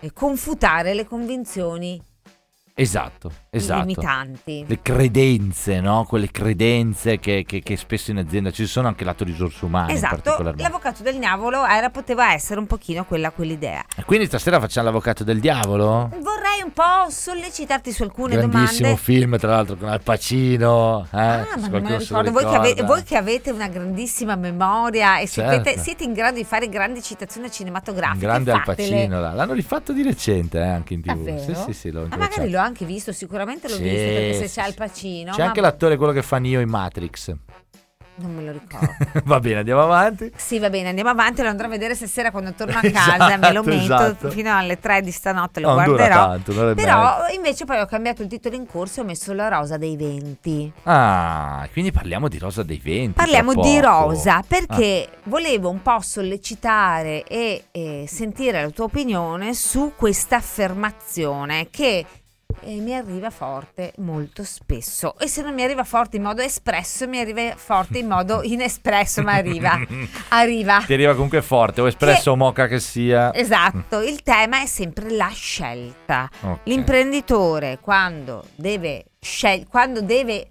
eh, 0.00 0.12
confutare 0.12 0.92
le 0.92 1.06
convinzioni 1.06 2.00
Esatto, 2.74 3.30
esatto. 3.50 3.80
limitanti. 3.80 4.64
Le 4.66 4.80
credenze, 4.80 5.80
no? 5.80 6.04
Quelle 6.08 6.30
credenze 6.30 7.18
che, 7.18 7.44
che- 7.46 7.60
che 7.60 7.76
spesso 7.76 8.10
in 8.12 8.16
azienda 8.16 8.50
ci 8.50 8.64
sono 8.66 8.88
anche 8.88 9.04
lato 9.04 9.24
risorse 9.24 9.66
umane. 9.66 9.92
Esatto, 9.92 10.40
l'avvocato 10.56 11.02
del 11.02 11.18
diavolo 11.18 11.66
era, 11.66 11.90
poteva 11.90 12.32
essere 12.32 12.58
un 12.58 12.66
pochino 12.66 13.04
quella 13.04 13.30
quell'idea. 13.30 13.84
E 13.94 14.04
Quindi 14.04 14.24
stasera 14.24 14.58
facciamo 14.58 14.86
l'avvocato 14.86 15.22
del 15.22 15.38
diavolo? 15.38 16.08
Vorrei 16.18 16.41
un 16.62 16.72
po' 16.72 17.08
sollecitarti 17.08 17.92
su 17.92 18.02
alcune 18.02 18.36
Grandissimo 18.36 18.80
domande. 18.88 18.96
film, 19.00 19.38
tra 19.38 19.50
l'altro, 19.50 19.76
con 19.76 19.88
Al 19.88 20.02
Pacino. 20.02 21.06
Eh? 21.12 21.18
Ah, 21.18 21.46
ma 21.58 21.68
non 21.68 21.82
me 21.82 21.90
lo 21.90 21.96
ricordo. 21.98 22.30
Voi 22.30 22.44
che, 22.44 22.54
ave- 22.56 22.82
voi 22.82 23.02
che 23.04 23.16
avete 23.16 23.50
una 23.50 23.68
grandissima 23.68 24.36
memoria 24.36 25.18
e 25.18 25.26
sapete- 25.26 25.70
Certo. 25.70 25.80
siete 25.82 26.04
in 26.04 26.12
grado 26.12 26.36
di 26.36 26.44
fare 26.44 26.68
grandi 26.68 27.00
citazioni 27.02 27.46
Un 27.46 27.52
cinematografiche, 27.52 28.18
grande 28.26 28.52
Al 28.52 28.62
fatele. 28.64 28.90
Pacino. 28.96 29.20
là. 29.20 29.32
L'hanno 29.32 29.52
rifatto 29.54 29.92
di 29.92 30.02
recente 30.02 30.58
eh, 30.58 30.62
anche 30.68 30.94
in 30.94 31.02
tv. 31.02 31.38
Sì, 31.38 31.54
sì, 31.54 31.72
sì, 31.72 31.90
l'ho 31.90 32.06
Ah, 32.10 32.16
magari 32.16 32.50
l'ho 32.50 32.58
anche 32.60 32.84
visto, 32.84 33.12
sicuramente 33.12 33.68
l'ho 33.68 33.76
Sì, 33.76 33.82
visto 33.82 33.96
perché 33.98 34.34
se 34.34 34.60
c'è 34.60 34.66
Al. 34.66 34.74
Pacino. 34.74 35.32
C'è 35.32 35.40
ma 35.40 35.46
anche 35.46 35.60
l'attore, 35.60 35.96
quello 35.96 36.12
che 36.12 36.22
fa 36.22 36.38
Neo 36.38 36.60
in 36.60 36.68
Matrix. 36.68 37.32
Non 38.14 38.34
me 38.34 38.42
lo 38.44 38.52
ricordo. 38.52 38.92
Va 39.24 39.40
bene, 39.40 39.58
andiamo 39.60 39.82
avanti. 39.82 40.30
Sì, 40.36 40.58
va 40.58 40.68
bene, 40.70 40.88
andiamo 40.90 41.10
avanti, 41.10 41.42
lo 41.42 41.48
andrò 41.48 41.66
a 41.66 41.70
vedere 41.70 41.94
stasera 41.94 42.30
quando 42.30 42.52
torno 42.52 42.76
a 42.76 42.80
Esatto, 42.84 43.16
casa, 43.18 43.36
me 43.38 43.52
lo 43.52 43.62
metto 43.62 43.82
esatto. 43.82 44.30
fino 44.30 44.54
alle 44.56 44.78
3 44.78 45.00
di 45.00 45.10
stanotte, 45.10 45.60
lo 45.60 45.74
Non 45.74 45.84
guarderò. 45.84 46.14
tanto, 46.14 46.70
e 46.70 46.74
Però 46.74 47.26
invece 47.34 47.64
poi 47.64 47.80
ho 47.80 47.86
cambiato 47.86 48.22
il 48.22 48.28
titolo 48.28 48.54
in 48.54 48.66
corso 48.66 49.00
e 49.00 49.02
ho 49.02 49.06
messo 49.06 49.32
La 49.32 49.48
rosa 49.48 49.76
dei 49.78 49.96
venti. 49.96 50.70
Ah, 50.82 51.66
quindi 51.72 51.90
parliamo 51.90 52.28
di 52.28 52.38
Rosa 52.38 52.62
dei 52.62 52.80
Venti. 52.82 53.12
Parliamo 53.14 53.54
di. 53.54 53.76
Ah. 53.78 53.80
rosa 53.80 54.42
perché 54.46 55.08
volevo 55.24 55.70
un 55.70 55.80
po' 55.82 56.00
sollecitare 56.00 57.24
e 57.24 57.64
eh, 57.70 58.04
sentire 58.06 58.62
la 58.62 58.70
tua 58.70 58.84
opinione 58.84 59.54
su 59.54 59.92
questa 59.96 60.36
affermazione 60.36 61.68
che 61.70 62.04
eh, 62.64 62.76
mi 62.80 62.94
arriva 62.94 63.30
forte 63.30 63.92
molto 63.98 64.44
spesso 64.44 65.18
e 65.18 65.26
se 65.28 65.42
non 65.42 65.54
mi 65.54 65.62
arriva 65.62 65.84
forte 65.84 66.16
in 66.16 66.22
modo 66.22 66.42
espresso 66.42 67.06
mi 67.08 67.18
arriva 67.18 67.54
forte 67.56 67.98
in 67.98 68.06
modo 68.08 68.42
inespresso 68.44 69.22
ma 69.22 69.34
arriva 69.34 69.78
arriva 70.28 70.82
Ti 70.86 70.92
arriva 70.92 71.12
comunque 71.12 71.42
forte, 71.42 71.80
o 71.80 71.86
espresso 71.86 72.32
o 72.32 72.36
moca 72.36 72.66
che 72.66 72.78
sia. 72.80 73.32
esatto 73.34 74.00
il 74.00 74.22
tema 74.22 74.62
è 74.62 74.66
sempre 74.66 75.10
la 75.10 75.30
scelta 75.32 76.28
Ok. 76.42 76.58
l'imprenditore 76.64 77.78
quando 77.80 78.44
deve 78.54 79.04
scel- 79.20 79.66
quando 79.68 80.00
deve 80.02 80.48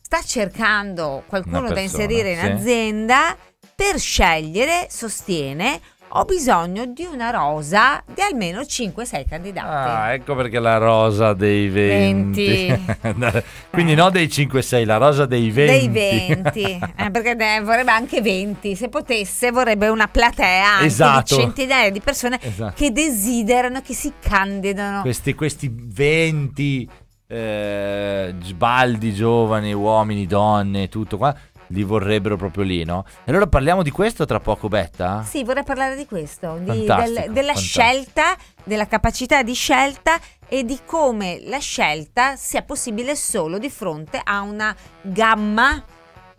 sta 0.00 0.22
cercando 0.22 1.24
qualcuno 1.26 1.58
Una 1.58 1.68
da 1.68 1.74
persona, 1.74 2.02
inserire 2.04 2.30
in 2.32 2.38
sì. 2.38 2.46
azienda 2.46 3.36
per 3.74 3.98
scegliere 3.98 4.86
sostiene 4.88 5.80
ho 6.18 6.24
bisogno 6.24 6.86
di 6.86 7.04
una 7.04 7.30
rosa 7.30 8.02
di 8.06 8.20
almeno 8.22 8.60
5-6 8.60 9.24
candidati 9.28 9.66
Ah, 9.68 10.12
ecco 10.14 10.34
perché 10.34 10.58
la 10.58 10.78
rosa 10.78 11.34
dei 11.34 11.68
20. 11.68 12.84
Quindi 13.70 13.94
no 13.94 14.08
dei 14.10 14.26
5-6, 14.26 14.84
la 14.86 14.96
rosa 14.96 15.26
dei 15.26 15.50
20. 15.50 15.90
dei 15.90 16.26
20 16.26 16.60
eh, 16.96 17.10
perché 17.10 17.34
ne 17.34 17.60
vorrebbe 17.60 17.90
anche 17.90 18.22
20 18.22 18.74
se 18.74 18.88
potesse 18.88 19.50
vorrebbe 19.50 19.88
una 19.88 20.08
platea 20.08 20.80
Esatto. 20.82 21.36
di 21.36 21.42
centinaia 21.42 21.90
di 21.90 22.00
persone 22.00 22.38
Esatto. 22.40 22.72
che 22.74 22.90
desiderano 22.92 23.82
che 23.82 23.92
si 23.92 24.12
candidano 24.18 25.02
Questi, 25.02 25.34
questi 25.34 25.70
20 25.72 26.88
eh, 27.28 28.34
sbaldi 28.40 29.12
giovani, 29.12 29.72
uomini, 29.72 30.26
donne, 30.26 30.88
tutto 30.88 31.16
qua, 31.16 31.34
li 31.68 31.82
vorrebbero 31.82 32.36
proprio 32.36 32.64
lì, 32.64 32.84
no? 32.84 33.04
E 33.24 33.30
allora 33.30 33.46
parliamo 33.46 33.82
di 33.82 33.90
questo 33.90 34.24
tra 34.24 34.40
poco, 34.40 34.68
Betta? 34.68 35.22
Sì, 35.26 35.42
vorrei 35.44 35.64
parlare 35.64 35.96
di 35.96 36.06
questo, 36.06 36.56
di- 36.60 36.86
Fantastico, 36.86 37.20
del- 37.20 37.32
della 37.32 37.52
fantastico. 37.54 37.58
scelta, 37.60 38.36
della 38.64 38.86
capacità 38.86 39.42
di 39.42 39.54
scelta 39.54 40.18
e 40.48 40.64
di 40.64 40.78
come 40.84 41.40
la 41.44 41.58
scelta 41.58 42.36
sia 42.36 42.62
possibile 42.62 43.16
solo 43.16 43.58
di 43.58 43.68
fronte 43.70 44.20
a 44.22 44.40
una 44.42 44.74
gamma 45.02 45.82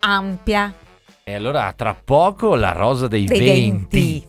ampia 0.00 0.72
E 1.24 1.34
allora 1.34 1.72
tra 1.76 1.94
poco 1.94 2.54
la 2.54 2.72
rosa 2.72 3.06
dei, 3.08 3.24
dei 3.26 3.38
20. 3.38 3.86
20. 4.00 4.26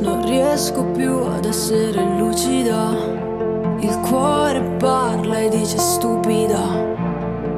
Non 0.00 0.22
riesco 0.26 0.84
più 0.86 1.12
ad 1.24 1.44
essere 1.44 2.02
lucida. 2.18 3.23
Il 3.84 4.00
cuore 4.00 4.62
parla 4.78 5.40
e 5.40 5.50
dice 5.50 5.76
stupida. 5.76 6.62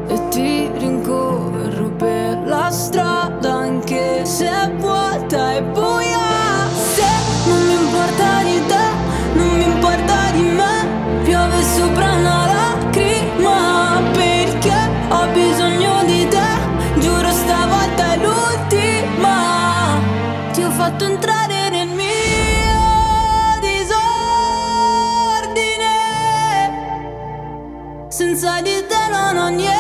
E 0.09 0.29
ti 0.29 0.69
rincorro 0.77 1.91
per 1.97 2.43
la 2.45 2.69
strada 2.69 3.53
anche 3.53 4.25
se 4.25 4.49
è 4.49 4.71
di 29.27 29.33
te 29.33 29.35
non 29.35 29.76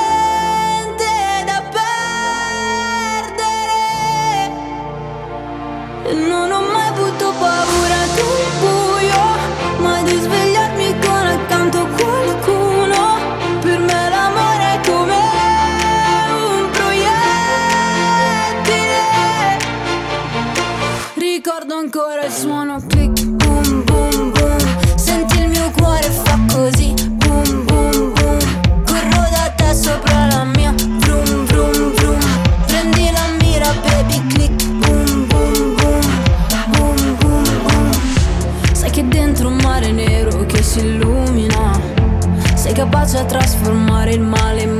a 43.14 43.24
trasformare 43.24 44.14
il 44.14 44.20
male 44.20 44.62
in 44.62 44.70
musica. 44.70 44.75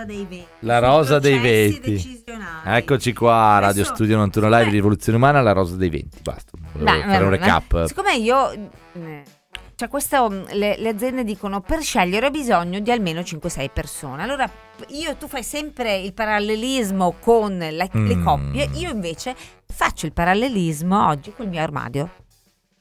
Rosa 0.00 0.04
dei 0.04 0.26
venti. 0.28 0.46
La 0.60 0.78
rosa 0.78 1.18
dei 1.18 1.38
venti. 1.38 2.24
Eccoci 2.64 3.12
qua, 3.12 3.58
Radio 3.58 3.82
Adesso- 3.82 3.94
Studio 3.94 4.16
91 4.16 4.48
Live, 4.48 4.64
Beh. 4.64 4.70
Rivoluzione 4.70 5.18
Umana, 5.18 5.40
la 5.42 5.52
rosa 5.52 5.76
dei 5.76 5.88
venti. 5.88 6.18
Basta, 6.22 6.52
volevo 6.72 6.90
Beh, 6.98 7.04
fare 7.12 7.24
un 7.24 7.30
recap. 7.30 7.84
Siccome 7.86 8.14
io. 8.16 8.70
Cioè, 9.74 9.88
questo, 9.88 10.28
mm, 10.30 10.42
le, 10.52 10.76
le 10.78 10.88
aziende 10.90 11.24
dicono 11.24 11.60
per 11.62 11.80
scegliere 11.80 12.26
ho 12.26 12.30
bisogno 12.30 12.80
di 12.80 12.90
almeno 12.90 13.20
5-6 13.22 13.70
persone. 13.72 14.22
Allora, 14.22 14.50
io 14.88 15.16
tu 15.16 15.26
fai 15.26 15.42
sempre 15.42 15.96
il 15.96 16.12
parallelismo 16.12 17.14
con 17.18 17.56
la- 17.58 17.88
le 17.90 18.14
Mm. 18.16 18.22
coppie, 18.24 18.68
io 18.74 18.90
invece 18.90 19.34
faccio 19.72 20.04
il 20.04 20.12
parallelismo 20.12 21.06
oggi 21.08 21.32
col 21.34 21.48
mio 21.48 21.62
armadio. 21.62 22.10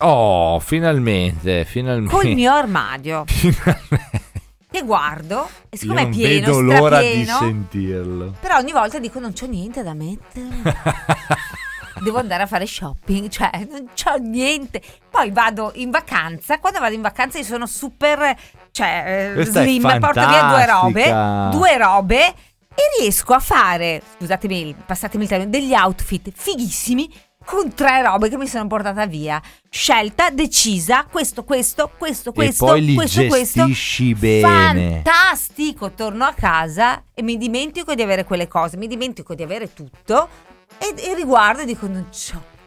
Oh, 0.02 0.60
finalmente, 0.60 1.64
finalmente. 1.66 2.14
Col 2.14 2.28
mio 2.34 2.52
armadio. 2.56 3.24
Finalmente. 3.28 4.28
Che 4.72 4.84
guardo, 4.84 5.50
e 5.68 5.78
siccome 5.78 6.04
è 6.04 6.10
pieno, 6.10 6.46
vedo 6.46 6.62
l'ora 6.62 7.02
di 7.02 7.26
sentirlo. 7.26 8.36
però 8.40 8.58
ogni 8.58 8.72
volta 8.72 9.00
dico 9.00 9.20
non 9.20 9.34
c'ho 9.34 9.48
niente 9.48 9.82
da 9.82 9.94
mettere. 9.94 10.46
Devo 12.04 12.20
andare 12.20 12.44
a 12.44 12.46
fare 12.46 12.68
shopping, 12.68 13.28
cioè 13.34 13.68
non 13.70 13.90
c'ho 13.96 14.16
niente. 14.18 14.82
Poi 15.10 15.32
vado 15.32 15.72
in 15.76 15.90
vacanza, 15.90 16.60
quando 16.60 16.80
vado 16.80 16.94
in 16.94 17.02
vacanza 17.02 17.40
io 17.40 17.44
sono 17.44 17.66
super 17.66 18.38
cioè, 18.72 19.32
eh, 19.32 19.34
Questa 19.34 19.64
slim, 19.64 20.00
porto 20.00 20.26
via 20.28 20.44
due 20.44 20.66
robe, 20.66 21.50
due 21.52 21.78
robe 21.78 22.28
e 22.28 23.00
riesco 23.00 23.34
a 23.34 23.40
fare, 23.40 24.02
scusatemi, 24.18 24.76
passatemi 24.86 25.24
il 25.24 25.30
termine, 25.30 25.50
degli 25.50 25.74
outfit 25.74 26.32
fighissimi 26.34 27.12
con 27.50 27.74
tre 27.74 28.04
robe 28.04 28.30
che 28.30 28.38
mi 28.38 28.46
sono 28.46 28.68
portata 28.68 29.08
via. 29.08 29.42
Scelta, 29.72 30.30
decisa, 30.30 31.08
questo, 31.10 31.44
questo, 31.44 31.90
questo, 31.98 32.32
questo, 32.32 32.66
e 32.66 32.68
poi 32.68 32.86
li 32.86 32.94
questo, 32.94 33.26
questo. 33.26 33.66
gestisci 33.66 34.14
bene. 34.14 35.02
Fantastico, 35.04 35.92
torno 35.94 36.26
a 36.26 36.34
casa 36.34 37.06
e 37.12 37.24
mi 37.24 37.38
dimentico 37.38 37.96
di 37.96 38.04
avere 38.04 38.24
quelle 38.24 38.48
cose, 38.48 38.78
mi 38.78 38.86
dimentico 38.86 39.34
di 39.34 39.42
avere 39.42 39.74
tutto 39.74 40.30
e, 40.78 40.94
e 40.96 41.16
riguardo 41.16 41.64
e 41.64 41.66
dico 41.66 41.88
non 41.88 42.08
c'ho. 42.12 42.58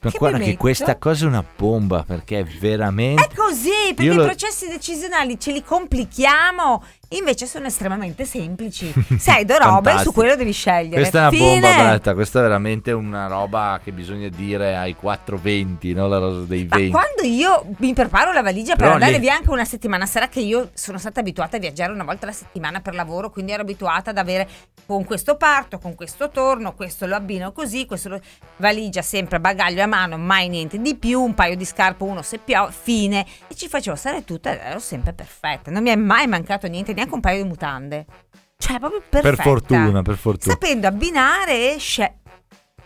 Ma 0.00 0.10
che 0.10 0.18
guarda 0.18 0.38
che 0.38 0.56
questa 0.56 0.98
cosa 0.98 1.26
è 1.26 1.28
una 1.28 1.44
bomba 1.56 2.02
perché 2.02 2.40
è 2.40 2.44
veramente... 2.44 3.22
È 3.22 3.28
così, 3.36 3.70
perché 3.94 4.02
Io 4.02 4.14
i 4.14 4.16
lo- 4.16 4.24
processi 4.24 4.66
decisionali 4.66 5.38
ce 5.38 5.52
li 5.52 5.62
complichiamo, 5.62 6.82
invece 7.16 7.46
sono 7.46 7.66
estremamente 7.66 8.24
semplici. 8.24 8.92
Sei 9.18 9.44
due 9.44 9.58
robe, 9.62 9.98
su 9.98 10.12
quello 10.12 10.36
devi 10.36 10.52
scegliere. 10.52 10.96
Questa 10.96 11.18
è 11.18 11.20
una 11.22 11.30
Fine. 11.30 11.60
bomba, 11.60 11.82
Berta. 11.82 12.14
Questa 12.14 12.38
è 12.38 12.42
veramente 12.42 12.92
una 12.92 13.26
roba 13.26 13.80
che 13.82 13.92
bisogna 13.92 14.28
dire 14.28 14.76
ai 14.76 14.94
420, 14.94 15.92
no? 15.94 16.08
La 16.08 16.18
rosa 16.18 16.40
dei 16.42 16.66
Ma 16.68 16.76
20. 16.76 16.90
quando 16.90 17.22
io 17.22 17.66
mi 17.78 17.92
preparo 17.92 18.32
la 18.32 18.42
valigia 18.42 18.70
per 18.74 18.82
Però 18.82 18.92
andare 18.92 19.12
lì- 19.12 19.18
via 19.18 19.34
anche 19.34 19.50
una 19.50 19.64
settimana, 19.64 20.06
sarà 20.06 20.28
che 20.28 20.40
io 20.40 20.70
sono 20.74 20.98
stata 20.98 21.20
abituata 21.20 21.56
a 21.56 21.60
viaggiare 21.60 21.92
una 21.92 22.04
volta 22.04 22.24
alla 22.26 22.34
settimana 22.34 22.80
per 22.80 22.94
lavoro, 22.94 23.30
quindi 23.30 23.52
ero 23.52 23.62
abituata 23.62 24.10
ad 24.10 24.18
avere 24.18 24.48
con 24.86 25.04
questo 25.04 25.36
parto, 25.36 25.78
con 25.78 25.94
questo 25.94 26.28
torno, 26.30 26.74
questo 26.74 27.06
lo 27.06 27.14
abbino 27.14 27.52
così, 27.52 27.86
questo 27.86 28.08
lo... 28.08 28.20
valigia 28.56 29.02
sempre 29.02 29.40
bagaglio 29.40 29.82
a 29.82 29.86
mano, 29.86 30.18
mai 30.18 30.48
niente 30.48 30.80
di 30.80 30.94
più, 30.96 31.20
un 31.22 31.34
paio 31.34 31.56
di 31.56 31.64
scarpe, 31.64 32.02
uno 32.04 32.22
se 32.22 32.38
piove, 32.38 32.72
fine. 32.72 33.24
E 33.48 33.54
ci 33.54 33.68
facevo 33.68 33.96
stare 33.96 34.24
tutta 34.24 34.52
ed 34.52 34.60
ero 34.62 34.78
sempre 34.78 35.12
perfetta. 35.12 35.70
Non 35.70 35.82
mi 35.82 35.90
è 35.90 35.96
mai 35.96 36.26
mancato 36.26 36.66
niente, 36.66 36.92
neanche 36.92 37.01
un 37.10 37.20
paio 37.20 37.42
di 37.42 37.48
mutande. 37.48 38.06
Cioè, 38.56 38.78
proprio 38.78 39.02
perfetta. 39.08 39.36
per 39.36 39.44
fortuna, 39.44 40.02
per 40.02 40.16
fortuna. 40.16 40.52
Sapendo 40.54 40.86
abbinare 40.86 41.76
sce- 41.78 42.18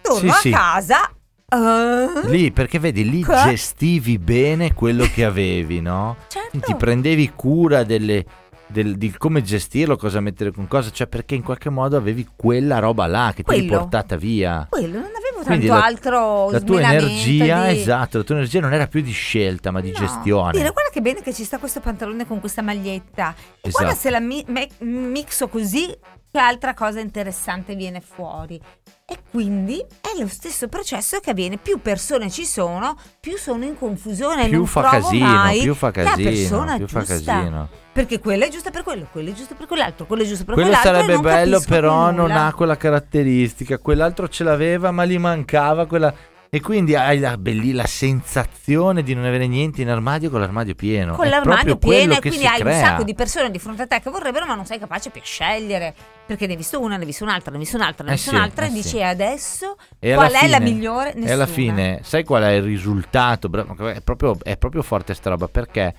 Torno 0.01 0.19
Sì, 0.21 0.29
a 0.29 0.33
sì. 0.35 0.51
casa. 0.51 1.11
eh, 1.49 2.29
Lì, 2.29 2.51
perché 2.53 2.79
vedi, 2.79 3.09
lì 3.09 3.23
Che? 3.25 3.33
gestivi 3.45 4.19
bene 4.19 4.73
quello 4.75 5.05
che 5.13 5.25
avevi, 5.25 5.81
no? 5.81 6.17
certo. 6.29 6.59
Ti 6.61 6.75
prendevi 6.77 7.33
cura 7.35 7.83
delle, 7.85 8.25
del- 8.69 8.97
di 8.97 9.13
come 9.17 9.43
gestirlo, 9.43 9.97
cosa 9.97 10.21
mettere 10.21 10.51
con 10.53 10.67
cosa, 10.69 10.91
cioè 10.91 11.07
perché 11.09 11.35
in 11.35 11.43
qualche 11.43 11.71
modo 11.71 11.97
avevi 11.97 12.27
quella 12.37 12.79
roba 12.79 13.07
là 13.07 13.33
che 13.35 13.43
ti 13.43 13.53
eri 13.55 13.67
Quello. 13.67 13.81
portata 13.83 14.17
via. 14.17 14.67
Quello, 14.71 14.99
non 14.99 15.05
avevo 15.15 15.26
Quindi 15.47 15.67
tanto 15.67 15.81
la- 15.81 15.87
altro 15.87 16.51
La 16.51 16.61
tua 16.61 16.81
energia, 16.81 17.67
di- 17.71 17.79
esatto, 17.81 18.19
la 18.19 18.25
tua 18.25 18.35
energia 18.37 18.61
non 18.61 18.73
era 18.73 18.87
più 18.87 19.01
di 19.01 19.13
scelta, 19.13 19.71
ma 19.71 19.81
di 19.81 19.91
No, 19.93 19.99
gestione. 19.99 20.53
Dire, 20.53 20.71
guarda 20.71 20.91
che 20.91 21.01
bene 21.01 21.23
che 21.23 21.33
ci 21.33 21.45
sta 21.45 21.59
questo 21.59 21.81
pantalone 21.81 22.27
con 22.27 22.41
questa 22.41 22.63
maglietta. 22.63 23.35
Esatto. 23.37 23.71
guarda 23.71 23.95
se 23.95 24.11
la 24.11 24.21
mi- 24.21 24.45
me- 24.49 24.69
mixo 24.79 25.49
così, 25.49 25.87
che 26.31 26.39
altra 26.39 26.75
cosa 26.75 27.01
interessante 27.01 27.75
viene 27.75 28.01
fuori. 28.01 28.61
E 29.09 29.19
quindi 29.31 29.79
è 30.01 30.21
lo 30.21 30.27
stesso 30.27 30.67
processo 30.67 31.21
che 31.21 31.31
avviene. 31.31 31.59
Più 31.59 31.81
persone 31.81 32.29
ci 32.29 32.45
sono, 32.45 32.97
più 33.21 33.37
sono 33.39 33.65
in 33.65 33.79
confusione. 33.79 34.49
più 34.49 34.57
non 34.59 34.67
fa 34.67 34.83
casino, 34.83 35.27
mai 35.27 35.61
più 35.61 35.75
fa 35.75 35.87
la 35.87 35.93
casino, 35.93 36.29
persona 36.29 36.77
più 36.77 36.89
fa 36.89 37.05
giusta. 37.05 37.33
casino. 37.35 37.69
Perché 37.93 38.19
quello 38.19 38.45
è 38.45 38.49
giusto 38.49 38.71
per 38.71 38.83
quello, 38.83 39.07
quello 39.13 39.31
è 39.31 39.33
giusto 39.33 39.55
per 39.55 39.69
quell'altro, 39.69 40.07
quello 40.07 40.25
è 40.25 40.27
giusto 40.27 40.45
per 40.45 40.55
Quello 40.55 40.71
quell'altro. 40.71 40.99
e 40.99 41.05
sarebbe 41.05 41.23
bello, 41.23 41.63
però 41.69 42.11
non 42.11 42.15
nulla. 42.15 42.47
ha 42.47 42.53
quella 42.53 42.77
caratteristica. 42.77 43.79
Quell'altro 43.79 44.29
ce 44.29 44.43
l'aveva, 44.43 44.91
ma 44.91 45.05
gli 45.05 45.19
mancava 45.19 45.87
quella. 45.87 46.13
E 46.57 46.61
quindi 46.63 46.95
hai 46.95 47.19
la, 47.19 47.37
belli- 47.37 47.73
la 47.73 47.85
sensazione 47.85 49.03
di 49.03 49.13
non 49.13 49.27
avere 49.27 49.47
niente 49.47 49.83
in 49.83 49.91
armadio 49.91 50.31
con 50.31 50.41
l'armadio 50.41 50.75
pieno. 50.75 51.15
con 51.15 51.27
È 51.27 51.29
l'armadio 51.29 51.77
pieno 51.77 52.15
e 52.15 52.21
quindi 52.21 52.47
hai 52.47 52.61
crea. 52.61 52.73
un 52.75 52.81
sacco 52.83 53.03
di 53.03 53.15
persone 53.15 53.51
di 53.51 53.59
fronte 53.59 53.83
a 53.83 53.87
te 53.87 54.01
che 54.01 54.09
vorrebbero 54.09 54.47
ma 54.47 54.55
non 54.55 54.65
sei 54.65 54.79
capace 54.79 55.11
più 55.11 55.21
a 55.21 55.25
scegliere 55.25 55.95
perché 56.25 56.47
ne 56.47 56.53
hai 56.53 56.57
visto 56.57 56.81
una, 56.81 56.95
ne 56.95 57.01
hai 57.03 57.07
visto 57.07 57.25
un'altra, 57.25 57.51
ne 57.51 57.59
hai 57.59 57.63
visto 57.63 57.77
un'altra, 57.77 58.05
ne 58.05 58.11
hai 58.11 58.15
Eh 58.15 58.19
visto 58.19 58.31
sì, 58.31 58.37
un'altra 58.37 58.65
eh 58.65 58.69
e 58.69 58.73
dici 58.73 58.89
sì. 58.89 58.97
"E 58.97 59.03
adesso 59.03 59.77
E 59.99 60.15
qual 60.15 60.33
è 60.33 60.49
la 60.49 60.61
migliore? 60.61 61.13
E 61.15 61.31
alla 61.31 61.45
Nessuna. 61.45 61.47
fine, 61.47 62.01
sai 62.03 62.25
qual 62.25 62.43
è 62.45 62.53
il 62.53 62.63
risultato? 62.63 63.51
È 63.93 64.01
proprio, 64.01 64.39
è 64.43 64.57
proprio 64.57 64.81
forte 64.83 65.13
sta 65.13 65.29
roba 65.29 65.49
perché 65.49 65.95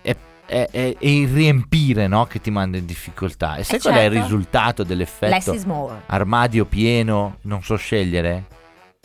è, 0.00 0.16
è- 0.46 0.68
è- 0.70 0.96
il 1.00 1.28
riempire 1.28 2.06
no, 2.06 2.24
che 2.24 2.40
ti 2.40 2.50
manda 2.50 2.78
in 2.78 2.86
difficoltà. 2.86 3.56
E 3.56 3.64
sai 3.64 3.76
Eh, 3.76 3.80
qual 3.82 3.94
è 3.94 4.04
il 4.04 4.12
certo. 4.12 4.22
risultato 4.22 4.84
dell'effetto 4.84 6.00
armadio 6.06 6.64
pieno, 6.64 7.36
non 7.42 7.62
so 7.62 7.76
scegliere? 7.76 8.44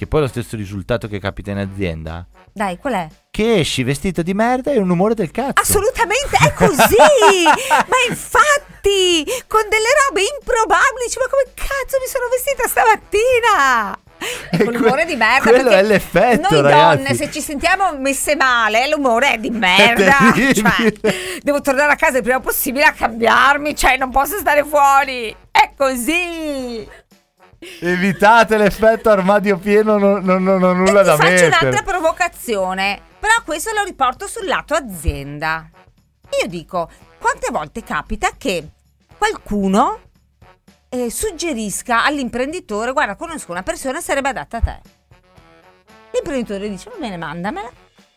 Che 0.02 0.08
poi 0.08 0.22
è 0.22 0.24
lo 0.24 0.30
stesso 0.30 0.56
risultato 0.56 1.08
che 1.08 1.20
capita 1.20 1.52
in 1.52 1.60
azienda? 1.60 2.26
Dai, 2.52 2.80
qual 2.80 2.93
è? 2.93 3.08
Che 3.30 3.60
esci 3.60 3.84
vestito 3.84 4.24
di 4.24 4.34
merda 4.34 4.72
e 4.72 4.80
un 4.80 4.89
umore 4.89 5.14
del 5.14 5.30
cazzo. 5.30 5.62
Assolutamente, 5.62 6.38
è 6.43 6.52
così! 6.58 6.95
ma 7.86 7.95
infatti, 8.10 9.24
con 9.45 9.62
delle 9.70 9.86
robe 10.08 10.22
improbabili, 10.39 11.06
dici, 11.06 11.20
ma 11.20 11.26
come 11.30 11.43
cazzo 11.54 11.97
mi 12.02 12.08
sono 12.08 12.26
vestita 12.32 12.68
stamattina? 12.68 13.99
E 14.49 14.58
con 14.64 14.74
que- 14.74 14.78
l'umore 14.80 15.06
di 15.06 15.16
merda. 15.16 15.52
quello 15.52 15.70
è 15.70 15.84
l'effetto, 15.84 16.47
Noi 16.49 16.62
ragazzi. 16.64 16.95
donne, 17.04 17.14
se 17.16 17.30
ci 17.32 17.39
sentiamo 17.41 17.95
messe 17.99 18.36
male, 18.36 18.89
l'umore 18.89 19.34
è 19.34 19.38
di 19.38 19.52
merda. 19.52 20.18
terribile. 20.34 20.54
Cioè, 20.99 21.39
devo 21.43 21.62
tornare 21.62 21.91
a 21.91 21.95
casa 21.95 22.18
il 22.18 22.24
prima 22.24 22.39
possibile 22.39 22.86
a 22.86 22.93
cambiarmi, 22.93 23.76
cioè 23.76 23.97
non 23.97 24.10
posso 24.10 24.39
stare 24.39 24.64
fuori. 24.64 25.36
È 25.52 25.74
così. 25.78 26.88
Evitate 27.80 28.57
l'effetto 28.57 29.12
armadio 29.12 29.57
pieno, 29.59 29.99
non, 29.99 30.24
non, 30.24 30.41
non 30.41 30.64
ho 30.64 30.74
nulla 30.74 31.01
e 31.01 31.03
ti 31.03 31.09
da 31.09 31.16
faccio 31.16 31.30
mettere. 31.30 31.47
un'altra 31.47 31.84
provocazione, 31.84 33.01
però 33.20 33.34
questo 33.45 33.72
lo 33.72 33.84
riporto 33.84 34.26
sul 34.28 34.47
lato 34.47 34.74
azienda. 34.74 35.70
Io 36.41 36.47
dico, 36.47 36.89
quante 37.20 37.51
volte 37.51 37.84
capita 37.84 38.32
che 38.36 38.68
qualcuno 39.16 39.99
eh, 40.89 41.12
suggerisca 41.12 42.03
all'imprenditore, 42.03 42.93
guarda, 42.93 43.16
conosco 43.16 43.51
una 43.51 43.64
persona, 43.64 44.01
sarebbe 44.01 44.30
adatta 44.30 44.57
a 44.57 44.62
te. 44.62 44.80
L'imprenditore 46.14 46.68
dice, 46.68 46.89
va 46.89 46.95
bene, 46.97 47.18
mandamela, 47.18 47.70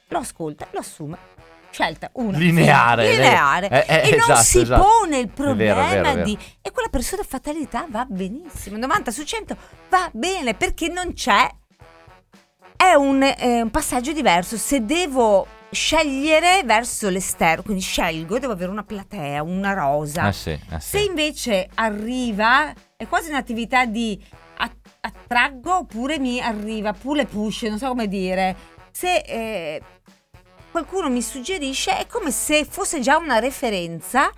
lo 0.09 0.19
ascolta, 0.19 0.67
lo 0.71 0.79
assume. 0.79 1.19
Scelta 1.75 2.09
una. 2.13 2.39
Lineare, 2.39 3.11
lineare. 3.11 3.69
eh, 3.69 3.85
eh, 3.89 4.09
e 4.09 4.11
non 4.11 4.21
esatto, 4.21 4.43
si 4.43 4.61
esatto. 4.61 4.81
pone 4.85 5.19
il 5.19 5.27
È 5.27 5.37
vero, 5.37 5.55
vero, 5.55 5.75
problema 5.75 6.23
di 6.23 6.39
e 6.63 6.71
quella 6.71 6.89
persona 6.89 7.25
fatalità 7.27 7.87
va 7.89 8.07
benissimo 8.09 8.77
90 8.77 9.11
su 9.11 9.25
100 9.25 9.57
va 9.91 10.09
bene 10.13 10.55
perché 10.55 10.87
non 10.87 11.15
c'è 11.15 11.51
è 12.77 12.95
un, 12.95 13.21
eh, 13.25 13.63
un 13.63 13.71
passaggio 13.71 14.13
diverso. 14.13 14.57
Se 14.57 14.85
devo 14.85 15.49
scegliere 15.73 16.63
verso 16.65 17.09
l'esterno, 17.09 17.65
quindi 17.65 17.83
scelgo, 17.83 18.39
devo 18.39 18.53
avere 18.53 18.71
una 18.71 18.85
platea, 18.85 19.43
una 19.43 19.73
rosa. 19.73 20.23
Ah 20.27 20.33
sì, 20.33 20.57
ah, 20.69 20.79
sì. 20.79 20.91
Se 20.91 21.01
invece 21.01 21.71
arriva, 21.75 22.73
è 22.97 23.09
quasi 23.09 23.31
un'attività 23.31 23.85
di 23.85 24.23
attraggo 25.01 25.79
oppure 25.79 26.21
mi 26.21 26.41
arriva, 26.41 26.93
pull 26.93 27.19
e 27.19 27.27
push, 27.27 27.63
non 27.63 27.79
so 27.79 27.89
come 27.89 28.07
dire. 28.07 28.55
Se 28.93 29.17
eh, 29.27 29.83
qualcuno 30.75 31.09
mi 31.09 31.23
suggerisce 31.23 31.99
è 31.99 32.07
come 32.09 32.33
se 32.33 32.65
fosse 32.69 32.99
già 32.99 33.17
una 33.17 33.39
referenza 33.39 34.29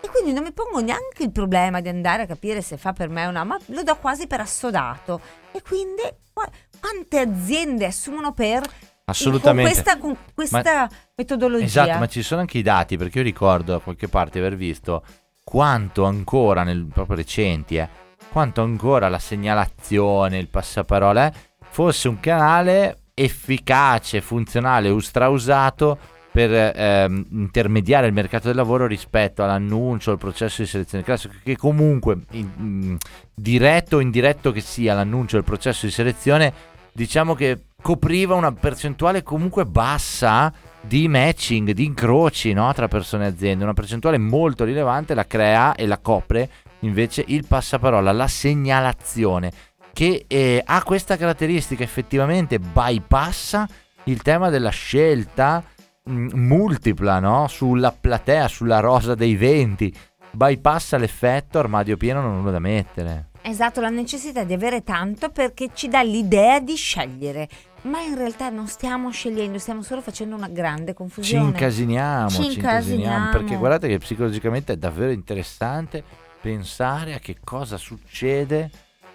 e 0.00 0.08
quindi 0.08 0.32
non 0.32 0.42
mi 0.42 0.50
pongo 0.50 0.80
neanche 0.80 1.22
il 1.22 1.30
problema 1.30 1.82
di 1.82 1.90
andare 1.90 2.22
a 2.22 2.26
capire 2.26 2.62
se 2.62 2.78
fa 2.78 2.94
per 2.94 3.10
me 3.10 3.26
o 3.26 3.30
no, 3.30 3.44
ma 3.44 3.58
lo 3.66 3.82
do 3.82 3.94
quasi 3.96 4.26
per 4.26 4.40
assodato. 4.40 5.20
E 5.52 5.60
quindi 5.60 6.00
qua- 6.32 6.48
quante 6.80 7.18
aziende 7.18 7.84
assumono 7.84 8.32
per 8.32 8.62
Assolutamente. 9.04 9.70
con 9.70 9.82
questa, 9.82 9.98
con 9.98 10.16
questa 10.32 10.88
metodologia? 11.14 11.64
Esatto, 11.84 11.98
ma 11.98 12.06
ci 12.06 12.22
sono 12.22 12.40
anche 12.40 12.56
i 12.56 12.62
dati, 12.62 12.96
perché 12.96 13.18
io 13.18 13.24
ricordo 13.24 13.72
da 13.72 13.78
qualche 13.78 14.08
parte 14.08 14.38
aver 14.38 14.56
visto 14.56 15.04
quanto 15.44 16.04
ancora, 16.04 16.62
nel, 16.62 16.86
proprio 16.90 17.16
recenti, 17.16 17.76
eh, 17.76 17.86
quanto 18.30 18.62
ancora 18.62 19.10
la 19.10 19.18
segnalazione, 19.18 20.38
il 20.38 20.48
passaparola, 20.48 21.26
eh, 21.26 21.32
fosse 21.68 22.08
un 22.08 22.18
canale 22.18 23.01
efficace, 23.14 24.20
funzionale, 24.20 24.88
ultrausato 24.88 25.98
per 26.32 26.50
ehm, 26.74 27.26
intermediare 27.30 28.06
il 28.06 28.14
mercato 28.14 28.46
del 28.46 28.56
lavoro 28.56 28.86
rispetto 28.86 29.44
all'annuncio, 29.44 30.12
al 30.12 30.18
processo 30.18 30.62
di 30.62 30.68
selezione 30.68 31.04
classico, 31.04 31.34
che 31.42 31.56
comunque, 31.56 32.20
in- 32.30 32.48
in- 32.56 32.98
diretto 33.34 33.96
o 33.96 34.00
indiretto 34.00 34.50
che 34.50 34.60
sia 34.60 34.94
l'annuncio 34.94 35.36
del 35.36 35.44
processo 35.44 35.84
di 35.84 35.92
selezione, 35.92 36.52
diciamo 36.92 37.34
che 37.34 37.64
copriva 37.82 38.34
una 38.34 38.52
percentuale 38.52 39.22
comunque 39.22 39.66
bassa 39.66 40.52
di 40.80 41.06
matching, 41.06 41.72
di 41.72 41.84
incroci 41.84 42.52
no, 42.52 42.72
tra 42.72 42.88
persone 42.88 43.24
e 43.24 43.28
aziende. 43.28 43.64
Una 43.64 43.74
percentuale 43.74 44.16
molto 44.16 44.64
rilevante 44.64 45.14
la 45.14 45.26
crea 45.26 45.74
e 45.74 45.86
la 45.86 45.98
copre 45.98 46.48
invece 46.80 47.24
il 47.28 47.46
passaparola, 47.46 48.10
la 48.12 48.26
segnalazione, 48.26 49.52
che 49.92 50.24
eh, 50.26 50.62
ha 50.64 50.82
questa 50.82 51.16
caratteristica 51.16 51.82
effettivamente 51.84 52.58
bypassa 52.58 53.68
il 54.04 54.22
tema 54.22 54.48
della 54.48 54.70
scelta 54.70 55.62
mh, 56.04 56.28
multipla 56.34 57.18
no? 57.20 57.46
sulla 57.48 57.92
platea, 57.92 58.48
sulla 58.48 58.80
rosa 58.80 59.14
dei 59.14 59.36
venti. 59.36 59.94
Bypassa 60.34 60.96
l'effetto 60.96 61.58
armadio 61.58 61.96
pieno, 61.98 62.22
non 62.22 62.38
nulla 62.38 62.52
da 62.52 62.58
mettere. 62.58 63.28
Esatto, 63.42 63.80
la 63.80 63.90
necessità 63.90 64.44
di 64.44 64.54
avere 64.54 64.82
tanto 64.82 65.28
perché 65.30 65.70
ci 65.74 65.88
dà 65.88 66.00
l'idea 66.00 66.58
di 66.60 66.74
scegliere, 66.76 67.48
ma 67.82 68.00
in 68.00 68.16
realtà 68.16 68.48
non 68.48 68.66
stiamo 68.68 69.10
scegliendo, 69.10 69.58
stiamo 69.58 69.82
solo 69.82 70.00
facendo 70.00 70.36
una 70.36 70.48
grande 70.48 70.92
Ci 70.92 70.94
confusione. 70.94 71.44
incasiniamo, 71.48 72.28
Ci 72.30 72.34
ci 72.36 72.42
incasiniamo, 72.54 72.92
incasiniamo. 72.94 73.30
perché 73.30 73.56
guardate 73.56 73.88
che 73.88 73.98
psicologicamente 73.98 74.72
è 74.72 74.76
davvero 74.76 75.10
interessante 75.10 76.02
pensare 76.40 77.14
a 77.14 77.18
che 77.18 77.36
cosa 77.42 77.76
succede 77.76 78.70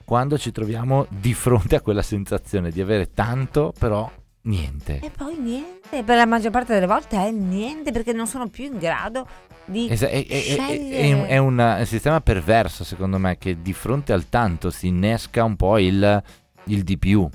quando 0.08 0.38
ci 0.38 0.54
troviamo 0.54 1.06
di 1.10 1.34
fronte 1.34 1.76
a 1.76 1.82
quella 1.82 2.02
sensazione 2.02 2.72
di 2.72 2.80
avere 2.80 3.12
tanto 3.12 3.74
però 3.78 4.10
niente. 4.44 5.02
E 5.04 5.10
poi 5.10 5.36
niente, 5.38 6.02
per 6.06 6.16
la 6.16 6.26
maggior 6.26 6.50
parte 6.50 6.74
delle 6.74 6.86
volte 6.86 7.18
è 7.18 7.30
niente 7.30 7.92
perché 7.92 8.14
non 8.14 8.26
sono 8.26 8.48
più 8.48 8.64
in 8.64 8.78
grado 8.78 9.28
di 9.66 9.90
Esa- 9.90 10.08
è, 10.08 10.26
è- 10.26 11.26
è- 11.26 11.38
un- 11.38 11.82
sistema 11.84 12.22
perverso 12.22 12.86
secondo 12.86 13.18
me 13.18 13.38
che 13.38 13.62
di 13.62 13.74
fronte 13.74 14.14
al 14.14 14.30
tanto 14.30 14.70
si 14.70 14.88
innesca 14.88 15.44
un 15.44 15.58
po' 15.58 15.78
il, 15.78 16.24
il 16.68 16.84
di 16.84 16.98
più. 16.98 17.28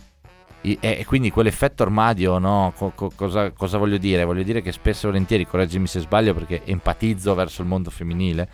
E, 0.63 0.79
e 0.81 1.05
quindi 1.05 1.31
quell'effetto 1.31 1.83
armadio, 1.83 2.39
no? 2.39 2.73
Co- 2.75 2.93
co- 2.95 3.13
cosa, 3.15 3.51
cosa 3.51 3.77
voglio 3.77 3.99
dire? 3.99 4.25
Voglio 4.25 4.45
dire 4.45 4.63
che 4.63 4.73
spesso 4.73 5.07
e 5.09 5.11
volentieri, 5.11 5.45
correggimi 5.47 5.87
se 5.87 6.01
sbaglio 6.01 6.33
perché 6.33 6.63
empatizzo 6.65 7.35
verso 7.35 7.61
il 7.61 7.69
mondo 7.69 7.91
femminile 7.91 8.49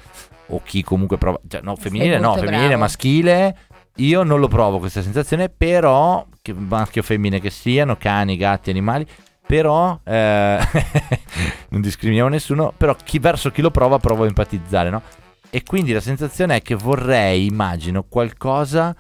o 0.49 0.61
chi 0.64 0.83
comunque 0.83 1.19
prova, 1.19 1.39
cioè 1.47 1.61
no, 1.61 1.77
femminile 1.77 2.19
no, 2.19 2.33
femminile, 2.35 2.66
bravo. 2.69 2.81
maschile. 2.81 3.57
Io 3.99 4.22
non 4.22 4.38
lo 4.38 4.46
provo 4.46 4.78
questa 4.78 5.03
sensazione, 5.03 5.49
però, 5.49 6.24
che 6.40 6.53
maschio 6.53 7.01
o 7.01 7.05
femmine 7.05 7.40
che 7.40 7.51
siano, 7.51 7.96
cani, 7.96 8.36
gatti, 8.36 8.70
animali, 8.70 9.05
però 9.44 9.99
eh, 10.05 10.59
non 11.70 11.80
discriminiamo 11.80 12.28
nessuno, 12.28 12.72
però 12.76 12.94
chi, 13.03 13.18
verso 13.18 13.51
chi 13.51 13.61
lo 13.61 13.72
prova 13.72 13.99
provo 13.99 14.22
a 14.22 14.26
empatizzare, 14.26 14.90
no? 14.90 15.03
E 15.51 15.64
quindi 15.64 15.92
la 15.92 16.01
sensazione 16.01 16.57
è 16.57 16.62
che 16.62 16.76
vorrei, 16.76 17.46
immagino, 17.46 18.05
qualcosa 18.05 18.94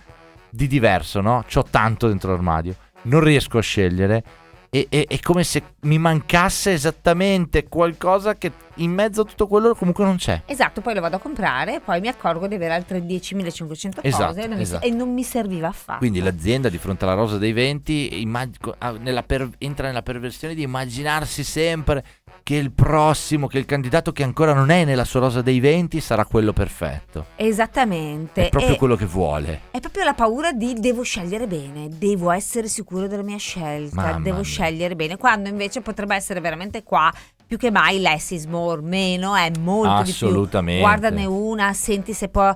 di 0.50 0.66
diverso, 0.66 1.20
no? 1.20 1.44
C'ho 1.46 1.64
tanto 1.70 2.08
dentro 2.08 2.32
l'armadio, 2.32 2.74
non 3.02 3.20
riesco 3.20 3.58
a 3.58 3.62
scegliere 3.62 4.24
e, 4.70 4.86
e- 4.90 5.06
è 5.08 5.18
come 5.20 5.44
se 5.44 5.62
mi 5.82 5.98
mancasse 5.98 6.72
esattamente 6.72 7.68
qualcosa 7.68 8.36
che 8.36 8.52
in 8.80 8.92
mezzo 8.92 9.22
a 9.22 9.24
tutto 9.24 9.46
quello 9.48 9.74
comunque 9.74 10.04
non 10.04 10.16
c'è. 10.16 10.42
Esatto, 10.46 10.80
poi 10.80 10.94
lo 10.94 11.00
vado 11.00 11.16
a 11.16 11.18
comprare 11.18 11.80
poi 11.84 12.00
mi 12.00 12.08
accorgo 12.08 12.46
di 12.46 12.54
avere 12.54 12.74
altre 12.74 13.00
10.500 13.04 13.98
Esatto, 14.02 14.26
cose 14.26 14.42
e 14.42 14.46
non, 14.46 14.56
mi- 14.56 14.62
esatto. 14.62 14.86
e 14.86 14.90
non 14.90 15.12
mi 15.12 15.22
serviva 15.24 15.68
affatto. 15.68 15.98
Quindi 15.98 16.20
l'azienda 16.20 16.68
di 16.68 16.78
fronte 16.78 17.04
alla 17.04 17.14
rosa 17.14 17.38
dei 17.38 17.52
venti 17.52 18.20
immag- 18.20 18.74
ah, 18.78 18.92
nella 18.92 19.22
per- 19.22 19.50
entra 19.58 19.86
nella 19.88 20.02
perversione 20.02 20.54
di 20.54 20.62
immaginarsi 20.62 21.42
sempre 21.42 22.04
che 22.48 22.54
il 22.54 22.72
prossimo, 22.72 23.46
che 23.46 23.58
il 23.58 23.66
candidato 23.66 24.10
che 24.10 24.22
ancora 24.22 24.54
non 24.54 24.70
è 24.70 24.86
nella 24.86 25.04
sua 25.04 25.20
rosa 25.20 25.42
dei 25.42 25.60
venti 25.60 26.00
sarà 26.00 26.24
quello 26.24 26.54
perfetto. 26.54 27.26
Esattamente. 27.36 28.46
È 28.46 28.48
proprio 28.48 28.72
e- 28.72 28.78
quello 28.78 28.96
che 28.96 29.04
vuole. 29.04 29.60
È 29.70 29.80
proprio 29.80 30.02
la 30.04 30.14
paura 30.14 30.52
di 30.52 30.72
devo 30.72 31.02
scegliere 31.02 31.46
bene, 31.46 31.90
devo 31.90 32.30
essere 32.30 32.66
sicuro 32.68 33.06
della 33.06 33.22
mia 33.22 33.36
scelta, 33.36 34.00
Mamma 34.00 34.20
devo 34.20 34.36
mia. 34.36 34.44
scegliere 34.44 34.96
bene, 34.96 35.18
quando 35.18 35.50
invece 35.50 35.82
potrebbe 35.82 36.14
essere 36.14 36.40
veramente 36.40 36.82
qua 36.82 37.12
più 37.46 37.58
che 37.58 37.70
mai 37.70 38.00
less 38.00 38.30
is 38.30 38.46
more, 38.46 38.80
meno 38.80 39.34
è 39.34 39.50
molto 39.58 40.04
di 40.04 40.12
più. 40.12 40.26
Assolutamente. 40.26 40.80
Guardane 40.80 41.26
una, 41.26 41.74
senti 41.74 42.14
se 42.14 42.28
può 42.30 42.54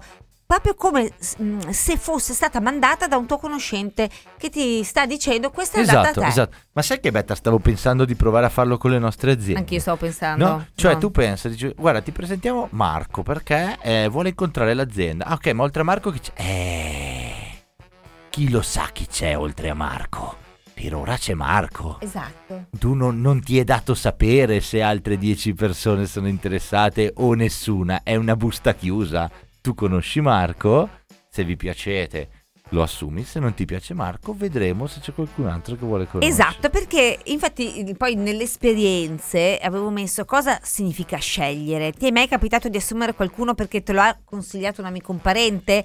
proprio 0.53 0.75
come 0.75 1.13
mh, 1.39 1.71
se 1.71 1.97
fosse 1.97 2.35
stata 2.35 2.61
mandata 2.61 3.07
da 3.07 3.17
un 3.17 3.27
tuo 3.27 3.39
conoscente 3.39 4.11
che 4.37 4.51
ti 4.51 4.85
sta 4.85 5.07
dicendo 5.07 5.51
questa 5.51 5.79
è 5.79 5.81
Esatto, 5.81 5.99
adatta 5.99 6.21
a 6.21 6.23
te. 6.25 6.29
esatto. 6.29 6.57
Ma 6.73 6.83
sai 6.83 7.01
che 7.01 7.11
Betta 7.11 7.35
stavo 7.35 7.59
pensando 7.59 8.05
di 8.05 8.15
provare 8.15 8.45
a 8.45 8.49
farlo 8.51 8.77
con 8.77 8.91
le 8.91 8.99
nostre 8.99 9.33
aziende? 9.33 9.61
Anch'io 9.61 9.81
stavo 9.81 9.97
pensando. 9.97 10.45
No? 10.47 10.67
Cioè 10.75 10.93
no. 10.93 10.99
tu 10.99 11.11
pensa, 11.11 11.49
dici, 11.49 11.73
guarda 11.75 12.03
ti 12.03 12.11
presentiamo 12.13 12.69
Marco 12.73 13.23
perché 13.23 13.79
eh, 13.81 14.09
vuole 14.09 14.29
incontrare 14.29 14.75
l'azienda. 14.75 15.25
Ah, 15.25 15.35
ok, 15.35 15.47
ma 15.53 15.63
oltre 15.63 15.81
a 15.81 15.85
Marco 15.85 16.11
chi 16.11 16.21
c'è? 16.21 16.33
Eh, 16.35 17.35
chi 18.29 18.51
lo 18.51 18.61
sa 18.61 18.91
chi 18.93 19.07
c'è 19.07 19.39
oltre 19.39 19.71
a 19.71 19.75
Marco? 19.75 20.37
Per 20.75 20.95
ora 20.95 21.17
c'è 21.17 21.33
Marco. 21.33 21.97
Esatto. 22.01 22.67
Tu 22.79 22.93
non, 22.93 23.23
non 23.23 23.43
ti 23.43 23.59
è 23.59 23.65
dato 23.65 23.95
sapere 23.95 24.61
se 24.61 24.83
altre 24.83 25.17
10 25.17 25.55
persone 25.55 26.05
sono 26.07 26.29
interessate 26.29 27.13
o 27.17 27.33
nessuna. 27.33 28.03
È 28.03 28.17
una 28.17 28.37
busta 28.37 28.75
chiusa. 28.75 29.31
Tu 29.63 29.75
conosci 29.75 30.21
Marco, 30.21 30.89
se 31.29 31.45
vi 31.45 31.57
piacete 31.57 32.41
lo 32.71 32.83
assumi, 32.83 33.23
se 33.23 33.39
non 33.39 33.55
ti 33.55 33.65
piace 33.65 33.95
Marco 33.95 34.35
vedremo 34.35 34.89
se 34.89 34.99
c'è 34.99 35.15
qualcun 35.15 35.47
altro 35.47 35.77
che 35.77 35.85
vuole 35.87 36.09
conoscere. 36.09 36.27
Esatto, 36.27 36.69
perché 36.69 37.21
infatti 37.27 37.95
poi 37.97 38.17
nelle 38.17 38.43
esperienze 38.43 39.59
avevo 39.59 39.91
messo 39.91 40.25
cosa 40.25 40.59
significa 40.63 41.17
scegliere. 41.19 41.93
Ti 41.93 42.09
è 42.09 42.11
mai 42.11 42.27
capitato 42.27 42.69
di 42.69 42.77
assumere 42.77 43.15
qualcuno 43.15 43.55
perché 43.55 43.85
te 43.85 43.93
lo 43.93 44.01
ha 44.01 44.19
consigliato 44.25 44.81
un 44.81 44.89
amico, 44.89 45.13
un 45.13 45.21
parente? 45.21 45.85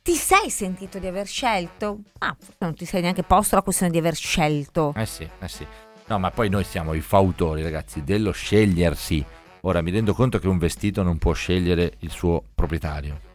Ti 0.00 0.14
sei 0.14 0.48
sentito 0.48 0.98
di 0.98 1.06
aver 1.06 1.26
scelto? 1.26 1.98
Ah, 2.20 2.34
forse 2.38 2.56
non 2.60 2.74
ti 2.74 2.86
sei 2.86 3.02
neanche 3.02 3.22
posto 3.22 3.54
la 3.54 3.62
questione 3.62 3.92
di 3.92 3.98
aver 3.98 4.14
scelto. 4.14 4.94
Eh 4.96 5.04
sì, 5.04 5.28
eh 5.40 5.48
sì. 5.48 5.66
No, 6.06 6.18
ma 6.18 6.30
poi 6.30 6.48
noi 6.48 6.64
siamo 6.64 6.94
i 6.94 7.02
fautori, 7.02 7.62
ragazzi, 7.62 8.02
dello 8.02 8.30
scegliersi. 8.30 9.22
Ora 9.62 9.82
mi 9.82 9.90
rendo 9.90 10.14
conto 10.14 10.38
che 10.38 10.48
un 10.48 10.58
vestito 10.58 11.02
non 11.02 11.18
può 11.18 11.32
scegliere 11.32 11.92
il 12.00 12.10
suo 12.10 12.42
proprietario. 12.54 13.28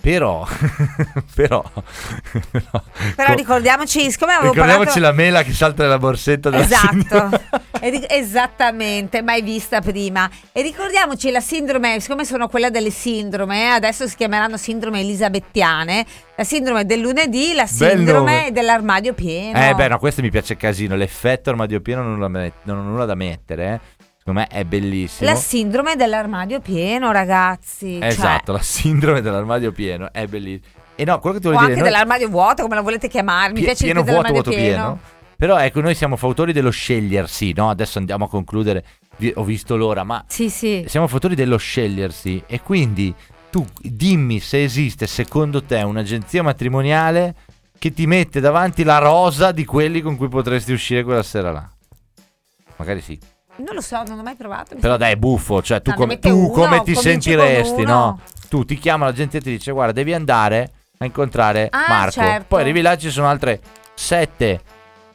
Però, 0.00 0.46
però, 1.34 1.62
però, 2.50 2.82
Però 3.14 3.28
co- 3.28 3.34
ricordiamoci, 3.34 4.10
siccome 4.10 4.32
avevo 4.32 4.52
ricordiamoci 4.52 4.98
parlato... 4.98 5.14
la 5.14 5.22
mela 5.22 5.42
che 5.42 5.52
salta 5.52 5.82
nella 5.82 5.98
borsetta 5.98 6.48
della 6.48 6.62
Esatto. 6.64 7.38
E 7.82 7.90
ric- 7.90 8.10
esattamente, 8.10 9.20
mai 9.20 9.42
vista 9.42 9.82
prima. 9.82 10.28
E 10.52 10.62
ricordiamoci 10.62 11.30
la 11.30 11.40
sindrome, 11.40 12.00
siccome 12.00 12.24
sono 12.24 12.48
quella 12.48 12.70
delle 12.70 12.90
sindrome, 12.90 13.68
adesso 13.72 14.08
si 14.08 14.16
chiameranno 14.16 14.56
sindrome 14.56 15.00
elisabettiane, 15.00 16.06
la 16.34 16.44
sindrome 16.44 16.86
del 16.86 17.00
lunedì, 17.00 17.52
la 17.52 17.66
sindrome 17.66 18.48
dell'armadio 18.52 19.12
pieno. 19.12 19.58
Eh 19.58 19.74
beh, 19.74 19.88
no, 19.88 19.98
questo 19.98 20.22
mi 20.22 20.30
piace 20.30 20.56
casino. 20.56 20.96
L'effetto 20.96 21.50
armadio 21.50 21.82
pieno 21.82 22.02
non, 22.02 22.12
ho 22.12 22.14
nulla 22.14 22.28
da 22.28 22.38
met- 22.38 22.54
non 22.62 22.78
ho 22.78 22.82
nulla 22.82 23.04
da 23.04 23.14
mettere, 23.14 23.72
eh. 23.74 23.98
Secondo 24.22 24.40
me 24.40 24.46
è 24.48 24.64
bellissimo. 24.64 25.28
La 25.30 25.34
sindrome 25.36 25.96
dell'armadio 25.96 26.60
pieno, 26.60 27.10
ragazzi. 27.10 27.98
Cioè, 27.98 28.06
Esatto, 28.08 28.52
la 28.52 28.60
sindrome 28.62 29.20
dell'armadio 29.22 29.72
pieno 29.72 30.12
è 30.12 30.26
bellissimo. 30.26 30.78
E 30.94 31.04
no, 31.06 31.18
quello 31.18 31.36
che 31.36 31.40
ti 31.42 31.46
o 31.48 31.50
voglio 31.52 31.62
anche 31.62 31.74
dire... 31.74 31.84
noi- 31.86 31.92
dell'armadio 31.92 32.28
vuoto, 32.28 32.62
come 32.62 32.74
la 32.74 32.82
volete 32.82 33.08
chiamare. 33.08 33.48
Mi 33.48 33.54
Pie- 33.54 33.64
piace 33.64 33.84
pieno 33.84 34.02
più 34.02 34.12
vuoto, 34.12 34.32
vuoto 34.32 34.50
pieno. 34.50 34.64
pieno. 34.64 35.00
Però 35.36 35.56
ecco, 35.58 35.80
noi 35.80 35.94
siamo 35.94 36.16
fautori 36.16 36.52
dello 36.52 36.68
scegliersi, 36.68 37.54
no? 37.56 37.70
Adesso 37.70 37.96
andiamo 37.98 38.26
a 38.26 38.28
concludere, 38.28 38.84
Vi- 39.16 39.32
ho 39.34 39.42
visto 39.42 39.74
l'ora, 39.76 40.04
ma 40.04 40.22
Sì, 40.28 40.50
sì. 40.50 40.84
siamo 40.86 41.06
fautori 41.08 41.34
dello 41.34 41.56
scegliersi 41.56 42.42
e 42.46 42.60
quindi 42.60 43.14
tu 43.50 43.64
dimmi 43.80 44.38
se 44.40 44.62
esiste 44.62 45.06
secondo 45.06 45.62
te 45.64 45.80
un'agenzia 45.80 46.42
matrimoniale 46.42 47.34
che 47.78 47.92
ti 47.94 48.06
mette 48.06 48.38
davanti 48.40 48.84
la 48.84 48.98
rosa 48.98 49.50
di 49.52 49.64
quelli 49.64 50.02
con 50.02 50.16
cui 50.18 50.28
potresti 50.28 50.72
uscire 50.72 51.02
quella 51.04 51.22
sera 51.22 51.50
là. 51.50 51.66
Magari 52.76 53.00
sì. 53.00 53.18
Non 53.64 53.74
lo 53.74 53.80
so, 53.80 54.02
non 54.06 54.18
ho 54.18 54.22
mai 54.22 54.34
provato. 54.36 54.74
Però 54.80 54.96
dai, 54.96 55.16
buffo, 55.16 55.62
cioè 55.62 55.80
tu, 55.82 55.90
No, 55.90 55.96
ne 55.96 56.00
come, 56.02 56.14
mette 56.14 56.28
tu 56.28 56.36
uno, 56.38 56.48
come 56.50 56.76
ti 56.82 56.92
cominci 56.94 57.00
sentiresti, 57.02 57.74
con 57.74 57.82
uno. 57.84 57.94
no? 57.94 58.20
Tu 58.48 58.64
ti 58.64 58.78
chiama 58.78 59.04
la 59.06 59.12
gente 59.12 59.36
e 59.38 59.40
ti 59.40 59.50
dice 59.50 59.70
guarda 59.72 59.92
devi 59.92 60.12
andare 60.12 60.70
a 60.98 61.04
incontrare 61.04 61.68
Ah, 61.70 61.84
Marco. 61.88 62.10
certo. 62.12 62.44
Poi 62.48 62.60
arrivi 62.62 62.80
là 62.80 62.96
ci 62.96 63.10
sono 63.10 63.28
altre 63.28 63.60
sette 63.94 64.60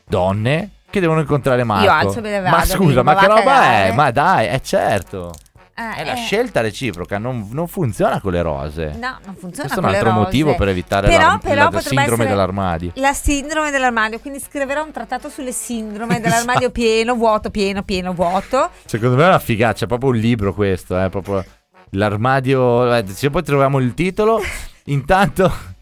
donne 0.05 0.69
che 0.89 0.99
devono 0.99 1.19
incontrare 1.19 1.63
Marco. 1.63 1.91
alzo 1.91 2.19
e 2.19 2.21
me 2.21 2.29
ne 2.29 2.39
ma 2.41 2.49
vado, 2.51 2.65
scusa, 2.65 3.03
ma 3.03 3.13
ma 3.13 3.19
che 3.19 3.27
va 3.27 3.33
a 3.33 3.37
roba 3.37 3.51
è? 3.51 3.65
cagare. 3.65 3.91
Ma 3.93 4.11
dai, 4.11 4.45
è 4.47 4.61
certo. 4.61 5.33
Eh, 5.77 5.95
È 5.97 6.05
la 6.05 6.13
eh, 6.13 6.15
scelta 6.15 6.61
reciproca, 6.61 7.17
non, 7.17 7.49
non 7.51 7.67
funziona 7.67 8.21
con 8.21 8.31
le 8.31 8.41
rose. 8.41 8.95
No, 8.97 9.17
non 9.25 9.35
funziona 9.35 9.67
Questo 9.67 9.73
è 9.73 9.77
un 9.77 9.81
con 9.81 9.89
le 9.91 9.97
altro 9.97 10.09
rose. 10.11 10.21
motivo 10.23 10.55
per 10.55 10.67
evitare 10.69 11.07
Però- 11.09 11.27
la, 11.27 11.37
però 11.41 11.69
la 11.69 11.79
sindrome 11.81 12.25
dell'armadio. 12.25 12.91
La 12.95 13.13
sindrome 13.13 13.71
dell'armadio, 13.71 14.19
quindi 14.19 14.39
scriverò 14.39 14.83
un 14.85 14.91
trattato 14.93 15.27
sulle 15.27 15.51
sindrome 15.51 16.21
dell'armadio 16.21 16.69
pieno, 16.71 17.15
vuoto, 17.15 17.49
pieno, 17.49 17.83
pieno, 17.83 18.13
vuoto. 18.13 18.69
Secondo 18.85 19.17
me 19.17 19.23
è 19.23 19.27
una 19.27 19.39
figata, 19.39 19.73
c'è 19.73 19.87
proprio 19.87 20.11
un 20.11 20.15
libro 20.17 20.53
questo, 20.53 20.97
eh, 20.97 21.09
proprio 21.09 21.43
l'armadio. 21.89 22.95
eh, 22.95 23.03
Se 23.07 23.29
poi 23.29 23.43
troviamo 23.43 23.79
il 23.79 23.93
titolo, 23.93 24.39
intanto. 24.85 25.73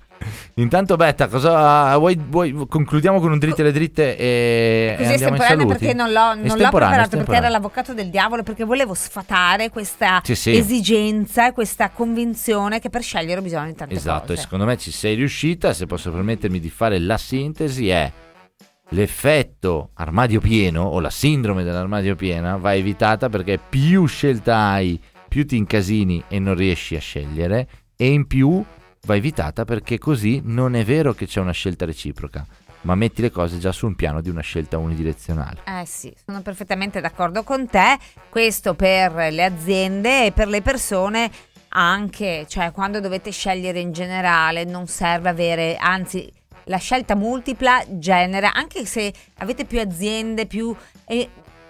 Intanto 0.55 0.95
Betta, 0.95 1.27
cosa 1.27 1.97
vuoi, 1.97 2.17
vuoi- 2.19 2.65
concludiamo 2.67 3.19
con 3.19 3.31
un 3.31 3.39
dritte 3.39 3.63
le 3.63 3.71
dritte 3.71 4.17
e, 4.17 4.93
e 4.93 4.95
Così 4.97 5.13
estemporaneo 5.13 5.57
saluti? 5.59 5.77
perché 5.77 5.93
non 5.93 6.11
l'ho, 6.11 6.33
non 6.35 6.45
l'ho 6.57 6.69
preparato 6.69 7.17
perché 7.17 7.35
era 7.35 7.49
l'avvocato 7.49 7.93
del 7.93 8.09
diavolo, 8.09 8.43
perché 8.43 8.63
volevo 8.63 8.93
sfatare 8.93 9.69
questa 9.69 10.21
Sì, 10.23 10.35
sì. 10.35 10.55
esigenza 10.55 11.47
e 11.47 11.51
questa 11.53 11.89
convinzione 11.89 12.79
che 12.79 12.89
per 12.89 13.01
scegliere 13.01 13.41
bisogna 13.41 13.65
di 13.67 13.75
tante 13.75 13.93
Esatto, 13.95 14.25
e 14.25 14.35
cose. 14.35 14.41
secondo 14.41 14.65
me 14.65 14.77
ci 14.77 14.91
sei 14.91 15.15
riuscita, 15.15 15.73
se 15.73 15.85
posso 15.85 16.11
permettermi 16.11 16.59
di 16.59 16.69
fare 16.69 16.99
la 16.99 17.17
sintesi 17.17 17.89
è 17.89 18.11
l'effetto 18.89 19.89
armadio 19.95 20.39
pieno 20.39 20.83
o 20.83 20.99
la 20.99 21.09
sindrome 21.09 21.63
dell'armadio 21.63 22.15
piena 22.15 22.57
va 22.57 22.75
evitata 22.75 23.29
perché 23.29 23.57
più 23.57 24.05
scelta 24.05 24.57
hai, 24.57 24.99
più 25.27 25.45
ti 25.47 25.57
incasini 25.57 26.23
e 26.27 26.39
non 26.39 26.55
riesci 26.55 26.95
a 26.95 26.99
scegliere 26.99 27.67
e 27.95 28.11
in 28.11 28.27
più 28.27 28.63
va 29.05 29.15
evitata 29.15 29.65
perché 29.65 29.97
così 29.97 30.41
non 30.45 30.75
è 30.75 30.85
vero 30.85 31.13
che 31.13 31.25
c'è 31.25 31.41
una 31.41 31.51
scelta 31.51 31.85
reciproca, 31.85 32.45
ma 32.81 32.95
metti 32.95 33.21
le 33.21 33.31
cose 33.31 33.57
già 33.57 33.73
su 33.73 33.85
un 33.85 33.95
piano 33.95 34.21
di 34.21 34.29
una 34.29 34.41
scelta 34.41 34.77
unidirezionale. 34.77 35.61
Eh 35.65 35.85
sì, 35.85 36.13
sono 36.25 36.41
perfettamente 36.41 37.01
d'accordo 37.01 37.43
con 37.43 37.67
te. 37.67 37.97
Questo 38.29 38.75
per 38.75 39.13
le 39.31 39.43
aziende 39.43 40.27
e 40.27 40.31
per 40.31 40.47
le 40.47 40.61
persone 40.61 41.29
anche, 41.75 42.45
cioè 42.47 42.71
quando 42.71 42.99
dovete 42.99 43.31
scegliere 43.31 43.79
in 43.79 43.91
generale 43.91 44.63
non 44.63 44.87
serve 44.87 45.29
avere, 45.29 45.75
anzi 45.75 46.31
la 46.65 46.77
scelta 46.77 47.15
multipla 47.15 47.83
genera, 47.89 48.53
anche 48.53 48.85
se 48.85 49.13
avete 49.39 49.65
più 49.65 49.81
aziende, 49.81 50.45
più... 50.45 50.73
eh, 51.05 51.29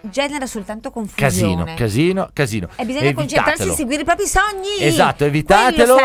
genera 0.09 0.45
soltanto 0.45 0.91
confusione. 0.91 1.73
Casino, 1.73 1.73
casino, 1.75 2.29
casino. 2.33 2.67
E 2.75 2.85
bisogna 2.85 3.13
concentrarsi 3.13 3.63
Evitatelo. 3.63 3.71
e 3.71 3.75
seguire 3.75 4.01
i 4.01 4.05
propri 4.05 4.25
sogni. 4.25 4.79
Esatto, 4.79 5.25
evitatelo. 5.25 5.97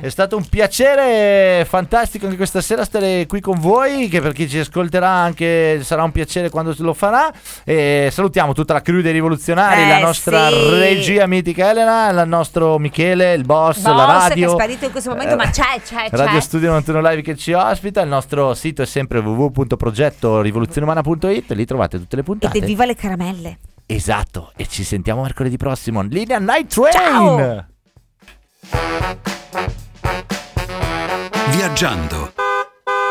È 0.00 0.08
stato 0.08 0.36
un 0.36 0.46
piacere 0.48 1.64
fantastico 1.68 2.24
anche 2.24 2.36
questa 2.36 2.60
sera 2.60 2.84
stare 2.84 3.26
qui 3.26 3.40
con 3.40 3.58
voi, 3.60 4.08
che 4.08 4.20
per 4.20 4.32
chi 4.32 4.48
ci 4.48 4.58
ascolterà 4.58 5.08
anche 5.08 5.80
sarà 5.82 6.02
un 6.02 6.12
piacere 6.12 6.50
quando 6.50 6.74
lo 6.78 6.94
farà. 6.94 7.30
E 7.64 8.08
salutiamo 8.10 8.52
tutta 8.54 8.72
la 8.72 8.80
crew 8.82 9.00
dei 9.00 9.12
rivoluzionari, 9.12 9.82
Eh, 9.82 9.88
la 9.88 9.98
nostra 9.98 10.48
sì. 10.48 10.70
regia 10.70 11.26
mitica 11.26 11.70
Elena, 11.70 12.08
il 12.22 12.28
nostro 12.28 12.78
Michele, 12.78 13.34
il 13.34 13.44
boss, 13.44 13.82
la 13.84 13.92
Boss 13.92 14.28
radio. 14.28 14.46
che 14.48 14.52
è 14.52 14.56
sparito 14.58 14.84
in 14.86 14.90
questo 14.90 15.10
momento, 15.10 15.34
Eh, 15.34 15.36
ma 15.36 15.50
c'è, 15.50 15.80
c'è, 15.84 16.08
Radio 16.10 16.38
c'è. 16.38 16.40
Studio 16.40 16.68
91 16.70 17.00
Live 17.10 17.22
che 17.22 17.36
ci 17.36 17.52
ospita, 17.52 18.00
il 18.00 18.08
nostro 18.08 18.54
sito 18.54 18.82
è 18.82 18.86
sempre 18.86 19.18
www.progettorivoluzioneumana.it, 19.20 21.50
lì 21.52 21.64
trovate 21.64 21.98
tutte 21.98 22.16
le 22.16 22.20
Ed 22.22 22.26
puntate. 22.26 22.58
evviva 22.58 22.84
le 22.84 22.94
caramelle. 22.94 23.41
Esatto, 23.86 24.52
e 24.56 24.66
ci 24.66 24.84
sentiamo 24.84 25.22
mercoledì 25.22 25.56
prossimo. 25.56 26.02
Linea 26.02 26.38
Night 26.38 26.72
Train! 26.72 26.92
Ciao! 26.92 27.66
Viaggiando. 31.50 32.32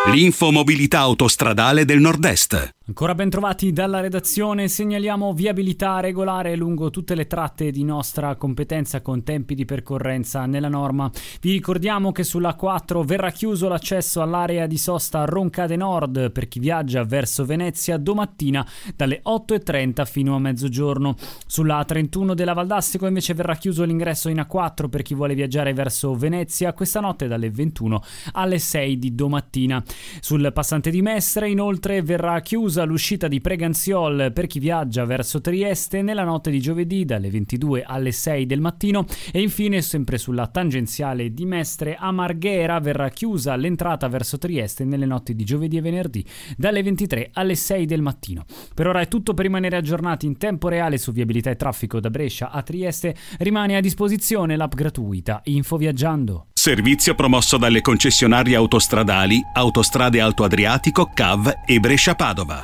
L'infomobilità 0.07 0.99
autostradale 0.99 1.85
del 1.85 1.99
Nord-Est. 1.99 2.69
Ancora 2.87 3.13
ben 3.13 3.29
trovati 3.29 3.71
dalla 3.71 3.99
redazione, 3.99 4.67
segnaliamo 4.67 5.33
viabilità 5.33 5.99
regolare 5.99 6.55
lungo 6.55 6.89
tutte 6.89 7.13
le 7.13 7.27
tratte 7.27 7.69
di 7.69 7.83
nostra 7.83 8.35
competenza 8.35 9.01
con 9.01 9.21
tempi 9.21 9.53
di 9.53 9.65
percorrenza 9.65 10.47
nella 10.47 10.67
norma. 10.67 11.07
Vi 11.41 11.51
ricordiamo 11.51 12.11
che 12.11 12.23
sulla 12.23 12.55
4 12.55 13.03
verrà 13.03 13.29
chiuso 13.29 13.67
l'accesso 13.67 14.23
all'area 14.23 14.65
di 14.65 14.79
sosta 14.79 15.25
Roncade 15.25 15.75
Nord 15.75 16.31
per 16.31 16.47
chi 16.47 16.57
viaggia 16.57 17.03
verso 17.03 17.45
Venezia 17.45 17.97
domattina 17.97 18.67
dalle 18.95 19.21
8.30 19.23 20.03
fino 20.07 20.33
a 20.33 20.39
mezzogiorno. 20.39 21.15
Sulla 21.45 21.85
31 21.85 22.33
della 22.33 22.53
Valdastico 22.53 23.05
invece 23.05 23.35
verrà 23.35 23.57
chiuso 23.57 23.83
l'ingresso 23.83 24.27
in 24.27 24.43
A4 24.49 24.89
per 24.89 25.03
chi 25.03 25.13
vuole 25.13 25.35
viaggiare 25.35 25.73
verso 25.73 26.15
Venezia 26.15 26.73
questa 26.73 26.99
notte 26.99 27.27
dalle 27.27 27.51
21 27.51 28.01
alle 28.31 28.57
6 28.57 28.97
di 28.97 29.13
domattina. 29.13 29.83
Sul 30.19 30.49
passante 30.51 30.89
di 30.89 31.03
Mestre 31.03 31.47
inoltre 31.47 32.01
verrà 32.01 32.41
chiusa 32.71 32.85
l'uscita 32.85 33.27
di 33.27 33.41
Preganziol 33.41 34.31
per 34.33 34.47
chi 34.47 34.59
viaggia 34.59 35.03
verso 35.03 35.41
Trieste 35.41 36.01
nella 36.01 36.23
notte 36.23 36.49
di 36.49 36.61
giovedì 36.61 37.03
dalle 37.03 37.29
22 37.29 37.83
alle 37.83 38.13
6 38.13 38.45
del 38.45 38.61
mattino 38.61 39.05
e 39.33 39.41
infine 39.41 39.81
sempre 39.81 40.17
sulla 40.17 40.47
tangenziale 40.47 41.33
di 41.33 41.43
Mestre 41.43 41.97
a 41.99 42.11
Marghera 42.11 42.79
verrà 42.79 43.09
chiusa 43.09 43.57
l'entrata 43.57 44.07
verso 44.07 44.37
Trieste 44.37 44.85
nelle 44.85 45.05
notti 45.05 45.35
di 45.35 45.43
giovedì 45.43 45.75
e 45.75 45.81
venerdì 45.81 46.25
dalle 46.55 46.81
23 46.81 47.31
alle 47.33 47.55
6 47.55 47.85
del 47.85 48.01
mattino. 48.01 48.45
Per 48.73 48.87
ora 48.87 49.01
è 49.01 49.09
tutto 49.09 49.33
per 49.33 49.43
rimanere 49.43 49.75
aggiornati 49.75 50.25
in 50.25 50.37
tempo 50.37 50.69
reale 50.69 50.97
su 50.97 51.11
viabilità 51.11 51.49
e 51.49 51.57
traffico 51.57 51.99
da 51.99 52.09
Brescia 52.09 52.51
a 52.51 52.61
Trieste. 52.61 53.13
Rimane 53.39 53.75
a 53.75 53.81
disposizione 53.81 54.55
l'app 54.55 54.75
gratuita 54.75 55.41
Info 55.45 55.75
Viaggiando. 55.75 56.45
Servizio 56.53 57.15
promosso 57.15 57.57
dalle 57.57 57.81
concessionarie 57.81 58.55
autostradali 58.55 59.41
Autostrade 59.51 60.21
Alto 60.21 60.43
Adriatico, 60.43 61.09
CAV 61.11 61.63
e 61.65 61.79
Brescia 61.79 62.13
Padova. 62.13 62.60